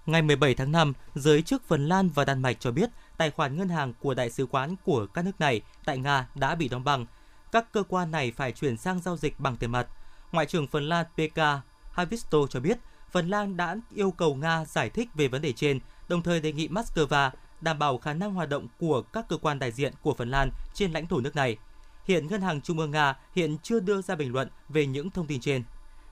Ngày 0.07 0.23
17 0.23 0.55
tháng 0.55 0.73
5, 0.73 0.93
giới 1.15 1.43
chức 1.43 1.69
Phần 1.69 1.89
Lan 1.89 2.09
và 2.09 2.25
Đan 2.25 2.43
Mạch 2.43 2.61
cho 2.61 2.71
biết 2.71 2.91
tài 3.17 3.31
khoản 3.31 3.57
ngân 3.57 3.69
hàng 3.69 3.93
của 4.01 4.15
đại 4.15 4.31
sứ 4.31 4.47
quán 4.47 4.77
của 4.85 5.07
các 5.07 5.25
nước 5.25 5.41
này 5.41 5.61
tại 5.85 5.99
Nga 5.99 6.29
đã 6.35 6.55
bị 6.55 6.69
đóng 6.69 6.85
băng. 6.85 7.07
Các 7.53 7.73
cơ 7.73 7.83
quan 7.89 8.11
này 8.11 8.33
phải 8.37 8.53
chuyển 8.53 8.77
sang 8.77 9.01
giao 9.01 9.17
dịch 9.17 9.41
bằng 9.41 9.57
tiền 9.57 9.71
mặt. 9.71 9.87
Ngoại 10.33 10.47
trưởng 10.47 10.67
Phần 10.67 10.89
Lan 10.89 11.07
Pekka 11.17 11.61
Haavisto 11.93 12.39
cho 12.51 12.61
biết 12.61 12.79
Phần 13.11 13.29
Lan 13.29 13.57
đã 13.57 13.77
yêu 13.95 14.11
cầu 14.11 14.35
Nga 14.35 14.65
giải 14.65 14.91
thích 14.91 15.09
về 15.15 15.29
vấn 15.29 15.43
đề 15.43 15.53
trên, 15.53 15.81
đồng 16.09 16.23
thời 16.23 16.41
đề 16.41 16.53
nghị 16.53 16.69
Moscow 16.69 17.31
đảm 17.61 17.79
bảo 17.79 17.99
khả 17.99 18.13
năng 18.13 18.35
hoạt 18.35 18.49
động 18.49 18.69
của 18.79 19.03
các 19.03 19.29
cơ 19.29 19.37
quan 19.37 19.59
đại 19.59 19.73
diện 19.73 19.93
của 20.03 20.15
Phần 20.15 20.31
Lan 20.31 20.51
trên 20.75 20.93
lãnh 20.93 21.07
thổ 21.07 21.21
nước 21.21 21.37
này. 21.37 21.57
Hiện 22.05 22.27
Ngân 22.27 22.43
hàng 22.43 22.61
Trung 22.61 22.79
ương 22.79 22.91
Nga 22.91 23.15
hiện 23.35 23.59
chưa 23.63 23.81
đưa 23.81 24.03
ra 24.03 24.15
bình 24.15 24.33
luận 24.33 24.49
về 24.69 24.87
những 24.87 25.11
thông 25.11 25.27
tin 25.27 25.41
trên. 25.41 25.65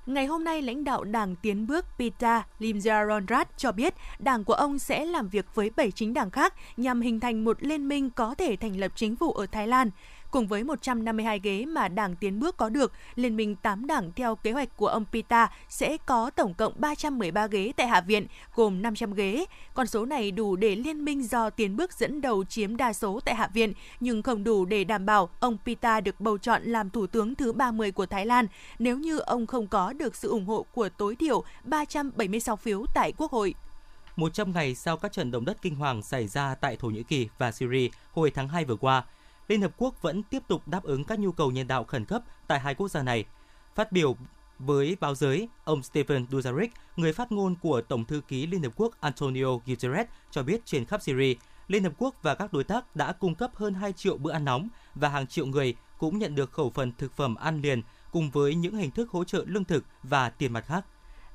Ngày 0.08 0.26
hôm 0.26 0.44
nay, 0.44 0.62
lãnh 0.62 0.84
đạo 0.84 1.04
Đảng 1.04 1.36
Tiến 1.36 1.66
bước 1.66 1.86
Pita 1.98 2.46
Limjaronrat 2.58 3.44
cho 3.56 3.72
biết 3.72 3.94
đảng 4.18 4.44
của 4.44 4.52
ông 4.52 4.78
sẽ 4.78 5.04
làm 5.04 5.28
việc 5.28 5.54
với 5.54 5.70
7 5.76 5.90
chính 5.90 6.14
đảng 6.14 6.30
khác 6.30 6.54
nhằm 6.76 7.00
hình 7.00 7.20
thành 7.20 7.44
một 7.44 7.56
liên 7.60 7.88
minh 7.88 8.10
có 8.10 8.34
thể 8.34 8.56
thành 8.56 8.76
lập 8.76 8.92
chính 8.94 9.16
phủ 9.16 9.32
ở 9.32 9.46
Thái 9.46 9.66
Lan. 9.66 9.90
Cùng 10.30 10.46
với 10.46 10.64
152 10.64 11.40
ghế 11.42 11.64
mà 11.64 11.88
Đảng 11.88 12.16
Tiến 12.16 12.40
bước 12.40 12.56
có 12.56 12.68
được, 12.68 12.92
Liên 13.14 13.36
minh 13.36 13.56
8 13.56 13.86
đảng 13.86 14.12
theo 14.12 14.36
kế 14.36 14.52
hoạch 14.52 14.76
của 14.76 14.86
ông 14.86 15.04
Pita 15.12 15.50
sẽ 15.68 15.96
có 16.06 16.30
tổng 16.30 16.54
cộng 16.54 16.72
313 16.76 17.46
ghế 17.46 17.72
tại 17.76 17.86
Hạ 17.88 18.00
viện, 18.00 18.26
gồm 18.54 18.82
500 18.82 19.14
ghế. 19.14 19.44
Con 19.74 19.86
số 19.86 20.04
này 20.04 20.30
đủ 20.30 20.56
để 20.56 20.76
Liên 20.76 21.04
minh 21.04 21.28
do 21.28 21.50
Tiến 21.50 21.76
bước 21.76 21.92
dẫn 21.92 22.20
đầu 22.20 22.44
chiếm 22.44 22.76
đa 22.76 22.92
số 22.92 23.20
tại 23.24 23.34
Hạ 23.34 23.48
viện, 23.54 23.72
nhưng 24.00 24.22
không 24.22 24.44
đủ 24.44 24.64
để 24.64 24.84
đảm 24.84 25.06
bảo 25.06 25.28
ông 25.40 25.58
Pita 25.64 26.00
được 26.00 26.20
bầu 26.20 26.38
chọn 26.38 26.62
làm 26.62 26.90
Thủ 26.90 27.06
tướng 27.06 27.34
thứ 27.34 27.52
30 27.52 27.92
của 27.92 28.06
Thái 28.06 28.26
Lan 28.26 28.46
nếu 28.78 28.98
như 28.98 29.18
ông 29.18 29.46
không 29.46 29.66
có 29.66 29.92
được 29.92 30.16
sự 30.16 30.28
ủng 30.28 30.46
hộ 30.46 30.66
của 30.74 30.88
tối 30.88 31.16
thiểu 31.16 31.44
376 31.64 32.56
phiếu 32.56 32.84
tại 32.94 33.12
Quốc 33.16 33.32
hội. 33.32 33.54
100 34.16 34.52
ngày 34.52 34.74
sau 34.74 34.96
các 34.96 35.12
trận 35.12 35.30
động 35.30 35.44
đất 35.44 35.62
kinh 35.62 35.74
hoàng 35.74 36.02
xảy 36.02 36.26
ra 36.28 36.54
tại 36.54 36.76
Thổ 36.76 36.88
Nhĩ 36.88 37.02
Kỳ 37.02 37.28
và 37.38 37.52
Syria 37.52 37.88
hồi 38.12 38.30
tháng 38.30 38.48
2 38.48 38.64
vừa 38.64 38.76
qua, 38.76 39.04
Liên 39.48 39.62
Hợp 39.62 39.72
Quốc 39.76 40.02
vẫn 40.02 40.22
tiếp 40.22 40.42
tục 40.48 40.68
đáp 40.68 40.82
ứng 40.82 41.04
các 41.04 41.18
nhu 41.18 41.32
cầu 41.32 41.50
nhân 41.50 41.66
đạo 41.66 41.84
khẩn 41.84 42.04
cấp 42.04 42.22
tại 42.46 42.60
hai 42.60 42.74
quốc 42.74 42.88
gia 42.88 43.02
này. 43.02 43.24
Phát 43.74 43.92
biểu 43.92 44.16
với 44.58 44.96
báo 45.00 45.14
giới, 45.14 45.48
ông 45.64 45.82
Stephen 45.82 46.26
Dujarric, 46.30 46.68
người 46.96 47.12
phát 47.12 47.32
ngôn 47.32 47.54
của 47.62 47.80
Tổng 47.80 48.04
thư 48.04 48.20
ký 48.28 48.46
Liên 48.46 48.62
Hợp 48.62 48.72
Quốc 48.76 49.00
Antonio 49.00 49.56
Guterres 49.66 50.06
cho 50.30 50.42
biết 50.42 50.60
trên 50.64 50.84
khắp 50.84 51.02
Syria, 51.02 51.34
Liên 51.68 51.84
Hợp 51.84 51.92
Quốc 51.98 52.14
và 52.22 52.34
các 52.34 52.52
đối 52.52 52.64
tác 52.64 52.96
đã 52.96 53.12
cung 53.12 53.34
cấp 53.34 53.50
hơn 53.54 53.74
2 53.74 53.92
triệu 53.92 54.16
bữa 54.16 54.32
ăn 54.32 54.44
nóng 54.44 54.68
và 54.94 55.08
hàng 55.08 55.26
triệu 55.26 55.46
người 55.46 55.74
cũng 55.98 56.18
nhận 56.18 56.34
được 56.34 56.52
khẩu 56.52 56.70
phần 56.70 56.92
thực 56.98 57.16
phẩm 57.16 57.34
ăn 57.34 57.60
liền 57.60 57.82
cùng 58.12 58.30
với 58.30 58.54
những 58.54 58.76
hình 58.76 58.90
thức 58.90 59.10
hỗ 59.10 59.24
trợ 59.24 59.44
lương 59.46 59.64
thực 59.64 59.84
và 60.02 60.30
tiền 60.30 60.52
mặt 60.52 60.64
khác. 60.66 60.84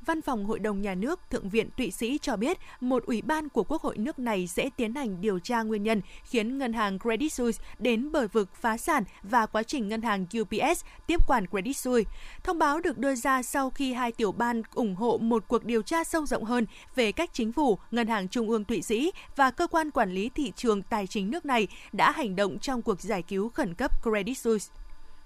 Văn 0.05 0.21
phòng 0.21 0.45
Hội 0.45 0.59
đồng 0.59 0.81
Nhà 0.81 0.95
nước 0.95 1.19
Thượng 1.29 1.49
viện 1.49 1.69
Thụy 1.77 1.91
Sĩ 1.91 2.17
cho 2.21 2.35
biết 2.35 2.57
một 2.81 3.03
ủy 3.05 3.21
ban 3.21 3.49
của 3.49 3.63
Quốc 3.63 3.81
hội 3.81 3.97
nước 3.97 4.19
này 4.19 4.47
sẽ 4.47 4.69
tiến 4.77 4.95
hành 4.95 5.21
điều 5.21 5.39
tra 5.39 5.61
nguyên 5.61 5.83
nhân 5.83 6.01
khiến 6.23 6.57
ngân 6.57 6.73
hàng 6.73 6.99
Credit 6.99 7.33
Suisse 7.33 7.63
đến 7.79 8.11
bờ 8.11 8.27
vực 8.27 8.49
phá 8.55 8.77
sản 8.77 9.03
và 9.23 9.45
quá 9.45 9.63
trình 9.63 9.87
ngân 9.87 10.01
hàng 10.01 10.25
UBS 10.41 10.85
tiếp 11.07 11.27
quản 11.27 11.47
Credit 11.47 11.77
Suisse. 11.77 12.11
Thông 12.43 12.59
báo 12.59 12.79
được 12.79 12.97
đưa 12.97 13.15
ra 13.15 13.43
sau 13.43 13.69
khi 13.69 13.93
hai 13.93 14.11
tiểu 14.11 14.31
ban 14.31 14.61
ủng 14.73 14.95
hộ 14.95 15.17
một 15.17 15.43
cuộc 15.47 15.63
điều 15.65 15.81
tra 15.81 16.03
sâu 16.03 16.25
rộng 16.25 16.43
hơn 16.43 16.65
về 16.95 17.11
cách 17.11 17.29
chính 17.33 17.51
phủ, 17.51 17.77
Ngân 17.91 18.07
hàng 18.07 18.27
Trung 18.27 18.49
ương 18.49 18.65
Thụy 18.65 18.81
Sĩ 18.81 19.11
và 19.35 19.51
cơ 19.51 19.67
quan 19.67 19.91
quản 19.91 20.11
lý 20.11 20.29
thị 20.29 20.51
trường 20.55 20.81
tài 20.81 21.07
chính 21.07 21.31
nước 21.31 21.45
này 21.45 21.67
đã 21.93 22.11
hành 22.11 22.35
động 22.35 22.59
trong 22.59 22.81
cuộc 22.81 23.01
giải 23.01 23.21
cứu 23.21 23.49
khẩn 23.49 23.73
cấp 23.73 23.91
Credit 24.03 24.37
Suisse. 24.37 24.82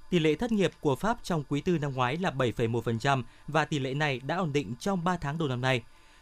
Tỷ 0.10 0.20
lệ 0.20 0.36
thất 0.36 0.52
nghiệp 0.52 0.72
của 0.82 0.96
Pháp 0.96 1.18
trong 1.24 1.44
quý 1.50 1.62
tư 1.62 1.78
năm 1.78 1.94
ngoái 1.94 2.18
là 2.18 2.32
7,1% 2.32 3.24
và 3.48 3.66
tỷ 3.66 3.80
lệ 3.80 3.94
này 3.94 4.20
đã 4.20 4.36
ổn 4.36 4.54
định 4.54 4.76
trong 4.80 5.04
3 5.04 5.18
tháng 5.18 5.38
đầu 5.38 5.48
năm 5.48 5.62
nay. 5.62 5.82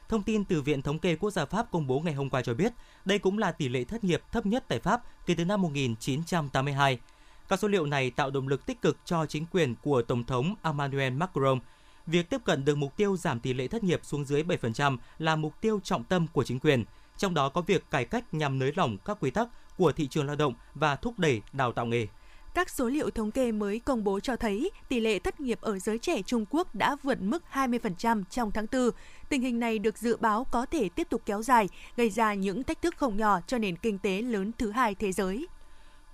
Thông 0.09 0.23
tin 0.23 0.43
từ 0.45 0.61
Viện 0.61 0.81
Thống 0.81 0.99
kê 0.99 1.15
Quốc 1.15 1.31
gia 1.31 1.45
Pháp 1.45 1.71
công 1.71 1.87
bố 1.87 1.99
ngày 1.99 2.13
hôm 2.13 2.29
qua 2.29 2.41
cho 2.41 2.53
biết, 2.53 2.73
đây 3.05 3.19
cũng 3.19 3.37
là 3.37 3.51
tỷ 3.51 3.69
lệ 3.69 3.83
thất 3.83 4.03
nghiệp 4.03 4.21
thấp 4.31 4.45
nhất 4.45 4.65
tại 4.67 4.79
Pháp 4.79 5.01
kể 5.25 5.35
từ 5.35 5.45
năm 5.45 5.61
1982. 5.61 6.99
Các 7.47 7.59
số 7.59 7.67
liệu 7.67 7.85
này 7.85 8.11
tạo 8.11 8.31
động 8.31 8.47
lực 8.47 8.65
tích 8.65 8.81
cực 8.81 8.97
cho 9.05 9.25
chính 9.25 9.45
quyền 9.51 9.75
của 9.83 10.01
Tổng 10.01 10.23
thống 10.23 10.55
Emmanuel 10.63 11.13
Macron. 11.13 11.59
Việc 12.07 12.29
tiếp 12.29 12.41
cận 12.45 12.65
được 12.65 12.75
mục 12.75 12.97
tiêu 12.97 13.17
giảm 13.17 13.39
tỷ 13.39 13.53
lệ 13.53 13.67
thất 13.67 13.83
nghiệp 13.83 13.99
xuống 14.03 14.25
dưới 14.25 14.43
7% 14.43 14.97
là 15.17 15.35
mục 15.35 15.61
tiêu 15.61 15.79
trọng 15.83 16.03
tâm 16.03 16.27
của 16.27 16.43
chính 16.43 16.59
quyền, 16.59 16.83
trong 17.17 17.33
đó 17.33 17.49
có 17.49 17.61
việc 17.61 17.91
cải 17.91 18.05
cách 18.05 18.33
nhằm 18.33 18.59
nới 18.59 18.71
lỏng 18.75 18.97
các 19.05 19.17
quy 19.19 19.31
tắc 19.31 19.47
của 19.77 19.91
thị 19.91 20.07
trường 20.07 20.25
lao 20.25 20.35
động 20.35 20.53
và 20.73 20.95
thúc 20.95 21.19
đẩy 21.19 21.41
đào 21.53 21.71
tạo 21.71 21.85
nghề. 21.85 22.07
Các 22.55 22.69
số 22.69 22.89
liệu 22.89 23.09
thống 23.09 23.31
kê 23.31 23.51
mới 23.51 23.79
công 23.79 24.03
bố 24.03 24.19
cho 24.19 24.35
thấy 24.35 24.71
tỷ 24.89 24.99
lệ 24.99 25.19
thất 25.19 25.39
nghiệp 25.39 25.61
ở 25.61 25.79
giới 25.79 25.97
trẻ 25.97 26.21
Trung 26.21 26.45
Quốc 26.49 26.75
đã 26.75 26.95
vượt 27.03 27.21
mức 27.21 27.43
20% 27.53 28.23
trong 28.29 28.51
tháng 28.51 28.65
4. 28.71 28.89
Tình 29.29 29.41
hình 29.41 29.59
này 29.59 29.79
được 29.79 29.97
dự 29.97 30.17
báo 30.17 30.43
có 30.51 30.65
thể 30.65 30.89
tiếp 30.89 31.07
tục 31.09 31.21
kéo 31.25 31.41
dài, 31.41 31.69
gây 31.97 32.09
ra 32.09 32.33
những 32.33 32.63
thách 32.63 32.81
thức 32.81 32.95
không 32.97 33.17
nhỏ 33.17 33.39
cho 33.47 33.57
nền 33.57 33.75
kinh 33.75 33.97
tế 33.97 34.21
lớn 34.21 34.51
thứ 34.57 34.71
hai 34.71 34.95
thế 34.95 35.11
giới. 35.11 35.47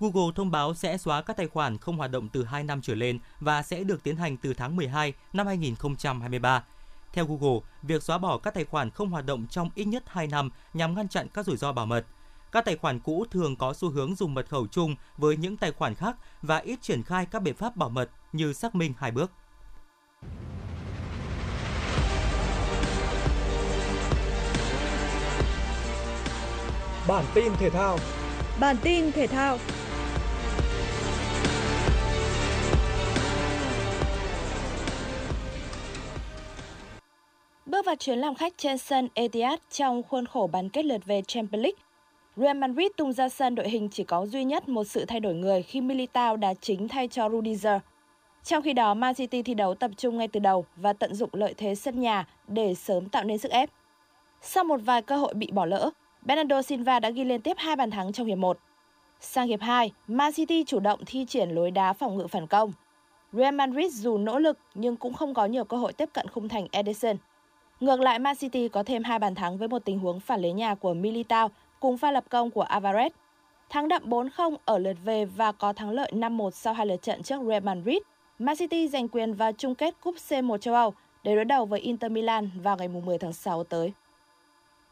Google 0.00 0.32
thông 0.34 0.50
báo 0.50 0.74
sẽ 0.74 0.98
xóa 0.98 1.22
các 1.22 1.36
tài 1.36 1.48
khoản 1.48 1.78
không 1.78 1.96
hoạt 1.96 2.10
động 2.10 2.28
từ 2.28 2.44
2 2.44 2.64
năm 2.64 2.82
trở 2.82 2.94
lên 2.94 3.18
và 3.40 3.62
sẽ 3.62 3.84
được 3.84 4.02
tiến 4.02 4.16
hành 4.16 4.36
từ 4.36 4.54
tháng 4.54 4.76
12 4.76 5.12
năm 5.32 5.46
2023. 5.46 6.64
Theo 7.12 7.26
Google, 7.26 7.60
việc 7.82 8.02
xóa 8.02 8.18
bỏ 8.18 8.38
các 8.38 8.54
tài 8.54 8.64
khoản 8.64 8.90
không 8.90 9.10
hoạt 9.10 9.26
động 9.26 9.46
trong 9.50 9.70
ít 9.74 9.84
nhất 9.84 10.02
2 10.06 10.26
năm 10.26 10.50
nhằm 10.74 10.94
ngăn 10.94 11.08
chặn 11.08 11.26
các 11.34 11.46
rủi 11.46 11.56
ro 11.56 11.72
bảo 11.72 11.86
mật– 11.86 12.06
các 12.52 12.64
tài 12.64 12.76
khoản 12.76 13.00
cũ 13.00 13.24
thường 13.30 13.56
có 13.56 13.72
xu 13.72 13.90
hướng 13.90 14.14
dùng 14.14 14.34
mật 14.34 14.48
khẩu 14.48 14.66
chung 14.66 14.94
với 15.16 15.36
những 15.36 15.56
tài 15.56 15.72
khoản 15.72 15.94
khác 15.94 16.16
và 16.42 16.58
ít 16.58 16.82
triển 16.82 17.02
khai 17.02 17.26
các 17.30 17.42
biện 17.42 17.54
pháp 17.54 17.76
bảo 17.76 17.88
mật 17.88 18.10
như 18.32 18.52
xác 18.52 18.74
minh 18.74 18.94
hai 18.98 19.10
bước. 19.10 19.30
Bản 27.08 27.24
tin 27.34 27.52
thể 27.58 27.70
thao 27.70 27.98
Bản 28.60 28.76
tin 28.82 29.12
thể 29.12 29.26
thao 29.26 29.58
Bước 37.66 37.86
vào 37.86 37.96
chuyến 37.96 38.18
làm 38.18 38.34
khách 38.34 38.52
trên 38.56 38.78
sân 38.78 39.08
Etihad 39.14 39.58
trong 39.70 40.02
khuôn 40.02 40.26
khổ 40.26 40.50
bán 40.52 40.68
kết 40.68 40.84
lượt 40.84 41.04
về 41.04 41.22
Champions 41.22 41.62
League, 41.62 41.78
Real 42.36 42.56
Madrid 42.56 42.88
tung 42.96 43.12
ra 43.12 43.28
sân 43.28 43.54
đội 43.54 43.68
hình 43.68 43.88
chỉ 43.88 44.04
có 44.04 44.26
duy 44.26 44.44
nhất 44.44 44.68
một 44.68 44.84
sự 44.84 45.04
thay 45.04 45.20
đổi 45.20 45.34
người 45.34 45.62
khi 45.62 45.80
Militao 45.80 46.36
đá 46.36 46.54
chính 46.54 46.88
thay 46.88 47.08
cho 47.08 47.28
Rudiger. 47.30 47.80
Trong 48.44 48.62
khi 48.62 48.72
đó, 48.72 48.94
Man 48.94 49.14
City 49.14 49.42
thi 49.42 49.54
đấu 49.54 49.74
tập 49.74 49.90
trung 49.96 50.18
ngay 50.18 50.28
từ 50.28 50.40
đầu 50.40 50.64
và 50.76 50.92
tận 50.92 51.14
dụng 51.14 51.30
lợi 51.32 51.54
thế 51.56 51.74
sân 51.74 52.00
nhà 52.00 52.26
để 52.48 52.74
sớm 52.74 53.08
tạo 53.08 53.24
nên 53.24 53.38
sức 53.38 53.50
ép. 53.50 53.70
Sau 54.40 54.64
một 54.64 54.80
vài 54.84 55.02
cơ 55.02 55.16
hội 55.16 55.34
bị 55.34 55.50
bỏ 55.52 55.64
lỡ, 55.64 55.90
Bernardo 56.22 56.62
Silva 56.62 57.00
đã 57.00 57.10
ghi 57.10 57.24
liên 57.24 57.40
tiếp 57.40 57.56
hai 57.58 57.76
bàn 57.76 57.90
thắng 57.90 58.12
trong 58.12 58.26
hiệp 58.26 58.38
1. 58.38 58.58
Sang 59.20 59.46
hiệp 59.46 59.60
2, 59.60 59.90
Man 60.06 60.32
City 60.32 60.64
chủ 60.64 60.80
động 60.80 61.00
thi 61.06 61.24
triển 61.28 61.50
lối 61.50 61.70
đá 61.70 61.92
phòng 61.92 62.16
ngự 62.16 62.26
phản 62.26 62.46
công. 62.46 62.72
Real 63.32 63.54
Madrid 63.54 63.94
dù 63.94 64.18
nỗ 64.18 64.38
lực 64.38 64.58
nhưng 64.74 64.96
cũng 64.96 65.14
không 65.14 65.34
có 65.34 65.46
nhiều 65.46 65.64
cơ 65.64 65.76
hội 65.76 65.92
tiếp 65.92 66.08
cận 66.12 66.28
khung 66.28 66.48
thành 66.48 66.66
Ederson. 66.72 67.16
Ngược 67.80 68.00
lại, 68.00 68.18
Man 68.18 68.36
City 68.36 68.68
có 68.68 68.82
thêm 68.82 69.04
hai 69.04 69.18
bàn 69.18 69.34
thắng 69.34 69.58
với 69.58 69.68
một 69.68 69.84
tình 69.84 69.98
huống 69.98 70.20
phản 70.20 70.40
lưới 70.40 70.52
nhà 70.52 70.74
của 70.74 70.94
Militao 70.94 71.50
cùng 71.82 71.98
pha 71.98 72.10
lập 72.10 72.24
công 72.30 72.50
của 72.50 72.64
Alvarez. 72.64 73.10
Thắng 73.70 73.88
đậm 73.88 74.02
4-0 74.04 74.56
ở 74.64 74.78
lượt 74.78 74.96
về 75.04 75.24
và 75.24 75.52
có 75.52 75.72
thắng 75.72 75.90
lợi 75.90 76.12
5-1 76.14 76.50
sau 76.50 76.74
hai 76.74 76.86
lượt 76.86 77.02
trận 77.02 77.22
trước 77.22 77.40
Real 77.48 77.62
Madrid. 77.62 77.98
Man 78.38 78.56
City 78.56 78.88
giành 78.88 79.08
quyền 79.08 79.34
vào 79.34 79.52
chung 79.52 79.74
kết 79.74 79.94
Cúp 80.00 80.14
C1 80.28 80.58
châu 80.58 80.74
Âu 80.74 80.94
để 81.22 81.34
đối 81.34 81.44
đầu 81.44 81.66
với 81.66 81.80
Inter 81.80 82.12
Milan 82.12 82.50
vào 82.62 82.76
ngày 82.76 82.88
10 82.88 83.18
tháng 83.18 83.32
6 83.32 83.64
tới. 83.64 83.92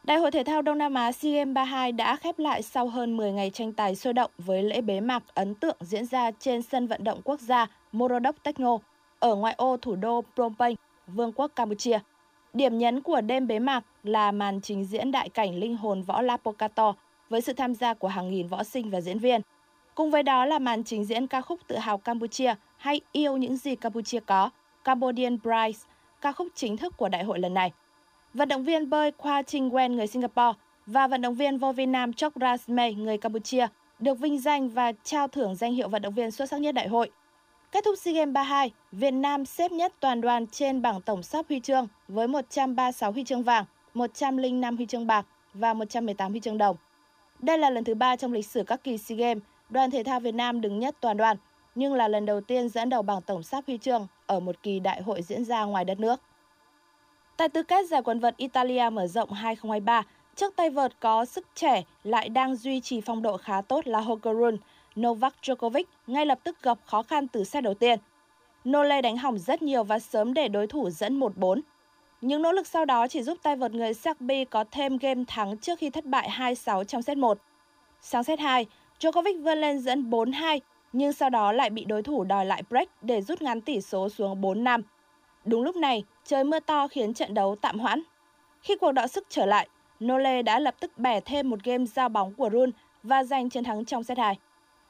Đại 0.03 0.17
hội 0.17 0.31
thể 0.31 0.43
thao 0.43 0.61
Đông 0.61 0.77
Nam 0.77 0.93
Á 0.93 1.11
SEA 1.11 1.31
Games 1.31 1.53
32 1.55 1.91
đã 1.91 2.15
khép 2.15 2.39
lại 2.39 2.61
sau 2.61 2.87
hơn 2.87 3.17
10 3.17 3.31
ngày 3.31 3.49
tranh 3.49 3.73
tài 3.73 3.95
sôi 3.95 4.13
động 4.13 4.31
với 4.37 4.63
lễ 4.63 4.81
bế 4.81 4.99
mạc 4.99 5.23
ấn 5.33 5.55
tượng 5.55 5.77
diễn 5.79 6.05
ra 6.05 6.31
trên 6.39 6.61
sân 6.61 6.87
vận 6.87 7.03
động 7.03 7.21
quốc 7.23 7.39
gia 7.39 7.67
Morodok 7.91 8.43
Techno 8.43 8.77
ở 9.19 9.35
ngoại 9.35 9.55
ô 9.57 9.77
thủ 9.77 9.95
đô 9.95 10.21
Phnom 10.35 10.55
Penh, 10.59 10.75
Vương 11.07 11.31
quốc 11.31 11.51
Campuchia. 11.55 11.99
Điểm 12.53 12.77
nhấn 12.77 13.01
của 13.01 13.21
đêm 13.21 13.47
bế 13.47 13.59
mạc 13.59 13.83
là 14.03 14.31
màn 14.31 14.61
trình 14.61 14.85
diễn 14.85 15.11
đại 15.11 15.29
cảnh 15.29 15.55
linh 15.55 15.77
hồn 15.77 16.01
võ 16.01 16.21
Lapokato 16.21 16.93
với 17.29 17.41
sự 17.41 17.53
tham 17.53 17.75
gia 17.75 17.93
của 17.93 18.07
hàng 18.07 18.31
nghìn 18.31 18.47
võ 18.47 18.63
sinh 18.63 18.89
và 18.89 19.01
diễn 19.01 19.19
viên. 19.19 19.41
Cùng 19.95 20.11
với 20.11 20.23
đó 20.23 20.45
là 20.45 20.59
màn 20.59 20.83
trình 20.83 21.05
diễn 21.05 21.27
ca 21.27 21.41
khúc 21.41 21.59
tự 21.67 21.77
hào 21.77 21.97
Campuchia 21.97 22.55
hay 22.77 23.01
Yêu 23.11 23.37
những 23.37 23.57
gì 23.57 23.75
Campuchia 23.75 24.19
có, 24.19 24.49
Cambodian 24.83 25.37
Pride, 25.39 25.79
ca 26.21 26.31
khúc 26.31 26.47
chính 26.55 26.77
thức 26.77 26.97
của 26.97 27.09
đại 27.09 27.23
hội 27.23 27.39
lần 27.39 27.53
này. 27.53 27.71
Vận 28.33 28.49
động 28.49 28.63
viên 28.63 28.89
bơi 28.89 29.11
Khoa 29.17 29.41
Trinh 29.41 29.69
Wen 29.69 29.95
người 29.95 30.07
Singapore 30.07 30.57
và 30.85 31.07
vận 31.07 31.21
động 31.21 31.35
viên 31.35 31.57
vô 31.57 31.71
vi 31.71 31.85
nam 31.85 32.13
Chok 32.13 32.33
Rasme 32.41 32.93
người 32.93 33.17
Campuchia 33.17 33.67
được 33.99 34.19
vinh 34.19 34.39
danh 34.39 34.69
và 34.69 34.91
trao 35.03 35.27
thưởng 35.27 35.55
danh 35.55 35.73
hiệu 35.73 35.89
vận 35.89 36.01
động 36.01 36.13
viên 36.13 36.31
xuất 36.31 36.49
sắc 36.49 36.61
nhất 36.61 36.75
đại 36.75 36.87
hội. 36.87 37.11
Kết 37.71 37.83
thúc 37.83 37.95
SEA 37.97 38.13
Games 38.13 38.33
32, 38.33 38.71
Việt 38.91 39.11
Nam 39.11 39.45
xếp 39.45 39.71
nhất 39.71 39.93
toàn 39.99 40.21
đoàn 40.21 40.47
trên 40.47 40.81
bảng 40.81 41.01
tổng 41.01 41.23
sắp 41.23 41.45
huy 41.49 41.59
chương 41.59 41.87
với 42.07 42.27
136 42.27 43.11
huy 43.11 43.23
chương 43.23 43.43
vàng, 43.43 43.65
105 43.93 44.77
huy 44.77 44.85
chương 44.85 45.07
bạc 45.07 45.25
và 45.53 45.73
118 45.73 46.31
huy 46.31 46.39
chương 46.39 46.57
đồng. 46.57 46.75
Đây 47.39 47.57
là 47.57 47.69
lần 47.69 47.83
thứ 47.83 47.95
ba 47.95 48.15
trong 48.15 48.33
lịch 48.33 48.45
sử 48.47 48.63
các 48.63 48.83
kỳ 48.83 48.97
SEA 48.97 49.15
Games, 49.15 49.43
đoàn 49.69 49.91
thể 49.91 50.03
thao 50.03 50.19
Việt 50.19 50.31
Nam 50.31 50.61
đứng 50.61 50.79
nhất 50.79 50.95
toàn 51.01 51.17
đoàn, 51.17 51.37
nhưng 51.75 51.93
là 51.93 52.07
lần 52.07 52.25
đầu 52.25 52.41
tiên 52.41 52.69
dẫn 52.69 52.89
đầu 52.89 53.01
bảng 53.01 53.21
tổng 53.21 53.43
sắp 53.43 53.63
huy 53.67 53.77
chương 53.77 54.07
ở 54.25 54.39
một 54.39 54.63
kỳ 54.63 54.79
đại 54.79 55.01
hội 55.01 55.21
diễn 55.21 55.45
ra 55.45 55.63
ngoài 55.63 55.85
đất 55.85 55.99
nước. 55.99 56.21
Tại 57.37 57.49
tư 57.49 57.63
cách 57.63 57.89
giải 57.89 58.01
quần 58.01 58.19
vợt 58.19 58.37
Italia 58.37 58.89
mở 58.89 59.07
rộng 59.07 59.31
2023, 59.31 60.03
trước 60.35 60.55
tay 60.55 60.69
vợt 60.69 60.91
có 60.99 61.25
sức 61.25 61.47
trẻ 61.55 61.83
lại 62.03 62.29
đang 62.29 62.55
duy 62.55 62.81
trì 62.81 63.01
phong 63.01 63.21
độ 63.21 63.37
khá 63.37 63.61
tốt 63.61 63.87
là 63.87 63.99
Hogerun, 63.99 64.57
Novak 64.99 65.35
Djokovic 65.41 65.83
ngay 66.07 66.25
lập 66.25 66.39
tức 66.43 66.63
gặp 66.63 66.77
khó 66.85 67.03
khăn 67.03 67.27
từ 67.27 67.43
set 67.43 67.63
đầu 67.63 67.73
tiên. 67.73 67.99
Nole 68.69 69.01
đánh 69.01 69.17
hỏng 69.17 69.39
rất 69.39 69.61
nhiều 69.61 69.83
và 69.83 69.99
sớm 69.99 70.33
để 70.33 70.47
đối 70.47 70.67
thủ 70.67 70.89
dẫn 70.89 71.19
1-4. 71.19 71.61
Những 72.21 72.41
nỗ 72.41 72.51
lực 72.51 72.67
sau 72.67 72.85
đó 72.85 73.07
chỉ 73.07 73.23
giúp 73.23 73.37
tay 73.43 73.55
vợt 73.55 73.71
người 73.71 73.93
Serbia 73.93 74.45
có 74.45 74.63
thêm 74.71 74.97
game 74.97 75.23
thắng 75.27 75.57
trước 75.57 75.79
khi 75.79 75.89
thất 75.89 76.05
bại 76.05 76.29
2-6 76.37 76.83
trong 76.83 77.01
set 77.01 77.17
1. 77.17 77.37
Sang 78.01 78.23
set 78.23 78.39
2, 78.39 78.65
Djokovic 78.99 79.43
vươn 79.43 79.57
lên 79.57 79.79
dẫn 79.79 80.09
4-2 80.09 80.59
nhưng 80.93 81.13
sau 81.13 81.29
đó 81.29 81.51
lại 81.51 81.69
bị 81.69 81.85
đối 81.85 82.03
thủ 82.03 82.23
đòi 82.23 82.45
lại 82.45 82.63
break 82.69 83.03
để 83.03 83.21
rút 83.21 83.41
ngắn 83.41 83.61
tỷ 83.61 83.81
số 83.81 84.09
xuống 84.09 84.41
4-5. 84.41 84.81
Đúng 85.45 85.63
lúc 85.63 85.75
này, 85.75 86.03
trời 86.25 86.43
mưa 86.43 86.59
to 86.59 86.87
khiến 86.87 87.13
trận 87.13 87.33
đấu 87.33 87.55
tạm 87.61 87.79
hoãn. 87.79 88.01
Khi 88.61 88.75
cuộc 88.75 88.91
đọ 88.91 89.07
sức 89.07 89.27
trở 89.29 89.45
lại, 89.45 89.67
Nole 90.03 90.41
đã 90.41 90.59
lập 90.59 90.75
tức 90.79 90.97
bẻ 90.97 91.19
thêm 91.19 91.49
một 91.49 91.63
game 91.63 91.85
giao 91.85 92.09
bóng 92.09 92.33
của 92.33 92.49
Run 92.49 92.71
và 93.03 93.23
giành 93.23 93.49
chiến 93.49 93.63
thắng 93.63 93.85
trong 93.85 94.03
set 94.03 94.17
2. 94.17 94.37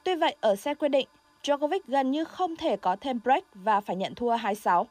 Tuy 0.04 0.14
vậy, 0.14 0.36
ở 0.40 0.56
set 0.56 0.78
quyết 0.78 0.88
định, 0.88 1.08
Djokovic 1.42 1.80
gần 1.86 2.10
như 2.10 2.24
không 2.24 2.56
thể 2.56 2.76
có 2.76 2.96
thêm 3.00 3.20
break 3.24 3.44
và 3.54 3.80
phải 3.80 3.96
nhận 3.96 4.14
thua 4.14 4.36
2-6. 4.36 4.84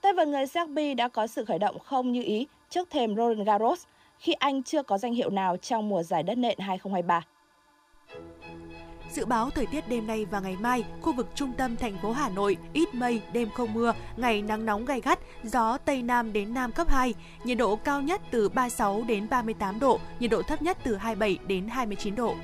Tay 0.00 0.12
vợt 0.12 0.28
người 0.28 0.46
Serbia 0.46 0.94
đã 0.94 1.08
có 1.08 1.26
sự 1.26 1.44
khởi 1.44 1.58
động 1.58 1.78
không 1.78 2.12
như 2.12 2.22
ý 2.22 2.46
trước 2.70 2.90
thềm 2.90 3.16
Roland 3.16 3.46
Garros 3.46 3.84
khi 4.18 4.32
anh 4.32 4.62
chưa 4.62 4.82
có 4.82 4.98
danh 4.98 5.12
hiệu 5.12 5.30
nào 5.30 5.56
trong 5.56 5.88
mùa 5.88 6.02
giải 6.02 6.22
đất 6.22 6.34
nện 6.34 6.58
2023. 6.58 7.22
Dự 9.12 9.26
báo 9.26 9.50
thời 9.50 9.66
tiết 9.66 9.88
đêm 9.88 10.06
nay 10.06 10.24
và 10.30 10.40
ngày 10.40 10.56
mai, 10.60 10.84
khu 11.02 11.12
vực 11.12 11.26
trung 11.34 11.52
tâm 11.56 11.76
thành 11.76 11.98
phố 12.02 12.12
Hà 12.12 12.28
Nội 12.28 12.56
ít 12.72 12.94
mây, 12.94 13.22
đêm 13.32 13.50
không 13.50 13.74
mưa, 13.74 13.92
ngày 14.16 14.42
nắng 14.42 14.66
nóng 14.66 14.84
gay 14.84 15.00
gắt, 15.00 15.18
gió 15.42 15.78
tây 15.84 16.02
nam 16.02 16.32
đến 16.32 16.54
nam 16.54 16.72
cấp 16.72 16.88
2, 16.90 17.14
nhiệt 17.44 17.58
độ 17.58 17.76
cao 17.76 18.02
nhất 18.02 18.20
từ 18.30 18.48
36 18.48 19.02
đến 19.08 19.26
38 19.30 19.80
độ, 19.80 20.00
nhiệt 20.20 20.30
độ 20.30 20.42
thấp 20.42 20.62
nhất 20.62 20.78
từ 20.84 20.96
27 20.96 21.38
đến 21.46 21.68
29 21.68 22.14
độ. 22.14 22.34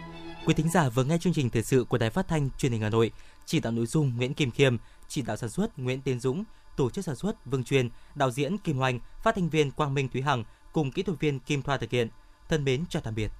Quý 0.47 0.55
thính 0.55 0.71
giả 0.71 0.89
vừa 0.89 1.05
nghe 1.05 1.19
chương 1.19 1.33
trình 1.33 1.51
thời 1.51 1.63
sự 1.63 1.85
của 1.85 1.99
Đài 1.99 2.11
Phát 2.11 2.29
thanh 2.29 2.51
Truyền 2.59 2.73
hình 2.73 2.81
Hà 2.81 2.91
Nội, 2.91 3.13
chỉ 3.47 3.61
đạo 3.61 3.73
nội 3.73 3.87
dung 3.87 4.17
Nguyễn 4.17 4.35
Kim 4.35 4.51
Khiêm, 4.51 4.77
chỉ 5.09 5.23
đạo 5.23 5.37
sản 5.37 5.51
xuất 5.51 5.79
Nguyễn 5.79 6.01
Tiến 6.01 6.21
Dũng, 6.21 6.45
tổ 6.77 6.91
chức 6.91 7.05
sản 7.05 7.17
xuất 7.17 7.47
Vương 7.47 7.65
Truyền, 7.65 7.89
đạo 8.15 8.31
diễn 8.31 8.59
Kim 8.59 8.77
Hoành, 8.77 9.01
phát 9.23 9.35
thanh 9.35 9.49
viên 9.49 9.71
Quang 9.71 9.95
Minh 9.95 10.09
Thúy 10.09 10.23
Hằng 10.23 10.45
cùng 10.73 10.91
kỹ 10.91 11.03
thuật 11.03 11.21
viên 11.21 11.39
Kim 11.39 11.63
Thoa 11.63 11.77
thực 11.77 11.91
hiện. 11.91 12.09
Thân 12.49 12.65
mến 12.65 12.85
chào 12.89 13.03
tạm 13.03 13.15
biệt. 13.15 13.31